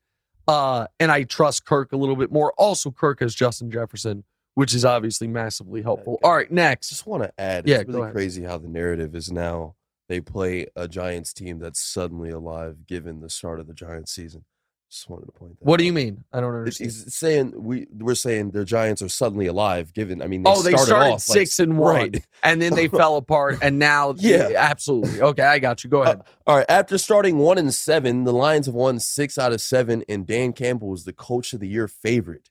Uh, 0.48 0.86
and 0.98 1.10
I 1.12 1.22
trust 1.22 1.64
Kirk 1.64 1.92
a 1.92 1.96
little 1.96 2.16
bit 2.16 2.32
more. 2.32 2.52
Also, 2.58 2.90
Kirk 2.90 3.20
has 3.20 3.34
Justin 3.34 3.70
Jefferson, 3.70 4.24
which 4.54 4.74
is 4.74 4.84
obviously 4.84 5.28
massively 5.28 5.82
helpful. 5.82 6.18
All 6.24 6.34
right, 6.34 6.50
next. 6.50 6.88
just 6.88 7.06
want 7.06 7.22
to 7.22 7.32
add, 7.38 7.68
Yeah, 7.68 7.78
it's 7.78 7.88
really 7.88 8.10
crazy 8.10 8.42
how 8.42 8.58
the 8.58 8.68
narrative 8.68 9.14
is 9.14 9.30
now 9.30 9.76
they 10.08 10.20
play 10.20 10.66
a 10.74 10.88
Giants 10.88 11.32
team 11.32 11.58
that's 11.58 11.80
suddenly 11.80 12.30
alive 12.30 12.86
given 12.86 13.20
the 13.20 13.30
start 13.30 13.60
of 13.60 13.66
the 13.66 13.74
Giants 13.74 14.12
season. 14.12 14.44
Just 14.92 15.08
wanted 15.08 15.24
to 15.24 15.32
point 15.32 15.58
that 15.58 15.64
What 15.64 15.78
do 15.78 15.84
out. 15.84 15.86
you 15.86 15.92
mean? 15.94 16.22
I 16.34 16.40
don't 16.42 16.54
understand. 16.54 16.90
it's 16.90 17.16
saying 17.16 17.54
we 17.56 17.86
we're 17.98 18.14
saying 18.14 18.50
the 18.50 18.62
Giants 18.62 19.00
are 19.00 19.08
suddenly 19.08 19.46
alive. 19.46 19.94
Given, 19.94 20.20
I 20.20 20.26
mean, 20.26 20.42
they 20.42 20.50
oh, 20.50 20.60
they 20.60 20.72
started, 20.72 20.84
started 20.86 21.10
off 21.14 21.20
six 21.22 21.58
like, 21.58 21.66
and 21.66 21.78
one, 21.78 21.94
Right. 21.94 22.26
and 22.42 22.60
then 22.60 22.74
they 22.74 22.88
fell 23.00 23.16
apart, 23.16 23.60
and 23.62 23.78
now, 23.78 24.12
Yeah. 24.18 24.50
absolutely. 24.54 25.22
Okay, 25.22 25.44
I 25.44 25.60
got 25.60 25.82
you. 25.82 25.88
Go 25.88 26.00
uh, 26.00 26.04
ahead. 26.04 26.22
All 26.46 26.56
right. 26.56 26.66
After 26.68 26.98
starting 26.98 27.38
one 27.38 27.56
and 27.56 27.72
seven, 27.72 28.24
the 28.24 28.34
Lions 28.34 28.66
have 28.66 28.74
won 28.74 29.00
six 29.00 29.38
out 29.38 29.52
of 29.54 29.62
seven, 29.62 30.04
and 30.10 30.26
Dan 30.26 30.52
Campbell 30.52 30.92
is 30.92 31.04
the 31.04 31.14
coach 31.14 31.54
of 31.54 31.60
the 31.60 31.68
year 31.68 31.88
favorite. 31.88 32.50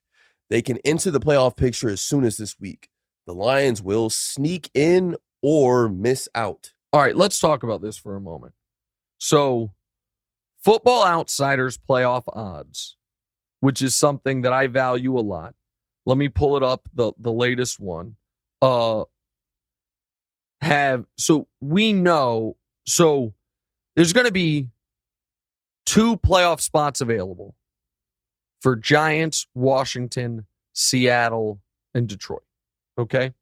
They 0.49 0.63
can 0.63 0.79
enter 0.79 1.11
the 1.11 1.19
playoff 1.19 1.55
picture 1.55 1.89
as 1.89 2.01
soon 2.01 2.23
as 2.23 2.37
this 2.37 2.59
week. 2.59 2.89
The 3.27 3.35
Lions 3.35 3.83
will 3.83 4.09
sneak 4.09 4.71
in 4.73 5.15
or 5.43 5.87
miss 5.89 6.27
out. 6.33 6.73
All 6.91 7.01
right, 7.01 7.15
let's 7.15 7.37
talk 7.39 7.61
about 7.61 7.83
this 7.83 7.97
for 7.97 8.15
a 8.15 8.19
moment. 8.19 8.55
So, 9.19 9.73
Football 10.63 11.05
Outsiders 11.05 11.77
playoff 11.77 12.23
odds, 12.27 12.97
which 13.59 13.81
is 13.81 13.95
something 13.95 14.41
that 14.41 14.53
I 14.53 14.67
value 14.67 15.17
a 15.17 15.21
lot. 15.21 15.55
Let 16.05 16.17
me 16.17 16.29
pull 16.29 16.57
it 16.57 16.63
up 16.63 16.87
the 16.93 17.13
the 17.17 17.31
latest 17.31 17.79
one. 17.79 18.15
Uh 18.61 19.05
have 20.61 21.05
so 21.17 21.47
we 21.59 21.91
know 21.91 22.55
so 22.85 23.33
there's 23.95 24.13
going 24.13 24.25
to 24.25 24.31
be 24.31 24.69
two 25.85 26.17
playoff 26.17 26.61
spots 26.61 27.01
available 27.01 27.55
for 28.61 28.75
Giants, 28.75 29.47
Washington, 29.53 30.45
Seattle, 30.73 31.61
and 31.93 32.07
Detroit. 32.07 32.43
Okay? 32.97 33.33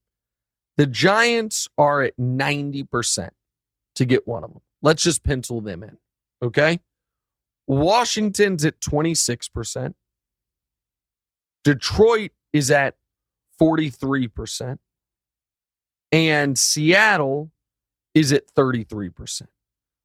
The 0.77 0.87
Giants 0.87 1.67
are 1.77 2.01
at 2.01 2.17
90% 2.17 3.29
to 3.95 4.05
get 4.05 4.27
one 4.27 4.43
of 4.43 4.51
them. 4.51 4.61
Let's 4.81 5.03
just 5.03 5.23
pencil 5.23 5.61
them 5.61 5.83
in. 5.83 5.97
Okay. 6.41 6.79
Washington's 7.69 8.65
at 8.65 8.81
26%. 8.81 9.93
Detroit 11.63 12.31
is 12.51 12.71
at 12.71 12.95
43%. 13.61 14.79
And 16.11 16.57
Seattle 16.57 17.51
is 18.15 18.33
at 18.33 18.51
33%. 18.55 19.43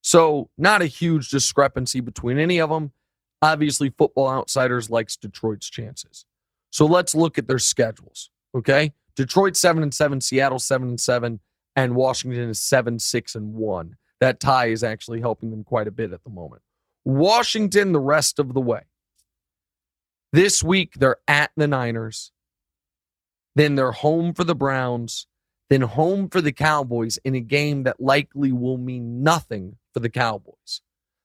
So, 0.03 0.51
not 0.59 0.83
a 0.83 0.87
huge 0.87 1.31
discrepancy 1.31 2.01
between 2.01 2.39
any 2.39 2.61
of 2.61 2.69
them. 2.69 2.93
Obviously, 3.41 3.89
Football 3.89 4.29
Outsiders 4.29 4.91
likes 4.91 5.17
Detroit's 5.17 5.71
chances. 5.71 6.27
So, 6.69 6.85
let's 6.85 7.15
look 7.15 7.39
at 7.39 7.49
their 7.49 7.59
schedules. 7.59 8.29
Okay. 8.55 8.93
Detroit 9.17 9.57
7 9.57 9.83
and 9.83 9.95
7, 9.95 10.21
Seattle 10.21 10.59
7 10.59 10.89
and 10.89 11.01
7, 11.01 11.41
and 11.75 11.95
Washington 11.95 12.51
is 12.51 12.61
7 12.61 12.99
6 12.99 13.35
and 13.35 13.55
1. 13.55 13.97
That 14.21 14.41
tie 14.41 14.67
is 14.67 14.85
actually 14.85 15.21
helping 15.21 15.51
them 15.51 15.65
quite 15.65 15.89
a 15.89 15.93
bit 15.93 16.13
at 16.13 16.25
the 16.25 16.31
moment. 16.31 16.61
Washington, 17.05 17.93
the 17.93 18.01
rest 18.01 18.39
of 18.39 18.55
the 18.55 18.61
way. 18.61 18.83
This 20.33 20.63
week, 20.63 20.95
they're 20.95 21.19
at 21.29 21.51
the 21.57 21.69
Niners. 21.69 22.33
Then 23.55 23.77
they're 23.77 23.93
home 23.93 24.35
for 24.35 24.45
the 24.45 24.55
Browns. 24.55 25.27
Then 25.71 25.83
home 25.83 26.29
for 26.29 26.41
the 26.41 26.53
Cowboys 26.53 27.19
in 27.25 27.35
a 27.35 27.41
game 27.41 27.85
that 27.85 28.01
likely 28.01 28.53
will 28.53 28.79
mean 28.79 29.23
nothing 29.23 29.77
for 29.93 30.01
the 30.01 30.11
Cowboys. 30.11 30.83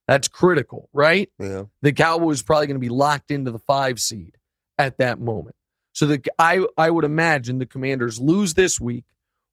That's 0.08 0.28
critical, 0.28 0.90
right? 0.94 1.30
Yeah. 1.40 1.64
the 1.82 1.94
Cowboys 1.94 2.42
probably 2.42 2.68
going 2.68 2.76
to 2.76 2.80
be 2.80 2.90
locked 2.90 3.32
into 3.32 3.52
the 3.52 3.60
five 3.60 4.00
seed 4.00 4.38
at 4.78 4.98
that 4.98 5.20
moment. 5.20 5.56
So 5.94 6.06
the 6.06 6.24
I 6.40 6.66
I 6.78 6.90
would 6.90 7.04
imagine 7.04 7.60
the 7.60 7.66
Commanders 7.66 8.20
lose 8.20 8.54
this 8.54 8.80
week, 8.80 9.06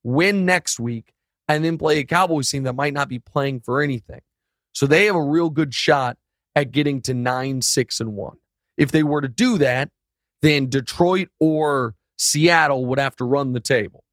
win 0.02 0.46
next 0.46 0.78
week, 0.78 1.12
and 1.48 1.64
then 1.64 1.76
play 1.76 1.98
a 1.98 2.04
Cowboys 2.04 2.50
team 2.50 2.62
that 2.62 2.74
might 2.74 2.94
not 2.94 3.08
be 3.08 3.18
playing 3.18 3.60
for 3.60 3.82
anything. 3.82 4.20
So 4.76 4.86
they 4.86 5.06
have 5.06 5.16
a 5.16 5.22
real 5.22 5.48
good 5.48 5.72
shot 5.72 6.18
at 6.54 6.70
getting 6.70 7.00
to 7.00 7.14
nine, 7.14 7.62
six, 7.62 7.98
and 7.98 8.12
one. 8.12 8.36
If 8.76 8.92
they 8.92 9.02
were 9.02 9.22
to 9.22 9.28
do 9.28 9.56
that, 9.56 9.88
then 10.42 10.68
Detroit 10.68 11.30
or 11.40 11.94
Seattle 12.18 12.84
would 12.84 12.98
have 12.98 13.16
to 13.16 13.24
run 13.24 13.54
the 13.54 13.60
table. 13.60 14.04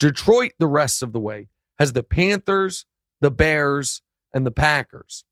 Detroit, 0.00 0.50
the 0.58 0.66
rest 0.66 1.04
of 1.04 1.12
the 1.12 1.20
way, 1.20 1.46
has 1.78 1.92
the 1.92 2.02
Panthers, 2.02 2.86
the 3.20 3.30
Bears, 3.30 4.02
and 4.34 4.44
the 4.44 4.50
Packers. 4.50 5.22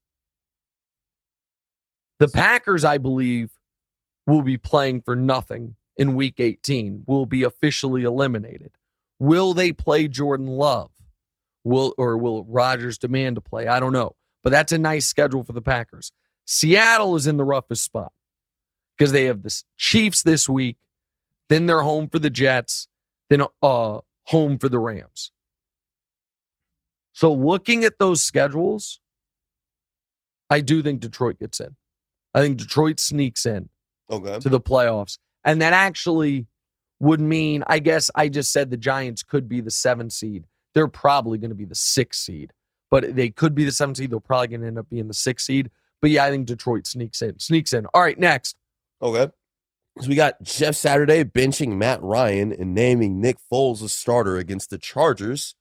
The 2.20 2.29
Packers, 2.29 2.85
I 2.85 2.99
believe, 2.99 3.51
will 4.29 4.43
be 4.43 4.59
playing 4.59 5.03
for 5.03 5.16
nothing 5.16 5.74
in 5.97 6.14
week 6.14 6.39
18, 6.39 7.03
will 7.05 7.26
be 7.26 7.43
officially 7.43 8.05
eliminated. 8.05 8.70
Will 9.18 9.55
they 9.55 9.72
play 9.72 10.07
Jordan 10.07 10.47
Love? 10.47 10.93
Will 11.64 11.95
or 11.99 12.16
will 12.16 12.45
Rodgers 12.45 12.97
demand 12.97 13.35
to 13.35 13.41
play? 13.41 13.66
I 13.66 13.81
don't 13.81 13.93
know. 13.93 14.14
But 14.49 14.53
that's 14.53 14.72
a 14.72 14.78
nice 14.78 15.07
schedule 15.07 15.44
for 15.44 15.53
the 15.53 15.61
Packers. 15.61 16.11
Seattle 16.46 17.16
is 17.16 17.26
in 17.26 17.36
the 17.36 17.44
roughest 17.44 17.84
spot 17.84 18.12
because 18.96 19.12
they 19.12 19.26
have 19.26 19.42
the 19.42 19.55
Chiefs 19.76 20.22
this 20.22 20.49
week, 20.49 20.78
then 21.51 21.66
they're 21.66 21.82
home 21.82 22.09
for 22.09 22.18
the 22.18 22.30
Jets, 22.30 22.88
then 23.28 23.42
uh 23.62 23.99
home 24.24 24.59
for 24.59 24.70
the 24.70 24.78
Rams. 24.78 25.32
So 27.12 27.30
looking 27.30 27.84
at 27.84 27.99
those 27.99 28.22
schedules, 28.22 29.01
I 30.49 30.62
do 30.62 30.82
think 30.82 31.01
Detroit 31.01 31.38
gets 31.38 31.61
in. 31.61 31.76
I 32.32 32.40
think 32.40 32.57
Detroit 32.57 33.01
sneaks 33.01 33.44
in 33.44 33.68
Okay. 34.11 34.38
to 34.38 34.49
the 34.49 34.61
playoffs. 34.62 35.18
And 35.44 35.61
that 35.61 35.74
actually 35.74 36.46
would 37.01 37.20
mean, 37.20 37.64
I 37.66 37.80
guess 37.80 38.11
I 38.14 38.30
just 38.30 38.51
said 38.51 38.70
the 38.70 38.78
Giants 38.78 39.22
could 39.22 39.46
be 39.46 39.61
the 39.61 39.70
seven 39.70 40.09
seed. 40.09 40.46
They're 40.72 40.88
probably 40.88 41.36
going 41.36 41.51
to 41.51 41.55
be 41.55 41.66
the 41.66 41.74
six 41.74 42.18
seed, 42.18 42.55
but 42.91 43.14
they 43.16 43.30
could 43.30 43.55
be 43.55 43.64
the 43.64 43.72
seven 43.72 43.95
seed. 43.95 44.11
They're 44.11 44.20
probably 44.20 44.49
going 44.49 44.61
to 44.62 44.66
end 44.66 44.78
up 44.78 44.89
being 44.89 45.09
the 45.09 45.14
sixth 45.14 45.47
seed. 45.47 45.70
But 46.01 46.11
yeah, 46.11 46.24
I 46.24 46.30
think 46.30 46.47
Detroit 46.47 46.86
sneaks 46.86 47.22
in. 47.22 47.39
Sneaks 47.39 47.72
in. 47.72 47.86
All 47.86 48.03
right, 48.03 48.18
next. 48.18 48.57
Okay. 49.03 49.28
So 50.01 50.09
we 50.09 50.14
got 50.14 50.41
Jeff 50.43 50.76
Saturday 50.76 51.24
benching 51.24 51.76
Matt 51.76 52.01
Ryan 52.03 52.53
and 52.53 52.72
naming 52.74 53.20
Nick 53.20 53.39
Foles 53.53 53.82
a 53.82 53.89
starter 53.89 54.36
against 54.36 54.70
the 54.70 54.78
Chargers. 54.78 55.57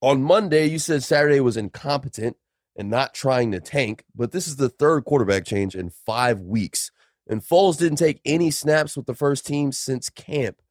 On 0.00 0.22
Monday, 0.22 0.66
you 0.66 0.78
said 0.78 1.02
Saturday 1.02 1.40
was 1.40 1.56
incompetent 1.56 2.36
and 2.76 2.88
not 2.88 3.14
trying 3.14 3.52
to 3.52 3.60
tank, 3.60 4.04
but 4.14 4.32
this 4.32 4.46
is 4.46 4.56
the 4.56 4.68
third 4.68 5.04
quarterback 5.04 5.44
change 5.44 5.74
in 5.74 5.90
five 5.90 6.40
weeks. 6.40 6.90
And 7.28 7.42
Foles 7.42 7.78
didn't 7.78 7.98
take 7.98 8.20
any 8.24 8.50
snaps 8.50 8.96
with 8.96 9.06
the 9.06 9.14
first 9.14 9.46
team 9.46 9.72
since 9.72 10.08
camp. 10.08 10.62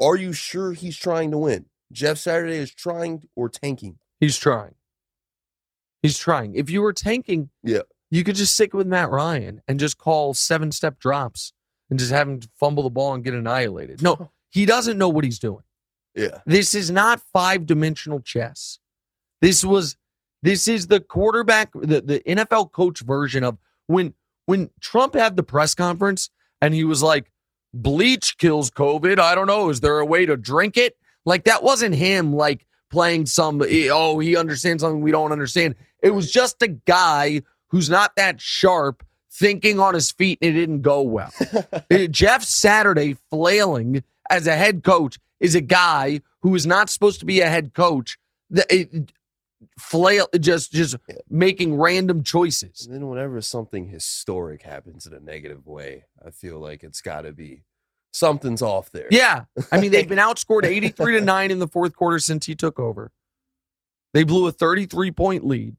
Are 0.00 0.16
you 0.16 0.32
sure 0.32 0.72
he's 0.72 0.96
trying 0.96 1.30
to 1.32 1.38
win? 1.38 1.66
Jeff 1.92 2.18
Saturday 2.18 2.56
is 2.56 2.72
trying 2.72 3.28
or 3.36 3.48
tanking? 3.48 3.98
He's 4.20 4.36
trying. 4.36 4.74
He's 6.02 6.18
trying. 6.18 6.54
If 6.54 6.70
you 6.70 6.82
were 6.82 6.92
tanking, 6.92 7.50
Yeah. 7.62 7.82
you 8.10 8.24
could 8.24 8.36
just 8.36 8.54
stick 8.54 8.72
with 8.74 8.86
Matt 8.86 9.10
Ryan 9.10 9.62
and 9.66 9.80
just 9.80 9.98
call 9.98 10.34
seven 10.34 10.70
step 10.72 10.98
drops 10.98 11.52
and 11.90 11.98
just 11.98 12.12
have 12.12 12.28
him 12.28 12.40
fumble 12.58 12.82
the 12.84 12.90
ball 12.90 13.14
and 13.14 13.24
get 13.24 13.34
annihilated. 13.34 14.02
No, 14.02 14.30
he 14.50 14.64
doesn't 14.64 14.98
know 14.98 15.08
what 15.08 15.24
he's 15.24 15.38
doing. 15.38 15.62
Yeah. 16.14 16.38
This 16.46 16.74
is 16.74 16.90
not 16.90 17.20
five 17.32 17.66
dimensional 17.66 18.20
chess. 18.20 18.78
This 19.40 19.64
was 19.64 19.96
this 20.42 20.68
is 20.68 20.86
the 20.86 21.00
quarterback, 21.00 21.70
the, 21.74 22.00
the 22.00 22.20
NFL 22.26 22.70
coach 22.72 23.00
version 23.00 23.42
of 23.44 23.58
when 23.86 24.14
when 24.46 24.70
Trump 24.80 25.14
had 25.14 25.36
the 25.36 25.42
press 25.42 25.74
conference 25.74 26.30
and 26.60 26.74
he 26.74 26.84
was 26.84 27.02
like, 27.02 27.30
bleach 27.74 28.38
kills 28.38 28.70
COVID. 28.70 29.18
I 29.18 29.34
don't 29.34 29.46
know. 29.46 29.68
Is 29.68 29.80
there 29.80 29.98
a 29.98 30.06
way 30.06 30.26
to 30.26 30.36
drink 30.36 30.76
it? 30.76 30.96
Like 31.24 31.44
that 31.44 31.62
wasn't 31.62 31.94
him 31.94 32.32
like 32.32 32.64
playing 32.90 33.26
some 33.26 33.62
oh, 33.62 34.18
he 34.18 34.36
understands 34.36 34.82
something 34.82 35.02
we 35.02 35.10
don't 35.12 35.32
understand. 35.32 35.74
It 36.02 36.10
was 36.10 36.30
just 36.30 36.62
a 36.62 36.68
guy 36.68 37.42
who's 37.68 37.90
not 37.90 38.16
that 38.16 38.40
sharp 38.40 39.04
thinking 39.32 39.78
on 39.78 39.94
his 39.94 40.10
feet 40.10 40.38
and 40.42 40.50
it 40.56 40.60
didn't 40.60 40.82
go 40.82 41.02
well. 41.02 41.32
Jeff 42.10 42.42
Saturday 42.42 43.16
flailing 43.30 44.02
as 44.30 44.46
a 44.46 44.56
head 44.56 44.82
coach 44.82 45.18
is 45.40 45.54
a 45.54 45.60
guy 45.60 46.20
who 46.40 46.54
is 46.54 46.66
not 46.66 46.90
supposed 46.90 47.20
to 47.20 47.26
be 47.26 47.40
a 47.40 47.48
head 47.48 47.74
coach. 47.74 48.18
The- 48.50 48.66
it- 48.74 49.12
flail, 49.76 50.28
just 50.38 50.72
just 50.72 50.94
making 51.28 51.76
random 51.76 52.22
choices. 52.22 52.86
And 52.86 52.94
then 52.94 53.08
whenever 53.08 53.40
something 53.40 53.88
historic 53.88 54.62
happens 54.62 55.04
in 55.06 55.12
a 55.12 55.20
negative 55.20 55.66
way, 55.66 56.04
I 56.24 56.30
feel 56.30 56.58
like 56.60 56.84
it's 56.84 57.00
got 57.00 57.22
to 57.22 57.32
be 57.32 57.62
something's 58.12 58.62
off 58.62 58.90
there. 58.92 59.08
Yeah, 59.10 59.44
I 59.72 59.80
mean 59.80 59.90
they've 59.90 60.08
been 60.08 60.18
outscored 60.28 60.64
eighty 60.64 60.88
three 60.90 61.18
to 61.18 61.20
nine 61.20 61.50
in 61.50 61.58
the 61.58 61.66
fourth 61.68 61.96
quarter 61.96 62.18
since 62.20 62.46
he 62.46 62.54
took 62.54 62.78
over. 62.78 63.10
They 64.14 64.22
blew 64.24 64.46
a 64.46 64.52
thirty 64.52 64.86
three 64.86 65.10
point 65.10 65.44
lead 65.44 65.76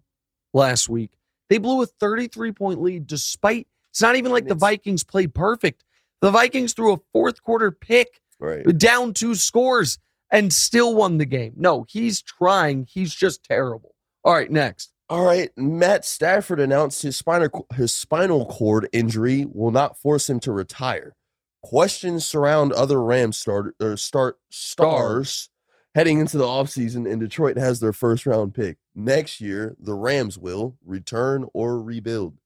last 0.54 0.90
week. 0.90 1.12
They 1.50 1.58
blew 1.58 1.82
a 1.82 1.86
thirty 1.86 2.28
three 2.28 2.52
point 2.52 2.82
lead 2.82 3.08
despite 3.08 3.68
it's 3.92 4.02
not 4.02 4.16
even 4.16 4.32
like 4.32 4.48
the 4.48 4.56
Vikings 4.56 5.04
played 5.04 5.34
perfect. 5.34 5.84
The 6.22 6.32
Vikings 6.32 6.74
threw 6.74 6.94
a 6.94 7.00
fourth 7.14 7.42
quarter 7.42 7.72
pick, 7.72 8.20
Right. 8.40 8.66
down 8.78 9.14
two 9.14 9.36
scores, 9.36 9.98
and 10.32 10.54
still 10.54 10.96
won 10.96 11.18
the 11.18 11.26
game. 11.26 11.54
No, 11.56 11.86
he's 11.90 12.22
trying. 12.22 12.86
He's 12.90 13.14
just 13.16 13.44
terrible. 13.44 13.96
All 14.24 14.34
right, 14.34 14.52
next. 14.52 14.92
All 15.10 15.24
right, 15.26 15.50
Matt 15.58 16.06
Stafford 16.06 16.60
announced 16.60 17.02
his 17.02 17.16
spinal 17.18 17.66
his 17.74 17.92
spinal 17.96 18.46
cord 18.46 18.88
injury 18.94 19.46
will 19.52 19.72
not 19.72 19.98
force 19.98 20.30
him 20.30 20.40
to 20.42 20.52
retire. 20.52 21.16
Questions 21.64 22.26
surround 22.28 22.72
other 22.74 23.02
Rams 23.02 23.38
start 23.38 23.76
or 23.82 23.98
start 23.98 24.38
stars 24.52 25.50
heading 25.96 26.20
into 26.20 26.38
the 26.38 26.46
offseason 26.46 27.12
and 27.12 27.20
Detroit 27.20 27.58
has 27.58 27.80
their 27.80 27.92
first 27.92 28.26
round 28.28 28.54
pick. 28.54 28.78
Next 29.00 29.40
year, 29.40 29.78
the 29.80 29.94
Rams 29.94 30.38
will 30.38 30.76
return 30.86 31.46
or 31.54 31.82
rebuild. 31.82 32.38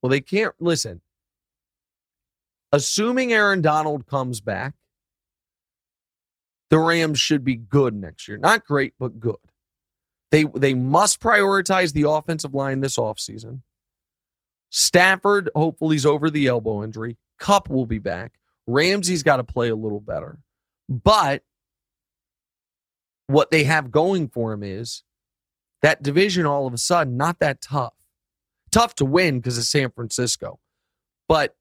Well, 0.00 0.08
they 0.08 0.22
can't 0.22 0.54
listen. 0.58 1.02
Assuming 2.72 3.34
Aaron 3.34 3.60
Donald 3.60 4.06
comes 4.06 4.40
back, 4.40 4.72
the 6.70 6.78
Rams 6.78 7.20
should 7.20 7.44
be 7.44 7.56
good 7.56 7.94
next 7.94 8.26
year. 8.26 8.38
Not 8.38 8.64
great, 8.64 8.94
but 8.98 9.20
good. 9.20 9.36
They 10.30 10.44
they 10.44 10.72
must 10.72 11.20
prioritize 11.20 11.92
the 11.92 12.08
offensive 12.08 12.54
line 12.54 12.80
this 12.80 12.96
offseason. 12.96 13.60
Stafford, 14.70 15.50
hopefully, 15.54 15.96
is 15.96 16.06
over 16.06 16.30
the 16.30 16.46
elbow 16.46 16.82
injury. 16.82 17.18
Kupp 17.38 17.68
will 17.68 17.86
be 17.86 17.98
back. 17.98 18.32
Ramsey's 18.66 19.22
got 19.22 19.36
to 19.36 19.44
play 19.44 19.68
a 19.68 19.76
little 19.76 20.00
better. 20.00 20.38
But 20.88 21.42
what 23.26 23.50
they 23.50 23.64
have 23.64 23.90
going 23.90 24.28
for 24.28 24.50
him 24.54 24.62
is 24.62 25.02
that 25.84 26.02
division 26.02 26.46
all 26.46 26.66
of 26.66 26.72
a 26.72 26.78
sudden 26.78 27.18
not 27.18 27.40
that 27.40 27.60
tough. 27.60 27.92
Tough 28.72 28.94
to 28.94 29.04
win 29.04 29.38
because 29.38 29.58
of 29.58 29.64
San 29.64 29.90
Francisco. 29.90 30.58
But 31.28 31.54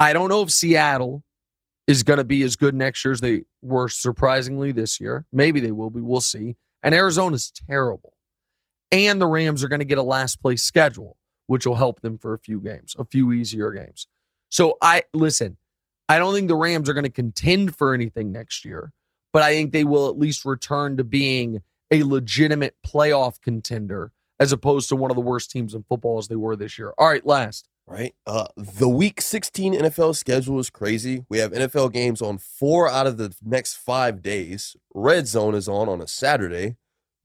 I 0.00 0.14
don't 0.14 0.30
know 0.30 0.40
if 0.40 0.50
Seattle 0.50 1.22
is 1.86 2.02
going 2.02 2.16
to 2.16 2.24
be 2.24 2.42
as 2.42 2.56
good 2.56 2.74
next 2.74 3.04
year 3.04 3.12
as 3.12 3.20
they 3.20 3.42
were 3.60 3.90
surprisingly 3.90 4.72
this 4.72 4.98
year. 4.98 5.26
Maybe 5.30 5.60
they 5.60 5.72
will 5.72 5.90
be. 5.90 6.00
We'll 6.00 6.22
see. 6.22 6.56
And 6.82 6.94
Arizona's 6.94 7.52
terrible. 7.68 8.14
And 8.90 9.20
the 9.20 9.26
Rams 9.26 9.62
are 9.62 9.68
going 9.68 9.80
to 9.80 9.84
get 9.84 9.98
a 9.98 10.02
last 10.02 10.40
place 10.40 10.62
schedule, 10.62 11.18
which 11.46 11.66
will 11.66 11.74
help 11.74 12.00
them 12.00 12.16
for 12.16 12.32
a 12.32 12.38
few 12.38 12.60
games, 12.60 12.96
a 12.98 13.04
few 13.04 13.30
easier 13.30 13.72
games. 13.72 14.06
So 14.48 14.78
I 14.80 15.02
listen, 15.12 15.58
I 16.08 16.16
don't 16.16 16.32
think 16.32 16.48
the 16.48 16.56
Rams 16.56 16.88
are 16.88 16.94
going 16.94 17.04
to 17.04 17.10
contend 17.10 17.76
for 17.76 17.92
anything 17.92 18.32
next 18.32 18.64
year, 18.64 18.94
but 19.34 19.42
I 19.42 19.52
think 19.52 19.72
they 19.72 19.84
will 19.84 20.08
at 20.08 20.18
least 20.18 20.46
return 20.46 20.96
to 20.96 21.04
being 21.04 21.60
a 21.90 22.02
legitimate 22.02 22.76
playoff 22.86 23.40
contender 23.40 24.12
as 24.38 24.52
opposed 24.52 24.88
to 24.88 24.96
one 24.96 25.10
of 25.10 25.14
the 25.14 25.20
worst 25.20 25.50
teams 25.50 25.74
in 25.74 25.82
football 25.84 26.18
as 26.18 26.28
they 26.28 26.36
were 26.36 26.56
this 26.56 26.78
year. 26.78 26.92
All 26.98 27.08
right, 27.08 27.24
last. 27.24 27.68
Right. 27.86 28.14
Uh, 28.26 28.46
the 28.56 28.88
week 28.88 29.20
16 29.20 29.74
NFL 29.74 30.16
schedule 30.16 30.58
is 30.58 30.70
crazy. 30.70 31.24
We 31.28 31.38
have 31.38 31.52
NFL 31.52 31.92
games 31.92 32.20
on 32.20 32.38
four 32.38 32.88
out 32.88 33.06
of 33.06 33.16
the 33.16 33.34
next 33.42 33.76
five 33.76 34.22
days. 34.22 34.76
Red 34.92 35.28
Zone 35.28 35.54
is 35.54 35.68
on 35.68 35.88
on 35.88 36.00
a 36.00 36.08
Saturday. 36.08 36.76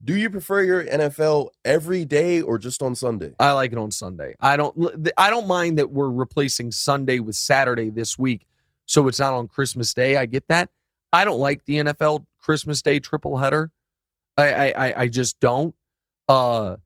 Do 0.04 0.16
you 0.16 0.30
prefer 0.30 0.62
your 0.62 0.84
NFL 0.84 1.50
every 1.64 2.04
day 2.04 2.40
or 2.40 2.58
just 2.58 2.82
on 2.82 2.94
Sunday? 2.94 3.34
I 3.38 3.52
like 3.52 3.72
it 3.72 3.78
on 3.78 3.90
Sunday. 3.90 4.34
I 4.40 4.56
don't 4.56 5.10
I 5.16 5.30
don't 5.30 5.46
mind 5.46 5.78
that 5.78 5.90
we're 5.90 6.10
replacing 6.10 6.72
Sunday 6.72 7.18
with 7.18 7.36
Saturday 7.36 7.90
this 7.90 8.18
week 8.18 8.46
so 8.86 9.08
it's 9.08 9.20
not 9.20 9.32
on 9.32 9.48
Christmas 9.48 9.94
Day. 9.94 10.16
I 10.16 10.26
get 10.26 10.48
that. 10.48 10.70
I 11.12 11.24
don't 11.24 11.38
like 11.38 11.64
the 11.64 11.76
NFL 11.76 12.26
Christmas 12.40 12.82
Day 12.82 12.98
triple 12.98 13.38
header. 13.38 13.70
I 14.36 14.72
I 14.72 15.00
I 15.02 15.08
just 15.08 15.40
don't. 15.40 15.74
Uh 16.28 16.76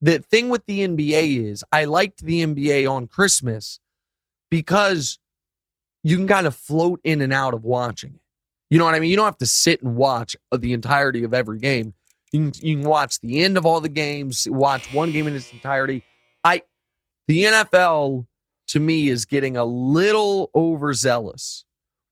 the 0.00 0.18
thing 0.18 0.50
with 0.50 0.66
the 0.66 0.86
NBA 0.86 1.44
is 1.50 1.64
I 1.72 1.86
liked 1.86 2.24
the 2.24 2.44
NBA 2.44 2.90
on 2.90 3.06
Christmas 3.06 3.80
because 4.50 5.18
you 6.02 6.16
can 6.16 6.28
kind 6.28 6.46
of 6.46 6.54
float 6.54 7.00
in 7.04 7.22
and 7.22 7.32
out 7.32 7.54
of 7.54 7.64
watching 7.64 8.14
it. 8.14 8.20
You 8.70 8.78
know 8.78 8.84
what 8.84 8.94
I 8.94 9.00
mean? 9.00 9.10
You 9.10 9.16
don't 9.16 9.24
have 9.24 9.38
to 9.38 9.46
sit 9.46 9.82
and 9.82 9.96
watch 9.96 10.36
the 10.56 10.72
entirety 10.72 11.24
of 11.24 11.32
every 11.32 11.58
game. 11.58 11.94
You 12.32 12.50
can, 12.50 12.66
you 12.66 12.76
can 12.76 12.84
watch 12.84 13.20
the 13.20 13.42
end 13.42 13.56
of 13.56 13.64
all 13.64 13.80
the 13.80 13.88
games, 13.88 14.46
watch 14.50 14.92
one 14.92 15.12
game 15.12 15.26
in 15.26 15.34
its 15.34 15.52
entirety. 15.52 16.02
I 16.42 16.62
the 17.28 17.44
NFL 17.44 18.26
to 18.68 18.80
me 18.80 19.08
is 19.08 19.24
getting 19.24 19.56
a 19.56 19.64
little 19.64 20.50
overzealous 20.54 21.64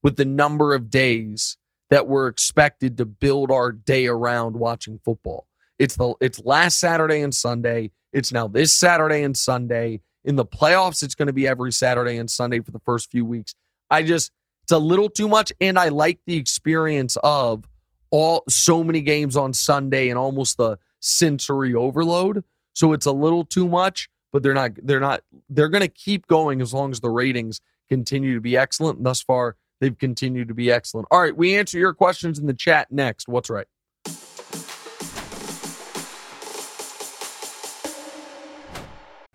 with 0.03 0.17
the 0.17 0.25
number 0.25 0.75
of 0.75 0.91
days 0.91 1.57
that 1.93 2.09
we're 2.09 2.27
expected 2.27 2.97
to 2.97 3.05
build 3.05 3.51
our 3.51 3.71
day 3.71 4.07
around 4.07 4.57
watching 4.57 4.99
football. 5.05 5.47
It's 5.79 5.95
the 5.97 6.15
it's 6.23 6.41
last 6.43 6.81
Saturday 6.81 7.21
and 7.21 7.35
Sunday. 7.35 7.91
It's 8.15 8.33
now 8.33 8.49
this 8.49 8.73
Saturday 8.73 9.23
and 9.23 9.37
Sunday. 9.37 10.01
In 10.25 10.37
the 10.37 10.47
playoffs, 10.47 11.03
it's 11.03 11.15
going 11.15 11.27
to 11.27 11.35
be 11.35 11.47
every 11.47 11.71
Saturday 11.71 12.17
and 12.17 12.31
Sunday 12.31 12.61
for 12.61 12.71
the 12.71 12.79
first 12.79 13.11
few 13.11 13.27
weeks. 13.27 13.55
I 13.91 14.05
just 14.05 14.33
it's 14.63 14.73
a 14.73 14.79
little 14.79 15.11
too 15.11 15.29
much, 15.29 15.53
and 15.61 15.79
I 15.79 15.91
like 15.91 16.21
the 16.25 16.39
experience 16.39 17.19
of 17.23 17.69
all 18.11 18.45
so 18.49 18.83
many 18.83 19.03
games 19.03 19.37
on 19.37 19.53
Sunday 19.53 20.09
and 20.09 20.19
almost 20.19 20.57
the 20.57 20.79
sensory 21.01 21.75
overload. 21.75 22.43
So 22.73 22.95
it's 22.95 23.05
a 23.05 23.13
little 23.13 23.45
too 23.45 23.69
much, 23.69 24.09
but 24.33 24.43
they're 24.43 24.55
not 24.55 24.71
they're 24.83 24.99
not 24.99 25.25
they're 25.51 25.69
going 25.69 25.83
to 25.83 25.89
keep 25.89 26.27
going 26.27 26.63
as 26.63 26.73
long 26.73 26.91
as 26.91 27.01
the 27.01 27.11
ratings 27.11 27.61
continue 27.91 28.35
to 28.35 28.41
be 28.41 28.57
excellent. 28.57 28.97
And 28.97 29.05
thus 29.05 29.21
far, 29.21 29.57
they've 29.83 29.99
continued 29.99 30.47
to 30.47 30.55
be 30.55 30.71
excellent. 30.71 31.09
All 31.11 31.21
right, 31.21 31.37
we 31.37 31.57
answer 31.57 31.77
your 31.77 31.93
questions 31.93 32.39
in 32.39 32.47
the 32.47 32.55
chat 32.55 32.93
next. 32.93 33.29
What's 33.29 33.51
right? 33.51 33.67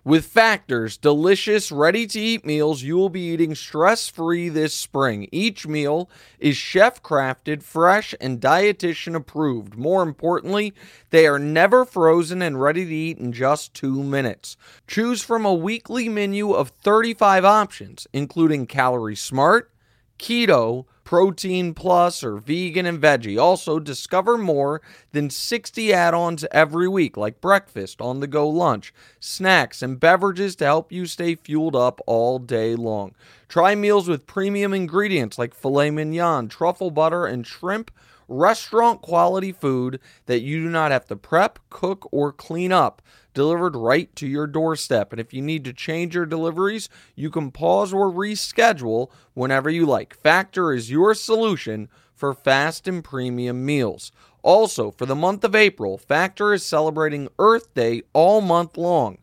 With 0.04 0.24
Factors, 0.24 0.96
delicious, 0.96 1.70
ready 1.70 2.06
to 2.06 2.18
eat 2.18 2.46
meals 2.46 2.80
you 2.80 2.96
will 2.96 3.10
be 3.10 3.20
eating 3.20 3.54
stress 3.54 4.08
free 4.08 4.48
this 4.48 4.72
spring. 4.72 5.28
Each 5.30 5.66
meal 5.66 6.08
is 6.38 6.56
chef 6.56 7.02
crafted, 7.02 7.62
fresh, 7.62 8.14
and 8.18 8.40
dietitian 8.40 9.14
approved. 9.14 9.76
More 9.76 10.02
importantly, 10.02 10.72
they 11.10 11.26
are 11.26 11.38
never 11.38 11.84
frozen 11.84 12.40
and 12.40 12.58
ready 12.58 12.86
to 12.86 12.94
eat 12.94 13.18
in 13.18 13.34
just 13.34 13.74
two 13.74 14.02
minutes. 14.02 14.56
Choose 14.86 15.22
from 15.22 15.44
a 15.44 15.52
weekly 15.52 16.08
menu 16.08 16.52
of 16.52 16.70
35 16.70 17.44
options, 17.44 18.06
including 18.14 18.66
Calorie 18.66 19.14
Smart, 19.14 19.70
Keto, 20.18 20.84
Protein 21.04 21.72
Plus, 21.72 22.22
or 22.22 22.36
Vegan 22.36 22.84
and 22.84 23.00
Veggie. 23.00 23.40
Also, 23.40 23.78
discover 23.78 24.36
more 24.36 24.82
than 25.12 25.30
60 25.30 25.90
add 25.92 26.12
ons 26.12 26.44
every 26.52 26.86
week, 26.86 27.16
like 27.16 27.40
breakfast, 27.40 28.02
on 28.02 28.20
the 28.20 28.26
go 28.26 28.46
lunch, 28.46 28.92
snacks, 29.18 29.80
and 29.80 29.98
beverages 29.98 30.54
to 30.56 30.66
help 30.66 30.92
you 30.92 31.06
stay 31.06 31.34
fueled 31.34 31.74
up 31.74 32.00
all 32.06 32.38
day 32.38 32.74
long. 32.74 33.14
Try 33.48 33.74
meals 33.74 34.06
with 34.06 34.26
premium 34.26 34.74
ingredients 34.74 35.38
like 35.38 35.54
filet 35.54 35.90
mignon, 35.90 36.48
truffle 36.48 36.90
butter, 36.90 37.24
and 37.24 37.46
shrimp. 37.46 37.90
Restaurant 38.28 39.00
quality 39.00 39.52
food 39.52 40.00
that 40.26 40.40
you 40.40 40.62
do 40.62 40.68
not 40.68 40.92
have 40.92 41.06
to 41.06 41.16
prep, 41.16 41.58
cook, 41.70 42.06
or 42.12 42.30
clean 42.30 42.72
up 42.72 43.02
delivered 43.38 43.76
right 43.76 44.14
to 44.16 44.26
your 44.26 44.48
doorstep. 44.48 45.12
And 45.12 45.20
if 45.20 45.32
you 45.32 45.40
need 45.40 45.64
to 45.64 45.72
change 45.72 46.14
your 46.14 46.26
deliveries, 46.26 46.88
you 47.14 47.30
can 47.30 47.52
pause 47.52 47.92
or 47.92 48.10
reschedule 48.10 49.10
whenever 49.34 49.70
you 49.70 49.86
like. 49.86 50.14
Factor 50.14 50.72
is 50.72 50.90
your 50.90 51.14
solution 51.14 51.88
for 52.12 52.34
fast 52.34 52.88
and 52.88 53.04
premium 53.04 53.64
meals. 53.64 54.10
Also, 54.42 54.90
for 54.90 55.06
the 55.06 55.14
month 55.14 55.44
of 55.44 55.54
April, 55.54 55.96
Factor 55.96 56.52
is 56.52 56.66
celebrating 56.66 57.28
Earth 57.38 57.72
Day 57.74 58.02
all 58.12 58.40
month 58.40 58.76
long. 58.76 59.18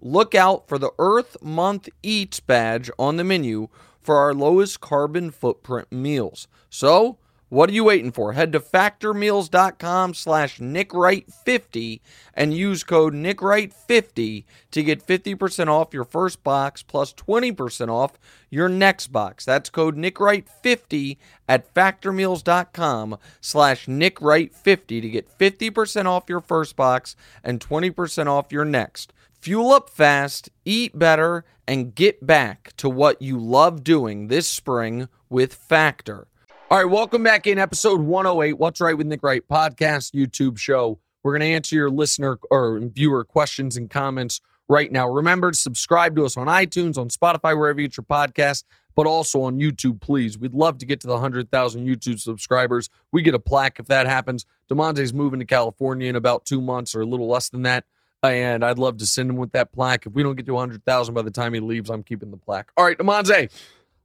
Look 0.00 0.34
out 0.34 0.66
for 0.66 0.78
the 0.78 0.90
Earth 0.98 1.36
Month 1.40 1.88
Eats 2.02 2.40
badge 2.40 2.90
on 2.98 3.16
the 3.16 3.22
menu 3.22 3.68
for 4.00 4.16
our 4.16 4.34
lowest 4.34 4.80
carbon 4.80 5.30
footprint 5.30 5.92
meals. 5.92 6.48
So, 6.68 7.18
what 7.52 7.68
are 7.68 7.74
you 7.74 7.84
waiting 7.84 8.12
for? 8.12 8.32
Head 8.32 8.50
to 8.52 8.60
factormeals.com 8.60 10.14
slash 10.14 10.58
nickwright50 10.58 12.00
and 12.32 12.54
use 12.54 12.82
code 12.82 13.12
nickwright50 13.12 14.44
to 14.70 14.82
get 14.82 15.06
50% 15.06 15.68
off 15.68 15.92
your 15.92 16.04
first 16.04 16.42
box 16.42 16.82
plus 16.82 17.12
20% 17.12 17.90
off 17.90 18.18
your 18.48 18.70
next 18.70 19.08
box. 19.08 19.44
That's 19.44 19.68
code 19.68 19.98
nickwright50 19.98 21.18
at 21.46 21.74
factormeals.com 21.74 23.18
slash 23.42 23.84
nickwright50 23.84 24.86
to 24.86 25.10
get 25.10 25.38
50% 25.38 26.06
off 26.06 26.30
your 26.30 26.40
first 26.40 26.74
box 26.74 27.16
and 27.44 27.60
20% 27.60 28.28
off 28.28 28.50
your 28.50 28.64
next. 28.64 29.12
Fuel 29.40 29.72
up 29.72 29.90
fast, 29.90 30.48
eat 30.64 30.98
better, 30.98 31.44
and 31.68 31.94
get 31.94 32.26
back 32.26 32.72
to 32.78 32.88
what 32.88 33.20
you 33.20 33.38
love 33.38 33.84
doing 33.84 34.28
this 34.28 34.48
spring 34.48 35.06
with 35.28 35.52
Factor. 35.52 36.28
All 36.72 36.78
right, 36.78 36.90
welcome 36.90 37.22
back 37.22 37.46
in 37.46 37.58
episode 37.58 38.00
108, 38.00 38.54
What's 38.54 38.80
Wright 38.80 38.96
with 38.96 39.06
Nick 39.06 39.22
Wright 39.22 39.46
podcast, 39.46 40.14
YouTube 40.14 40.56
show. 40.56 40.98
We're 41.22 41.32
going 41.32 41.42
to 41.42 41.54
answer 41.54 41.76
your 41.76 41.90
listener 41.90 42.38
or 42.50 42.80
viewer 42.80 43.24
questions 43.24 43.76
and 43.76 43.90
comments 43.90 44.40
right 44.70 44.90
now. 44.90 45.06
Remember 45.06 45.50
to 45.50 45.58
subscribe 45.58 46.16
to 46.16 46.24
us 46.24 46.38
on 46.38 46.46
iTunes, 46.46 46.96
on 46.96 47.10
Spotify, 47.10 47.54
wherever 47.54 47.78
you 47.78 47.88
get 47.88 47.98
your 47.98 48.06
podcast, 48.06 48.64
but 48.94 49.06
also 49.06 49.42
on 49.42 49.58
YouTube, 49.58 50.00
please. 50.00 50.38
We'd 50.38 50.54
love 50.54 50.78
to 50.78 50.86
get 50.86 51.00
to 51.00 51.06
the 51.06 51.12
100,000 51.12 51.86
YouTube 51.86 52.18
subscribers. 52.18 52.88
We 53.12 53.20
get 53.20 53.34
a 53.34 53.38
plaque 53.38 53.78
if 53.78 53.88
that 53.88 54.06
happens. 54.06 54.46
DeMonte's 54.70 55.12
moving 55.12 55.40
to 55.40 55.44
California 55.44 56.08
in 56.08 56.16
about 56.16 56.46
two 56.46 56.62
months 56.62 56.94
or 56.94 57.02
a 57.02 57.06
little 57.06 57.28
less 57.28 57.50
than 57.50 57.64
that. 57.64 57.84
And 58.22 58.64
I'd 58.64 58.78
love 58.78 58.96
to 58.96 59.06
send 59.06 59.28
him 59.28 59.36
with 59.36 59.52
that 59.52 59.72
plaque. 59.72 60.06
If 60.06 60.14
we 60.14 60.22
don't 60.22 60.36
get 60.36 60.46
to 60.46 60.54
100,000 60.54 61.12
by 61.12 61.20
the 61.20 61.30
time 61.30 61.52
he 61.52 61.60
leaves, 61.60 61.90
I'm 61.90 62.02
keeping 62.02 62.30
the 62.30 62.38
plaque. 62.38 62.72
All 62.78 62.84
right, 62.86 62.96
DeMonte. 62.96 63.50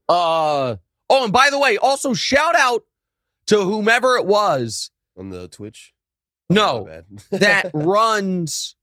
Uh, 0.09 0.75
oh, 1.09 1.23
and 1.23 1.33
by 1.33 1.49
the 1.49 1.59
way, 1.59 1.77
also 1.77 2.13
shout 2.13 2.55
out 2.55 2.83
to 3.47 3.61
whomever 3.61 4.15
it 4.17 4.25
was. 4.25 4.91
On 5.17 5.29
the 5.29 5.47
Twitch? 5.47 5.93
No, 6.49 6.87
Oh, 6.89 7.03
that 7.37 7.71
runs 7.73 8.75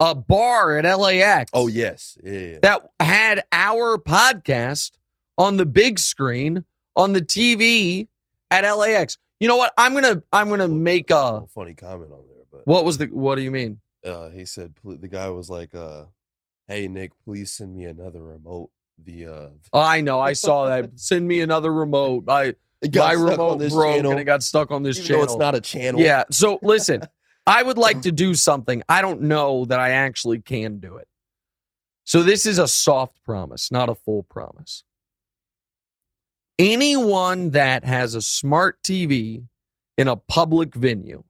a 0.00 0.14
bar 0.14 0.78
at 0.78 0.98
LAX. 0.98 1.50
oh, 1.54 1.66
yes. 1.68 2.18
Yeah, 2.22 2.32
yeah. 2.38 2.58
That 2.62 2.90
had 3.00 3.44
our 3.52 3.96
podcast 3.98 4.92
on 5.38 5.56
the 5.56 5.66
big 5.66 5.98
screen 5.98 6.64
on 6.96 7.12
the 7.12 7.22
TV 7.22 8.08
at 8.50 8.68
LAX. 8.70 9.16
You 9.40 9.48
know 9.48 9.56
what? 9.56 9.72
I'm 9.76 9.94
gonna 9.94 10.22
I'm 10.32 10.48
gonna 10.48 10.68
make 10.68 11.10
a. 11.10 11.14
A 11.16 11.46
funny 11.48 11.74
comment 11.74 12.12
on 12.12 12.20
there, 12.28 12.44
but 12.52 12.66
What 12.66 12.84
was 12.84 12.98
the? 12.98 13.06
What 13.06 13.34
do 13.36 13.42
you 13.42 13.50
mean? 13.50 13.80
uh, 14.06 14.28
he 14.30 14.44
said 14.44 14.74
the 14.84 15.08
guy 15.08 15.28
was 15.30 15.48
like, 15.50 15.74
uh, 15.74 16.04
"Hey 16.68 16.86
Nick, 16.88 17.12
please 17.24 17.52
send 17.52 17.74
me 17.74 17.84
another 17.84 18.22
remote." 18.22 18.70
The 19.02 19.26
uh, 19.26 19.48
Oh, 19.72 19.80
I 19.80 20.00
know. 20.00 20.20
I 20.20 20.32
saw 20.32 20.66
that. 20.66 20.90
Send 20.98 21.26
me 21.26 21.40
another 21.40 21.72
remote. 21.72 22.24
I 22.28 22.54
my 22.94 23.12
remote 23.12 23.58
this 23.58 23.72
broke 23.72 23.94
channel, 23.94 24.10
and 24.12 24.20
it 24.20 24.24
got 24.24 24.42
stuck 24.42 24.70
on 24.70 24.82
this 24.82 24.98
even 24.98 25.08
channel. 25.08 25.24
it's 25.24 25.36
not 25.36 25.54
a 25.54 25.60
channel. 25.60 26.00
Yeah. 26.00 26.24
So 26.30 26.58
listen, 26.62 27.02
I 27.46 27.62
would 27.62 27.78
like 27.78 28.02
to 28.02 28.12
do 28.24 28.34
something. 28.34 28.82
I 28.88 29.02
don't 29.02 29.22
know 29.22 29.64
that 29.66 29.80
I 29.80 29.90
actually 29.90 30.40
can 30.40 30.78
do 30.78 30.96
it. 30.96 31.08
So 32.04 32.22
this 32.22 32.44
is 32.44 32.58
a 32.58 32.68
soft 32.68 33.22
promise, 33.24 33.72
not 33.72 33.88
a 33.88 33.94
full 33.94 34.22
promise. 34.22 34.84
Anyone 36.58 37.50
that 37.50 37.84
has 37.84 38.14
a 38.14 38.22
smart 38.22 38.82
TV 38.82 39.44
in 39.96 40.06
a 40.08 40.16
public 40.16 40.74
venue 40.74 41.24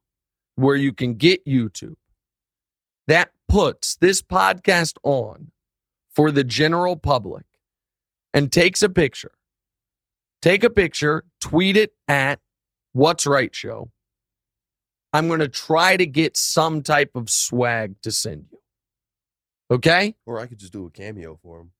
where 0.56 0.76
you 0.76 0.92
can 0.92 1.14
get 1.14 1.44
YouTube 1.46 1.96
that 3.06 3.30
puts 3.48 3.96
this 3.96 4.20
podcast 4.22 4.94
on 5.02 5.50
for 6.14 6.30
the 6.30 6.44
general 6.44 6.96
public 6.96 7.44
and 8.34 8.52
takes 8.52 8.82
a 8.82 8.88
picture. 8.90 9.32
Take 10.42 10.62
a 10.64 10.68
picture, 10.68 11.24
tweet 11.40 11.78
it 11.78 11.94
at 12.06 12.40
What's 12.92 13.26
Wright 13.26 13.54
Show. 13.54 13.90
I'm 15.14 15.28
going 15.28 15.40
to 15.40 15.48
try 15.48 15.96
to 15.96 16.04
get 16.04 16.36
some 16.36 16.82
type 16.82 17.12
of 17.14 17.30
swag 17.30 17.94
to 18.02 18.10
send 18.10 18.46
you. 18.50 18.58
Okay? 19.70 20.16
Or 20.26 20.40
I 20.40 20.46
could 20.46 20.58
just 20.58 20.72
do 20.72 20.84
a 20.86 20.90
cameo 20.90 21.38
for 21.42 21.60
him. 21.60 21.70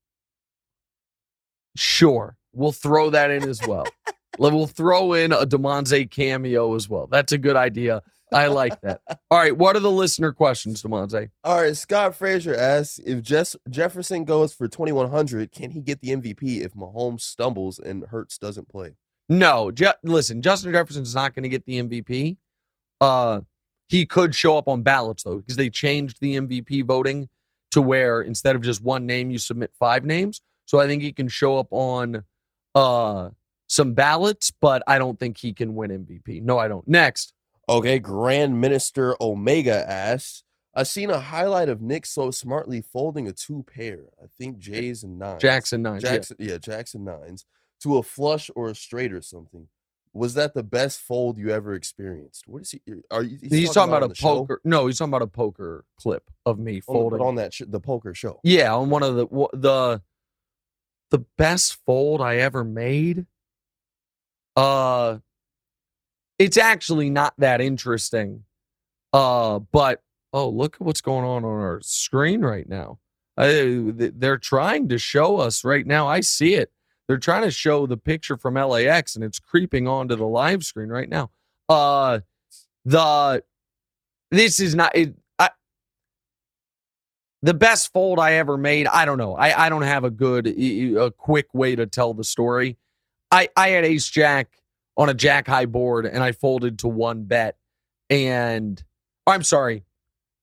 Sure. 1.76 2.36
We'll 2.52 2.72
throw 2.72 3.10
that 3.10 3.30
in 3.30 3.48
as 3.48 3.60
well. 3.66 3.86
we'll 4.38 4.68
throw 4.68 5.12
in 5.12 5.32
a 5.32 5.44
Demonte 5.44 6.10
cameo 6.10 6.74
as 6.74 6.88
well. 6.88 7.08
That's 7.08 7.32
a 7.32 7.38
good 7.38 7.56
idea. 7.56 8.02
I 8.34 8.48
like 8.48 8.80
that. 8.82 9.00
All 9.30 9.38
right. 9.38 9.56
What 9.56 9.76
are 9.76 9.80
the 9.80 9.90
listener 9.90 10.32
questions, 10.32 10.82
Demonte? 10.82 11.30
All 11.44 11.60
right, 11.62 11.76
Scott 11.76 12.14
Frazier 12.14 12.54
asks 12.54 12.98
if 12.98 13.22
Jess- 13.22 13.56
Jefferson 13.70 14.24
goes 14.24 14.52
for 14.52 14.68
2100, 14.68 15.52
can 15.52 15.70
he 15.70 15.80
get 15.80 16.00
the 16.00 16.08
MVP 16.10 16.62
if 16.62 16.74
Mahomes 16.74 17.20
stumbles 17.22 17.78
and 17.78 18.04
Hurts 18.04 18.36
doesn't 18.38 18.68
play? 18.68 18.96
No, 19.28 19.70
Je- 19.70 19.86
listen, 20.02 20.42
Justin 20.42 20.72
Jefferson's 20.72 21.14
not 21.14 21.34
going 21.34 21.44
to 21.44 21.48
get 21.48 21.64
the 21.64 21.82
MVP. 21.82 22.36
Uh, 23.00 23.40
he 23.88 24.06
could 24.06 24.34
show 24.34 24.58
up 24.58 24.68
on 24.68 24.82
ballots 24.82 25.22
though, 25.22 25.36
because 25.36 25.56
they 25.56 25.70
changed 25.70 26.18
the 26.20 26.36
MVP 26.36 26.84
voting 26.84 27.28
to 27.70 27.82
where 27.82 28.20
instead 28.22 28.56
of 28.56 28.62
just 28.62 28.82
one 28.82 29.06
name, 29.06 29.30
you 29.30 29.38
submit 29.38 29.70
five 29.78 30.04
names. 30.04 30.40
So 30.66 30.80
I 30.80 30.86
think 30.86 31.02
he 31.02 31.12
can 31.12 31.28
show 31.28 31.58
up 31.58 31.68
on 31.70 32.24
uh 32.74 33.28
some 33.66 33.92
ballots, 33.94 34.50
but 34.60 34.82
I 34.86 34.98
don't 34.98 35.18
think 35.18 35.38
he 35.38 35.52
can 35.52 35.74
win 35.74 35.90
MVP. 35.90 36.42
No, 36.42 36.58
I 36.58 36.68
don't. 36.68 36.86
Next, 36.88 37.33
Okay, 37.68 37.98
Grand 37.98 38.60
Minister 38.60 39.16
Omega 39.20 39.88
asks, 39.90 40.42
I've 40.74 40.88
seen 40.88 41.10
a 41.10 41.20
highlight 41.20 41.68
of 41.68 41.80
Nick 41.80 42.04
so 42.04 42.30
smartly 42.30 42.80
folding 42.82 43.28
a 43.28 43.32
two 43.32 43.64
pair. 43.72 44.06
I 44.22 44.26
think 44.38 44.58
J's 44.58 45.02
and 45.04 45.18
nines. 45.18 45.40
Jackson 45.40 45.82
nine. 45.82 46.00
yeah. 46.02 46.10
Jackson, 46.10 46.36
yeah, 46.40 46.58
Jackson 46.58 47.04
nines 47.04 47.46
to 47.82 47.96
a 47.98 48.02
flush 48.02 48.50
or 48.56 48.70
a 48.70 48.74
straight 48.74 49.12
or 49.12 49.20
something. 49.22 49.68
Was 50.12 50.34
that 50.34 50.54
the 50.54 50.62
best 50.62 51.00
fold 51.00 51.38
you 51.38 51.50
ever 51.50 51.74
experienced? 51.74 52.44
What 52.46 52.62
is 52.62 52.70
he? 52.72 52.80
Are 53.10 53.22
you? 53.22 53.38
He's, 53.42 53.72
talking 53.72 53.90
about, 53.90 54.02
on 54.04 54.04
a 54.04 54.08
the 54.08 54.14
show? 54.14 54.34
poker. 54.36 54.60
No, 54.64 54.86
he's 54.86 54.98
talking 54.98 55.10
about 55.10 55.22
a 55.22 55.26
poker 55.26 55.84
clip 55.96 56.30
of 56.46 56.58
me 56.58 56.76
On, 56.76 56.82
folding. 56.82 57.18
but 57.18 57.24
on 57.24 57.34
that 57.36 57.52
sh- 57.54 57.62
the 57.66 57.80
poker 57.80 58.14
show. 58.14 58.40
Yeah, 58.44 58.74
on 58.74 58.90
one 58.90 59.02
of 59.02 59.16
the 59.16 59.26
the 59.54 60.02
the 61.10 61.18
best 61.36 61.78
fold 61.84 62.20
I 62.20 62.36
ever 62.36 62.62
made. 62.64 63.26
Uh 64.56 65.18
it's 66.38 66.56
actually 66.56 67.10
not 67.10 67.34
that 67.38 67.60
interesting. 67.60 68.44
Uh 69.12 69.60
but 69.60 70.02
oh, 70.32 70.48
look 70.48 70.76
at 70.76 70.80
what's 70.80 71.00
going 71.00 71.24
on 71.24 71.44
on 71.44 71.60
our 71.60 71.80
screen 71.82 72.42
right 72.42 72.68
now. 72.68 72.98
Uh, 73.36 73.92
they're 73.94 74.38
trying 74.38 74.88
to 74.88 74.98
show 74.98 75.38
us 75.38 75.64
right 75.64 75.86
now. 75.86 76.06
I 76.06 76.20
see 76.20 76.54
it. 76.54 76.70
They're 77.08 77.18
trying 77.18 77.42
to 77.42 77.50
show 77.50 77.86
the 77.86 77.96
picture 77.96 78.36
from 78.36 78.54
LAX 78.54 79.14
and 79.16 79.24
it's 79.24 79.38
creeping 79.38 79.86
onto 79.88 80.16
the 80.16 80.26
live 80.26 80.64
screen 80.64 80.88
right 80.88 81.08
now. 81.08 81.30
Uh 81.68 82.20
the 82.84 83.42
this 84.30 84.60
is 84.60 84.74
not 84.74 84.94
it, 84.96 85.14
I, 85.38 85.50
the 87.42 87.54
best 87.54 87.92
fold 87.92 88.18
I 88.18 88.34
ever 88.34 88.56
made. 88.56 88.86
I 88.86 89.04
don't 89.04 89.18
know. 89.18 89.36
I, 89.36 89.66
I 89.66 89.68
don't 89.68 89.82
have 89.82 90.04
a 90.04 90.10
good, 90.10 90.46
a 90.48 91.10
quick 91.10 91.52
way 91.54 91.76
to 91.76 91.86
tell 91.86 92.14
the 92.14 92.24
story. 92.24 92.76
I, 93.30 93.48
I 93.56 93.68
had 93.68 93.84
ace 93.84 94.08
jack 94.08 94.48
on 94.96 95.08
a 95.08 95.14
jack 95.14 95.46
high 95.46 95.66
board 95.66 96.06
and 96.06 96.22
I 96.22 96.32
folded 96.32 96.80
to 96.80 96.88
one 96.88 97.24
bet. 97.24 97.56
And 98.10 98.82
I'm 99.26 99.42
sorry, 99.42 99.84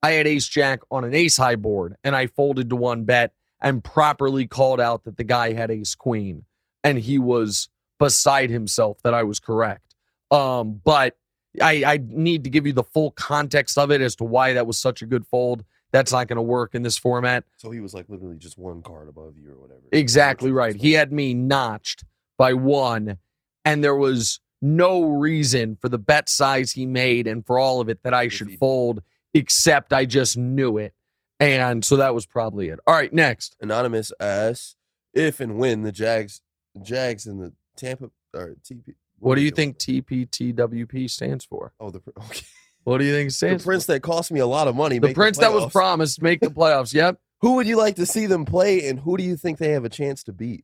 I 0.03 0.11
had 0.11 0.27
ace 0.27 0.47
jack 0.47 0.81
on 0.89 1.03
an 1.03 1.13
ace 1.13 1.37
high 1.37 1.55
board 1.55 1.95
and 2.03 2.15
I 2.15 2.27
folded 2.27 2.69
to 2.69 2.75
one 2.75 3.03
bet 3.05 3.33
and 3.61 3.83
properly 3.83 4.47
called 4.47 4.81
out 4.81 5.03
that 5.03 5.17
the 5.17 5.23
guy 5.23 5.53
had 5.53 5.71
ace 5.71 5.95
queen. 5.95 6.45
And 6.83 6.97
he 6.97 7.19
was 7.19 7.69
beside 7.99 8.49
himself 8.49 8.97
that 9.03 9.13
I 9.13 9.23
was 9.23 9.39
correct. 9.39 9.95
Um, 10.31 10.81
but 10.83 11.17
I, 11.61 11.83
I 11.85 11.99
need 12.03 12.45
to 12.45 12.49
give 12.49 12.65
you 12.65 12.73
the 12.73 12.83
full 12.83 13.11
context 13.11 13.77
of 13.77 13.91
it 13.91 14.01
as 14.01 14.15
to 14.17 14.23
why 14.23 14.53
that 14.53 14.65
was 14.65 14.79
such 14.79 15.01
a 15.01 15.05
good 15.05 15.27
fold. 15.27 15.63
That's 15.91 16.11
not 16.11 16.27
going 16.27 16.37
to 16.37 16.41
work 16.41 16.73
in 16.73 16.83
this 16.83 16.97
format. 16.97 17.43
So 17.57 17.69
he 17.69 17.81
was 17.81 17.93
like 17.93 18.05
literally 18.07 18.37
just 18.37 18.57
one 18.57 18.81
card 18.81 19.09
above 19.09 19.37
you 19.37 19.51
or 19.51 19.59
whatever. 19.59 19.81
Exactly 19.91 20.51
right. 20.51 20.75
He 20.75 20.93
had 20.93 21.11
me 21.11 21.33
notched 21.33 22.05
by 22.37 22.53
one, 22.53 23.17
and 23.65 23.83
there 23.83 23.95
was 23.95 24.39
no 24.61 25.03
reason 25.03 25.77
for 25.81 25.89
the 25.89 25.97
bet 25.97 26.29
size 26.29 26.71
he 26.71 26.85
made 26.85 27.27
and 27.27 27.45
for 27.45 27.57
all 27.57 27.81
of 27.81 27.89
it 27.89 28.03
that 28.03 28.13
I 28.13 28.27
should 28.27 28.57
fold, 28.59 29.01
except 29.33 29.91
I 29.91 30.05
just 30.05 30.37
knew 30.37 30.77
it. 30.77 30.93
And 31.39 31.83
so 31.83 31.95
that 31.97 32.13
was 32.13 32.27
probably 32.27 32.69
it. 32.69 32.79
All 32.85 32.93
right, 32.93 33.11
next. 33.11 33.55
Anonymous 33.59 34.11
asks 34.19 34.75
if 35.13 35.39
and 35.39 35.57
when 35.57 35.81
the 35.81 35.91
Jags, 35.91 36.41
Jags 36.83 37.25
and 37.25 37.41
the 37.41 37.53
Tampa 37.75 38.11
or 38.33 38.55
TP. 38.63 38.93
What 39.17 39.35
do 39.35 39.41
you 39.41 39.51
think 39.51 39.77
TPTWP 39.77 41.09
stands 41.09 41.45
for? 41.45 41.73
Oh, 41.79 41.89
the 41.89 42.01
okay. 42.25 42.45
What 42.83 42.97
do 42.97 43.05
you 43.05 43.13
think 43.13 43.27
it 43.27 43.29
the 43.29 43.35
stands 43.35 43.63
prince 43.63 43.85
for? 43.85 43.93
that 43.93 44.01
cost 44.01 44.31
me 44.31 44.39
a 44.39 44.45
lot 44.45 44.67
of 44.67 44.75
money. 44.75 44.99
The 44.99 45.13
prince 45.13 45.37
that 45.39 45.53
was 45.53 45.71
promised 45.71 46.21
make 46.21 46.41
the 46.41 46.47
playoffs. 46.49 46.93
Yep. 46.93 47.19
Who 47.41 47.55
would 47.55 47.67
you 47.67 47.77
like 47.77 47.95
to 47.95 48.05
see 48.05 48.27
them 48.27 48.45
play, 48.45 48.87
and 48.87 48.99
who 48.99 49.17
do 49.17 49.23
you 49.23 49.35
think 49.35 49.57
they 49.57 49.71
have 49.71 49.83
a 49.83 49.89
chance 49.89 50.23
to 50.25 50.31
beat? 50.31 50.63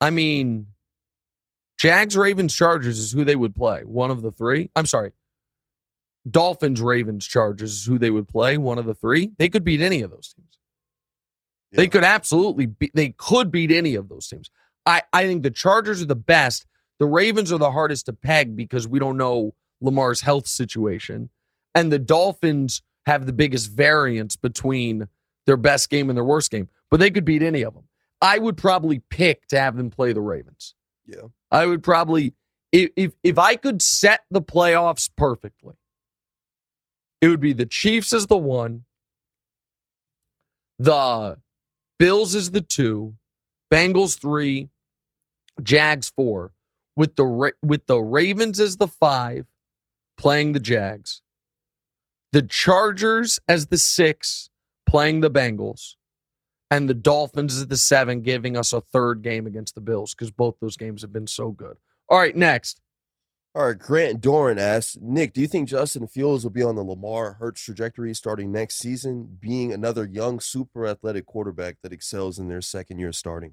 I 0.00 0.08
mean, 0.08 0.68
Jags, 1.82 2.16
Ravens, 2.16 2.54
Chargers 2.54 3.00
is 3.00 3.10
who 3.10 3.24
they 3.24 3.34
would 3.34 3.56
play. 3.56 3.80
One 3.80 4.12
of 4.12 4.22
the 4.22 4.30
three. 4.30 4.70
I'm 4.76 4.86
sorry. 4.86 5.10
Dolphins, 6.30 6.80
Ravens, 6.80 7.26
Chargers 7.26 7.72
is 7.72 7.84
who 7.84 7.98
they 7.98 8.12
would 8.12 8.28
play. 8.28 8.56
One 8.56 8.78
of 8.78 8.86
the 8.86 8.94
three. 8.94 9.32
They 9.36 9.48
could 9.48 9.64
beat 9.64 9.80
any 9.80 10.00
of 10.02 10.12
those 10.12 10.32
teams. 10.32 10.58
They 11.72 11.88
could 11.88 12.04
absolutely 12.04 12.66
be, 12.66 12.92
they 12.94 13.08
could 13.18 13.50
beat 13.50 13.72
any 13.72 13.96
of 13.96 14.08
those 14.08 14.28
teams. 14.28 14.48
I, 14.86 15.02
I 15.12 15.26
think 15.26 15.42
the 15.42 15.50
Chargers 15.50 16.00
are 16.00 16.06
the 16.06 16.14
best. 16.14 16.66
The 17.00 17.06
Ravens 17.06 17.50
are 17.50 17.58
the 17.58 17.72
hardest 17.72 18.06
to 18.06 18.12
peg 18.12 18.54
because 18.54 18.86
we 18.86 19.00
don't 19.00 19.16
know 19.16 19.52
Lamar's 19.80 20.20
health 20.20 20.46
situation. 20.46 21.30
And 21.74 21.90
the 21.90 21.98
Dolphins 21.98 22.80
have 23.06 23.26
the 23.26 23.32
biggest 23.32 23.72
variance 23.72 24.36
between 24.36 25.08
their 25.46 25.56
best 25.56 25.90
game 25.90 26.10
and 26.10 26.16
their 26.16 26.22
worst 26.22 26.52
game. 26.52 26.68
But 26.92 27.00
they 27.00 27.10
could 27.10 27.24
beat 27.24 27.42
any 27.42 27.62
of 27.62 27.74
them. 27.74 27.88
I 28.20 28.38
would 28.38 28.56
probably 28.56 29.00
pick 29.10 29.48
to 29.48 29.58
have 29.58 29.76
them 29.76 29.90
play 29.90 30.12
the 30.12 30.20
Ravens. 30.20 30.76
Yeah. 31.12 31.28
I 31.50 31.66
would 31.66 31.82
probably 31.82 32.34
if 32.72 32.90
if, 32.96 33.12
if 33.22 33.38
I 33.38 33.56
could 33.56 33.82
set 33.82 34.20
the 34.30 34.42
playoffs 34.42 35.10
perfectly, 35.14 35.74
it 37.20 37.28
would 37.28 37.40
be 37.40 37.52
the 37.52 37.66
Chiefs 37.66 38.12
as 38.12 38.26
the 38.26 38.36
one, 38.36 38.84
the 40.78 41.38
Bills 41.98 42.34
as 42.34 42.50
the 42.50 42.62
two, 42.62 43.14
Bengals 43.70 44.18
three, 44.18 44.70
Jags 45.62 46.10
four, 46.16 46.52
with 46.96 47.16
the 47.16 47.52
with 47.62 47.86
the 47.86 47.98
Ravens 47.98 48.58
as 48.58 48.78
the 48.78 48.88
five, 48.88 49.46
playing 50.16 50.52
the 50.52 50.60
Jags, 50.60 51.20
the 52.32 52.42
Chargers 52.42 53.38
as 53.46 53.66
the 53.66 53.78
six 53.78 54.48
playing 54.86 55.20
the 55.20 55.30
Bengals, 55.30 55.94
and 56.72 56.88
the 56.88 56.94
Dolphins 56.94 57.54
as 57.54 57.66
the 57.66 57.76
seven, 57.76 58.22
giving 58.22 58.56
us 58.56 58.72
a 58.72 58.80
third 58.80 59.20
game 59.20 59.46
against 59.46 59.74
the 59.74 59.82
Bills 59.82 60.14
because 60.14 60.30
both 60.30 60.56
those 60.58 60.78
games 60.78 61.02
have 61.02 61.12
been 61.12 61.26
so 61.26 61.50
good. 61.50 61.76
All 62.08 62.18
right, 62.18 62.34
next. 62.34 62.80
All 63.54 63.66
right, 63.66 63.78
Grant 63.78 64.22
Doran 64.22 64.58
asks 64.58 64.96
Nick, 64.98 65.34
do 65.34 65.42
you 65.42 65.46
think 65.46 65.68
Justin 65.68 66.06
Fields 66.06 66.44
will 66.44 66.50
be 66.50 66.62
on 66.62 66.74
the 66.74 66.82
Lamar 66.82 67.34
Hurts 67.34 67.62
trajectory 67.62 68.14
starting 68.14 68.50
next 68.50 68.78
season, 68.78 69.36
being 69.38 69.70
another 69.70 70.06
young, 70.06 70.40
super 70.40 70.86
athletic 70.86 71.26
quarterback 71.26 71.76
that 71.82 71.92
excels 71.92 72.38
in 72.38 72.48
their 72.48 72.62
second 72.62 72.98
year 72.98 73.12
starting? 73.12 73.52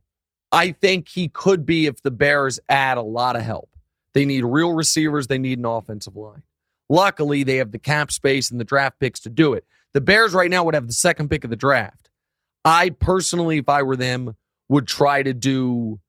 I 0.54 0.72
think 0.72 1.10
he 1.10 1.28
could 1.28 1.66
be 1.66 1.88
if 1.88 2.02
the 2.02 2.12
Bears 2.12 2.58
add 2.70 2.98
a 2.98 3.02
lot 3.02 3.36
of 3.36 3.42
help. 3.42 3.70
They 4.14 4.24
need 4.24 4.46
real 4.46 4.72
receivers, 4.72 5.28
they 5.28 5.38
need 5.38 5.60
an 5.60 5.66
offensive 5.66 6.16
line. 6.16 6.44
Luckily, 6.88 7.44
they 7.44 7.58
have 7.58 7.74
the 7.74 7.80
cap 7.80 8.14
space 8.14 8.50
and 8.50 8.62
the 8.62 8.66
draft 8.66 8.98
picks 8.98 9.20
to 9.20 9.30
do 9.30 9.52
it. 9.52 9.66
The 9.92 10.00
Bears 10.00 10.34
right 10.34 10.50
now 10.50 10.64
would 10.64 10.74
have 10.74 10.88
the 10.88 10.94
second 10.94 11.30
pick 11.30 11.44
of 11.44 11.50
the 11.50 11.58
draft. 11.58 12.09
I 12.66 12.90
personally, 12.92 13.58
if 13.58 13.70
I 13.70 13.84
were 13.84 13.96
them, 13.96 14.36
would 14.68 14.88
try 14.88 15.24
to 15.24 15.34
do 15.34 16.00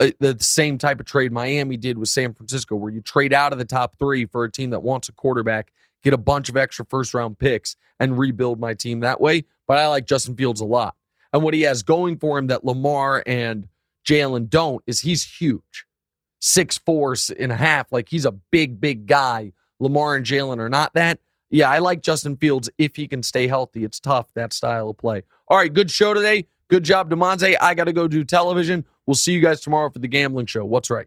uh, 0.00 0.10
the 0.20 0.36
same 0.40 0.78
type 0.78 1.00
of 1.00 1.06
trade 1.06 1.32
Miami 1.32 1.76
did 1.76 1.98
with 1.98 2.08
San 2.08 2.34
Francisco, 2.34 2.76
where 2.76 2.92
you 2.92 3.00
trade 3.00 3.32
out 3.32 3.52
of 3.52 3.58
the 3.58 3.64
top 3.64 3.96
three 3.98 4.26
for 4.26 4.44
a 4.44 4.50
team 4.50 4.70
that 4.70 4.82
wants 4.82 5.08
a 5.08 5.12
quarterback, 5.12 5.72
get 6.02 6.12
a 6.12 6.18
bunch 6.18 6.48
of 6.48 6.56
extra 6.56 6.84
first 6.84 7.14
round 7.14 7.38
picks, 7.38 7.76
and 8.00 8.18
rebuild 8.18 8.60
my 8.60 8.74
team 8.74 9.00
that 9.00 9.20
way. 9.20 9.44
But 9.66 9.78
I 9.78 9.88
like 9.88 10.06
Justin 10.06 10.36
Fields 10.36 10.60
a 10.60 10.66
lot. 10.66 10.96
And 11.32 11.42
what 11.42 11.54
he 11.54 11.62
has 11.62 11.82
going 11.82 12.18
for 12.18 12.38
him 12.38 12.48
that 12.48 12.64
Lamar 12.64 13.22
and 13.26 13.68
Jalen 14.06 14.50
don't 14.50 14.82
is 14.86 15.00
he's 15.00 15.24
huge. 15.24 15.86
Six 16.40 16.76
four 16.76 17.16
and 17.38 17.50
a 17.52 17.56
half. 17.56 17.90
Like 17.90 18.08
he's 18.08 18.26
a 18.26 18.32
big, 18.32 18.80
big 18.80 19.06
guy. 19.06 19.52
Lamar 19.80 20.14
and 20.14 20.26
Jalen 20.26 20.58
are 20.58 20.68
not 20.68 20.92
that. 20.94 21.18
Yeah, 21.50 21.70
I 21.70 21.78
like 21.78 22.02
Justin 22.02 22.36
Fields 22.36 22.68
if 22.78 22.96
he 22.96 23.06
can 23.06 23.22
stay 23.22 23.46
healthy. 23.46 23.84
It's 23.84 24.00
tough, 24.00 24.32
that 24.34 24.52
style 24.52 24.90
of 24.90 24.98
play. 24.98 25.22
All 25.48 25.58
right, 25.58 25.72
good 25.72 25.90
show 25.90 26.14
today. 26.14 26.46
Good 26.68 26.84
job, 26.84 27.10
Demonte. 27.10 27.56
I 27.60 27.74
got 27.74 27.84
to 27.84 27.92
go 27.92 28.08
do 28.08 28.24
television. 28.24 28.84
We'll 29.06 29.14
see 29.14 29.32
you 29.32 29.40
guys 29.40 29.60
tomorrow 29.60 29.90
for 29.90 29.98
the 29.98 30.08
gambling 30.08 30.46
show. 30.46 30.64
What's 30.64 30.90
right? 30.90 31.06